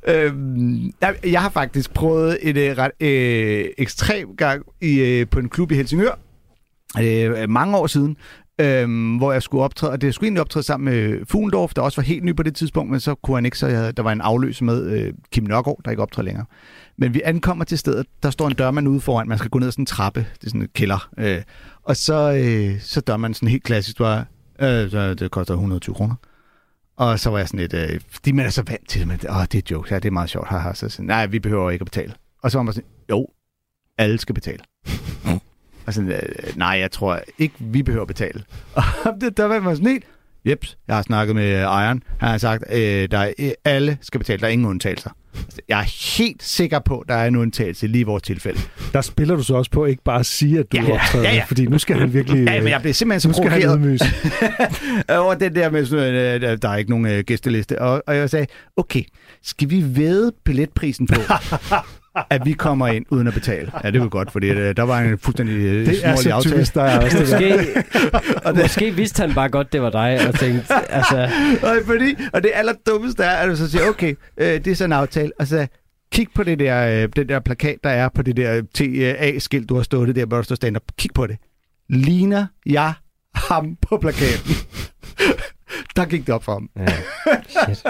Øhm, 0.09 0.93
jeg, 1.01 1.15
jeg 1.25 1.43
har 1.43 1.51
faktisk 1.51 1.95
prøvet 1.95 2.39
et 2.43 2.57
øh, 2.57 2.79
ret 2.79 2.91
øh, 3.01 3.65
ekstrem 3.79 4.37
gang 4.37 4.63
i, 4.81 4.99
øh, 4.99 5.27
på 5.31 5.39
en 5.39 5.49
klub 5.49 5.73
i 5.73 5.75
Helsingør, 5.75 6.19
øh, 7.01 7.51
mange 7.51 7.77
år 7.77 7.87
siden, 7.87 8.17
øhm, 8.61 9.17
hvor 9.17 9.33
jeg 9.33 9.43
skulle 9.43 9.65
optræde, 9.65 9.93
og 9.93 10.01
det 10.01 10.15
skulle 10.15 10.29
egentlig 10.29 10.41
optræde 10.41 10.63
sammen 10.67 10.95
med 10.95 11.27
Fuglendorf, 11.27 11.75
der 11.75 11.83
også 11.83 12.01
var 12.01 12.03
helt 12.07 12.25
ny 12.25 12.37
på 12.37 12.43
det 12.43 12.55
tidspunkt, 12.57 12.91
men 12.91 13.01
så 13.01 13.15
kunne 13.15 13.37
han 13.37 13.45
ikke, 13.45 13.59
så 13.59 13.67
jeg, 13.67 13.79
havde- 13.79 13.93
der 13.93 14.03
var 14.03 14.13
en 14.13 14.21
afløser 14.21 14.65
med 14.65 14.87
øh, 14.91 15.13
Kim 15.33 15.45
Nørgaard, 15.45 15.81
der 15.85 15.91
ikke 15.91 16.03
optræder 16.03 16.25
længere. 16.27 16.47
Men 16.99 17.15
vi 17.15 17.21
ankommer 17.25 17.65
til 17.65 17.79
stedet, 17.79 18.07
der 18.23 18.31
står 18.31 18.49
en 18.49 18.55
dørmand 18.55 18.89
ude 18.89 19.01
foran, 19.01 19.29
man 19.29 19.39
skal 19.39 19.51
gå 19.51 19.59
ned 19.59 19.67
ad 19.67 19.73
sådan 19.73 19.83
en 19.83 19.87
trappe, 19.87 20.21
det 20.41 20.45
er 20.47 20.49
sådan 20.51 20.63
en 20.63 20.69
kælder, 20.75 21.09
øh, 21.19 21.43
og 21.83 21.97
så, 21.97 22.33
øh, 22.33 22.81
så 22.81 23.01
dørmanden 23.01 23.35
sådan 23.35 23.49
helt 23.49 23.63
klassisk 23.65 24.01
var, 24.01 24.27
øh, 24.61 24.91
så 24.91 25.15
det 25.15 25.31
koster 25.31 25.55
120 25.55 25.95
kroner. 25.95 26.15
Og 26.97 27.19
så 27.19 27.31
var 27.31 27.39
jeg 27.39 27.49
sådan 27.49 27.61
lidt, 27.61 27.75
øh, 27.75 28.01
fordi 28.11 28.33
man 28.33 28.47
er 28.47 28.51
så 28.51 28.63
vant 28.69 28.89
til 28.89 29.01
det, 29.01 29.09
men 29.09 29.19
åh, 29.31 29.43
det 29.53 29.55
er 29.55 29.63
jokes, 29.71 29.91
ja, 29.91 29.97
det 29.97 30.05
er 30.05 30.11
meget 30.11 30.31
sjovt, 30.31 30.49
haha. 30.49 30.73
Så 30.75 30.89
sådan, 30.89 31.07
nej, 31.07 31.27
vi 31.27 31.39
behøver 31.39 31.71
ikke 31.71 31.83
at 31.83 31.87
betale. 31.87 32.13
Og 32.43 32.51
så 32.51 32.59
var 32.59 32.63
man 32.63 32.75
sådan, 32.75 32.89
jo, 33.11 33.27
alle 33.99 34.19
skal 34.19 34.35
betale. 34.35 34.59
og 35.87 35.95
sådan, 35.95 36.11
øh, 36.11 36.19
nej, 36.57 36.69
jeg 36.69 36.91
tror 36.91 37.21
ikke, 37.39 37.55
vi 37.61 37.83
behøver 37.83 38.03
at 38.03 38.09
betale. 38.09 38.43
Og 39.05 39.13
det, 39.21 39.37
der 39.37 39.45
var 39.45 39.61
man 39.61 39.77
sådan 39.77 39.91
helt, 39.93 40.05
jeps, 40.49 40.77
jeg 40.89 40.97
har 40.97 41.03
snakket 41.03 41.37
med 41.37 41.49
øh, 41.57 41.61
ejeren, 41.63 42.03
han 42.19 42.29
har 42.29 42.39
sagt, 42.39 42.65
øh, 42.73 43.09
der 43.11 43.19
er, 43.19 43.33
øh, 43.39 43.51
alle 43.65 43.99
skal 44.01 44.19
betale, 44.19 44.41
der 44.41 44.47
er 44.47 44.51
ingen 44.51 44.67
undtagelser. 44.69 45.11
Altså, 45.37 45.61
Jeg 45.69 45.81
er 45.81 46.17
helt 46.19 46.43
sikker 46.43 46.79
på, 46.79 46.99
at 46.99 47.09
der 47.09 47.15
er 47.15 47.27
en 47.27 47.37
undtagelse 47.37 47.87
lige 47.87 48.01
i 48.01 48.05
vores 48.05 48.23
tilfælde. 48.23 48.61
Der 48.93 49.01
spiller 49.01 49.37
du 49.37 49.43
så 49.43 49.55
også 49.55 49.71
på 49.71 49.85
ikke 49.85 50.03
bare 50.05 50.21
at 50.21 50.27
sige, 50.27 50.59
at 50.59 50.73
du 50.73 50.77
Ja, 50.77 50.83
ja, 50.83 50.93
optræder, 50.95 51.25
ja, 51.29 51.35
ja. 51.35 51.45
fordi 51.49 51.67
nu 51.67 51.79
skal 51.79 51.97
han 51.99 52.13
virkelig... 52.15 52.45
Ja, 52.49 52.61
men 52.61 52.69
jeg 52.69 52.81
blev 52.83 52.95
simpelthen 52.95 53.33
så 53.35 53.41
provokeret 53.43 54.01
over 55.21 55.35
det 55.35 55.55
der 55.55 55.71
med, 55.71 55.87
sådan, 55.87 56.43
der- 56.63 56.69
er 56.69 56.77
ikke 56.77 56.91
nogen 56.91 57.25
gæsteliste. 57.25 57.81
Og, 57.83 58.03
og 58.07 58.17
jeg 58.17 58.31
sagde, 58.31 58.47
okay, 58.77 59.03
skal 59.43 59.71
vi 59.71 59.97
væde 59.97 60.33
billetprisen 60.45 61.07
på, 61.07 61.15
at 62.31 62.43
vi 62.45 62.53
kommer 62.53 62.87
ind 62.87 63.07
uden 63.11 63.27
at 63.29 63.35
betale? 63.35 63.73
Ja, 63.85 63.91
det 63.91 64.01
var 64.01 64.09
godt, 64.09 64.33
fordi 64.33 64.49
øh, 64.49 64.77
der 64.77 64.83
var 64.83 64.99
en 65.01 65.19
fuldstændig 65.19 65.55
øh, 65.57 65.87
Det 65.87 65.89
er 65.89 66.17
snorlig 66.17 66.19
så 66.23 66.31
aftale. 66.33 66.55
typisk, 66.55 66.75
der 66.75 66.83
er 66.83 67.05
også 67.05 67.19
det 67.19 67.29
der. 67.41 67.57
Måske, 68.53 68.63
måske 68.63 68.91
vidste 68.97 69.21
han 69.21 69.35
bare 69.35 69.49
godt, 69.49 69.73
det 69.73 69.83
var 69.83 69.91
dig, 69.91 70.21
og 70.29 70.35
tænkte, 70.39 70.75
altså... 70.91 71.31
Og, 71.63 71.77
fordi, 71.87 72.17
og 72.33 72.43
det 72.43 72.51
allerdummeste 72.55 73.23
er, 73.23 73.31
at 73.37 73.49
du 73.49 73.57
så 73.57 73.71
siger, 73.71 73.89
okay, 73.89 74.15
øh, 74.37 74.47
det 74.47 74.67
er 74.67 74.75
sådan 74.75 74.89
en 74.93 74.99
aftale, 74.99 75.33
og 75.39 75.47
så 75.47 75.67
kig 76.13 76.27
på 76.35 76.43
det 76.43 76.59
der, 76.59 77.03
øh, 77.03 77.09
den 77.17 77.29
der 77.29 77.41
plakat, 77.41 77.77
der 77.85 77.91
er 77.91 78.09
på 78.09 78.23
det 78.23 78.37
der 78.37 78.63
TA-skilt, 78.75 79.69
du 79.69 79.75
har 79.77 79.83
stået 79.83 80.17
der, 80.17 80.27
hvor 80.27 80.37
der 80.37 80.43
står 80.45 80.55
stand-up. 80.57 80.83
Kig 80.99 81.11
på 81.15 81.27
det. 81.27 81.37
Ligner 81.89 82.47
jeg 82.67 82.93
ham 83.35 83.77
på 83.83 83.97
plakaten? 83.97 84.55
Der 85.97 86.05
gik 86.05 86.27
det 86.27 86.35
op 86.35 86.45
for 86.45 86.53
ham. 86.53 86.69
Ja, 86.77 86.87
shit. 87.49 87.85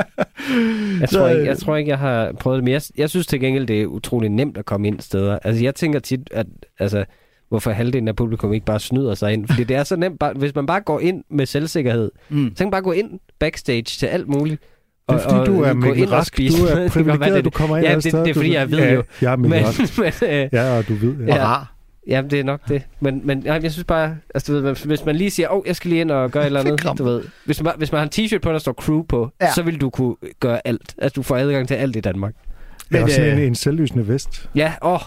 Jeg 1.01 1.09
tror, 1.09 1.29
ikke, 1.29 1.45
jeg 1.47 1.59
tror 1.59 1.77
ikke, 1.77 1.91
jeg 1.91 1.99
har 1.99 2.33
prøvet 2.41 2.57
det, 2.57 2.65
men 2.65 2.73
jeg, 2.73 2.83
jeg 2.99 3.11
synes 3.11 3.27
til 3.27 3.41
gengæld, 3.41 3.67
det 3.67 3.83
er 3.83 3.87
utrolig 3.87 4.29
nemt 4.31 4.57
at 4.59 4.65
komme 4.65 4.89
ind 4.89 5.01
steder. 5.01 5.39
Altså, 5.45 5.63
jeg 5.65 5.75
tænker 5.75 5.99
tit, 5.99 6.21
at 6.33 6.47
altså, 6.79 7.05
hvorfor 7.49 7.71
halvdelen 7.71 8.09
af 8.09 8.17
publikum 8.17 8.53
ikke 8.53 8.67
bare 8.67 8.81
snyder 8.81 9.15
sig 9.15 9.33
ind. 9.33 9.47
Fordi 9.49 9.65
det 9.65 9.77
er 9.77 9.85
så 9.85 9.97
nemt, 9.97 10.19
bare, 10.19 10.33
hvis 10.33 10.55
man 10.55 10.67
bare 10.67 10.81
går 10.81 11.01
ind 11.01 11.25
med 11.31 11.47
selvsikkerhed, 11.47 12.11
Mm. 12.29 12.49
så 12.51 12.57
kan 12.57 12.67
man 12.67 12.71
bare 12.71 12.83
gå 12.83 12.93
ind 12.93 13.11
backstage 13.39 13.83
til 13.83 14.07
alt 14.07 14.29
muligt. 14.29 14.63
Det 15.09 15.15
er 15.25 15.31
fordi, 15.31 15.51
du 15.51 15.63
er 15.63 15.69
gå 15.73 15.79
Mikkel 15.79 16.07
og 16.07 16.13
Rask. 16.13 16.37
Du 16.39 16.43
er 16.67 16.89
privilegeret, 16.93 17.45
du 17.45 17.51
kommer 17.51 17.77
ind 17.77 17.87
Ja, 17.87 17.95
det, 17.95 18.05
det 18.05 18.15
er 18.29 18.35
fordi, 18.35 18.55
jeg 18.55 18.71
ved 18.71 18.79
ja, 18.79 18.95
jo. 18.95 19.03
Jeg 19.23 19.33
er 19.33 19.37
Mikkel 19.37 19.63
Men, 19.99 20.13
men, 20.23 20.31
øh, 20.31 20.49
Ja, 20.53 20.79
og 20.79 20.89
du 20.89 20.95
ved. 20.95 21.27
Ja. 21.27 21.35
Og 21.35 21.41
rar. 21.41 21.72
Jamen, 22.07 22.31
det 22.31 22.41
er 22.41 22.45
nok 22.45 22.69
det. 22.69 22.83
Men, 23.01 23.21
men 23.25 23.39
nej, 23.39 23.61
jeg 23.63 23.73
synes 23.73 23.85
bare, 23.85 24.17
altså, 24.35 24.53
du 24.53 24.61
ved, 24.61 24.87
hvis 24.87 25.05
man 25.05 25.17
lige 25.17 25.31
siger, 25.31 25.49
åh, 25.49 25.59
oh, 25.59 25.63
jeg 25.67 25.77
skal 25.77 25.89
lige 25.89 26.01
ind 26.01 26.11
og 26.11 26.31
gøre 26.31 26.43
et 26.43 26.47
eller 26.47 26.61
andet, 26.67 26.99
du 26.99 27.05
ved. 27.05 27.23
Hvis 27.45 27.63
man, 27.63 27.73
hvis 27.79 27.93
man 27.93 27.99
har 27.99 28.05
en 28.19 28.27
t-shirt 28.27 28.39
på, 28.39 28.53
der 28.53 28.59
står 28.59 28.73
crew 28.73 29.03
på, 29.03 29.31
Ja. 29.41 29.47
ja. 29.47 29.53
så 29.53 29.63
vil 29.63 29.81
du 29.81 29.91
kunne 29.91 30.17
gøre 30.41 30.67
alt. 30.67 30.95
Altså, 30.99 31.15
du 31.17 31.23
får 31.23 31.37
adgang 31.37 31.69
til 31.69 31.75
alt 31.75 31.97
i 31.97 32.01
Danmark. 32.01 32.35
Det 32.35 32.85
er 32.89 32.95
Men, 32.95 33.03
også 33.03 33.17
sådan 33.17 33.33
en, 33.33 33.39
øh, 33.39 33.47
en 33.47 33.55
selvlysende 33.55 34.09
vest. 34.09 34.51
Ja, 34.55 34.73
åh, 34.83 35.01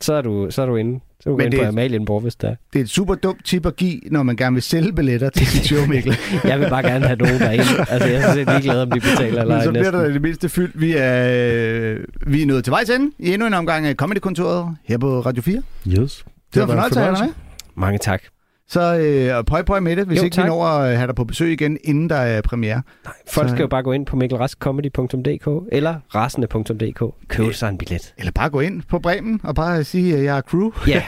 så 0.00 0.14
er 0.14 0.22
du, 0.22 0.46
så 0.50 0.62
er 0.62 0.66
du 0.66 0.76
inde. 0.76 1.00
Så 1.26 1.30
du 1.30 1.36
Men 1.36 1.52
det 1.52 1.58
på 1.60 1.64
er- 1.64 1.68
Amalienborg, 1.68 2.20
hvis 2.22 2.34
der. 2.34 2.54
Det 2.72 2.78
er 2.78 2.82
et 2.84 2.90
super 2.90 3.14
dumt 3.14 3.44
tip 3.44 3.66
at 3.66 3.76
give, 3.76 4.00
når 4.10 4.22
man 4.22 4.36
gerne 4.36 4.54
vil 4.54 4.62
sælge 4.62 4.92
billetter 4.92 5.30
til 5.30 5.46
sit 5.46 5.64
show, 5.64 5.86
Mikkel. 5.92 6.16
Jeg 6.44 6.60
vil 6.60 6.68
bare 6.70 6.82
gerne 6.82 7.06
have 7.06 7.16
nogen 7.16 7.40
derinde. 7.40 7.64
Altså, 7.90 8.08
jeg 8.08 8.16
er 8.16 8.22
sådan 8.22 8.34
set 8.46 8.48
ligeglad, 8.54 8.82
om 8.82 8.90
de 8.90 9.00
betaler 9.00 9.40
eller 9.42 9.54
Men 9.54 9.62
så 9.62 9.68
ej 9.68 9.72
bliver 9.72 9.90
der 9.90 10.04
i 10.04 10.12
det 10.12 10.22
mindste 10.22 10.48
fyldt. 10.48 10.80
Vi 10.80 10.92
er, 10.96 11.28
øh, 11.32 12.00
vi 12.26 12.42
er 12.42 12.46
nået 12.46 12.64
til 12.64 12.70
vejs 12.70 12.90
ende 12.90 13.10
i 13.18 13.32
endnu 13.32 13.46
en 13.46 13.54
omgang 13.54 13.86
af 13.86 13.94
Comedy-kontoret 13.94 14.76
her 14.84 14.98
på 14.98 15.20
Radio 15.20 15.42
4. 15.42 15.62
Yes. 15.88 16.24
Det 16.54 16.60
var 16.60 16.62
en 16.62 16.68
fornøjelse 16.68 17.00
at 17.00 17.06
have 17.06 17.16
dig 17.16 17.24
med. 17.24 17.32
Mange 17.76 17.98
tak. 17.98 18.22
Så 18.68 18.96
øh, 18.98 19.44
pøj 19.44 19.62
pøj 19.62 19.80
med 19.80 19.96
det, 19.96 20.06
hvis 20.06 20.18
Jo, 20.18 20.24
ikke 20.24 20.34
tak. 20.34 20.44
vi 20.44 20.48
når 20.48 20.64
at 20.64 20.96
have 20.96 21.06
dig 21.06 21.14
på 21.14 21.24
besøg 21.24 21.52
igen, 21.52 21.78
inden 21.84 22.08
der 22.10 22.16
er 22.16 22.40
premiere. 22.40 22.82
Folk 23.30 23.48
Så- 23.48 23.54
skal 23.54 23.62
jo 23.62 23.68
bare 23.68 23.82
gå 23.82 23.92
ind 23.92 24.06
på 24.06 24.16
mikkelraskcomedy.dk 24.16 25.68
eller 25.72 25.94
rasende.dk. 26.14 27.28
Købe 27.28 27.54
sig 27.54 27.68
en 27.68 27.78
billet. 27.78 28.14
Eller 28.18 28.32
bare 28.32 28.50
gå 28.50 28.60
ind 28.60 28.82
på 28.88 28.98
Bremen 28.98 29.40
og 29.44 29.54
bare 29.54 29.84
sige, 29.84 30.16
at 30.16 30.24
jeg 30.24 30.36
er 30.36 30.40
crew. 30.42 30.70
Ja. 30.86 31.02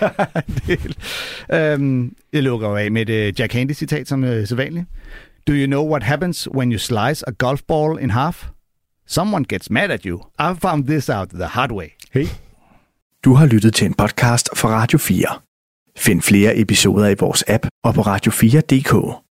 øhm, 1.73 2.13
jeg 2.33 2.43
lukker 2.43 2.69
jo 2.69 2.77
af 2.77 2.91
med 2.93 3.03
et 3.09 3.11
øh, 3.29 3.41
Jack 3.41 3.53
Handy-citat 3.53 4.09
som 4.09 4.25
øh, 4.25 4.47
sædvanligt. 4.47 4.87
Do 5.47 5.53
you 5.53 5.67
know 5.67 5.89
what 5.91 6.03
happens 6.03 6.49
when 6.55 6.73
you 6.73 6.79
slice 6.79 7.29
a 7.29 7.31
golf 7.39 7.61
ball 7.69 7.99
in 8.03 8.11
half? 8.11 8.47
Someone 9.07 9.45
gets 9.49 9.71
mad 9.71 9.91
at 9.91 10.03
you. 10.03 10.21
I 10.41 10.55
found 10.63 10.85
this 10.87 11.09
out 11.09 11.29
the 11.29 11.45
hard 11.47 11.73
way. 11.73 11.87
Hey. 12.13 12.27
Du 13.25 13.35
har 13.35 13.47
lyttet 13.47 13.75
til 13.75 13.87
en 13.87 13.95
podcast 13.95 14.49
fra 14.57 14.69
Radio 14.69 14.99
4. 14.99 15.48
Find 15.99 16.23
flere 16.23 16.59
episoder 16.59 17.09
i 17.09 17.15
vores 17.21 17.45
app 17.49 17.67
og 17.85 17.95
på 17.95 18.01
radio4.dk. 18.01 19.19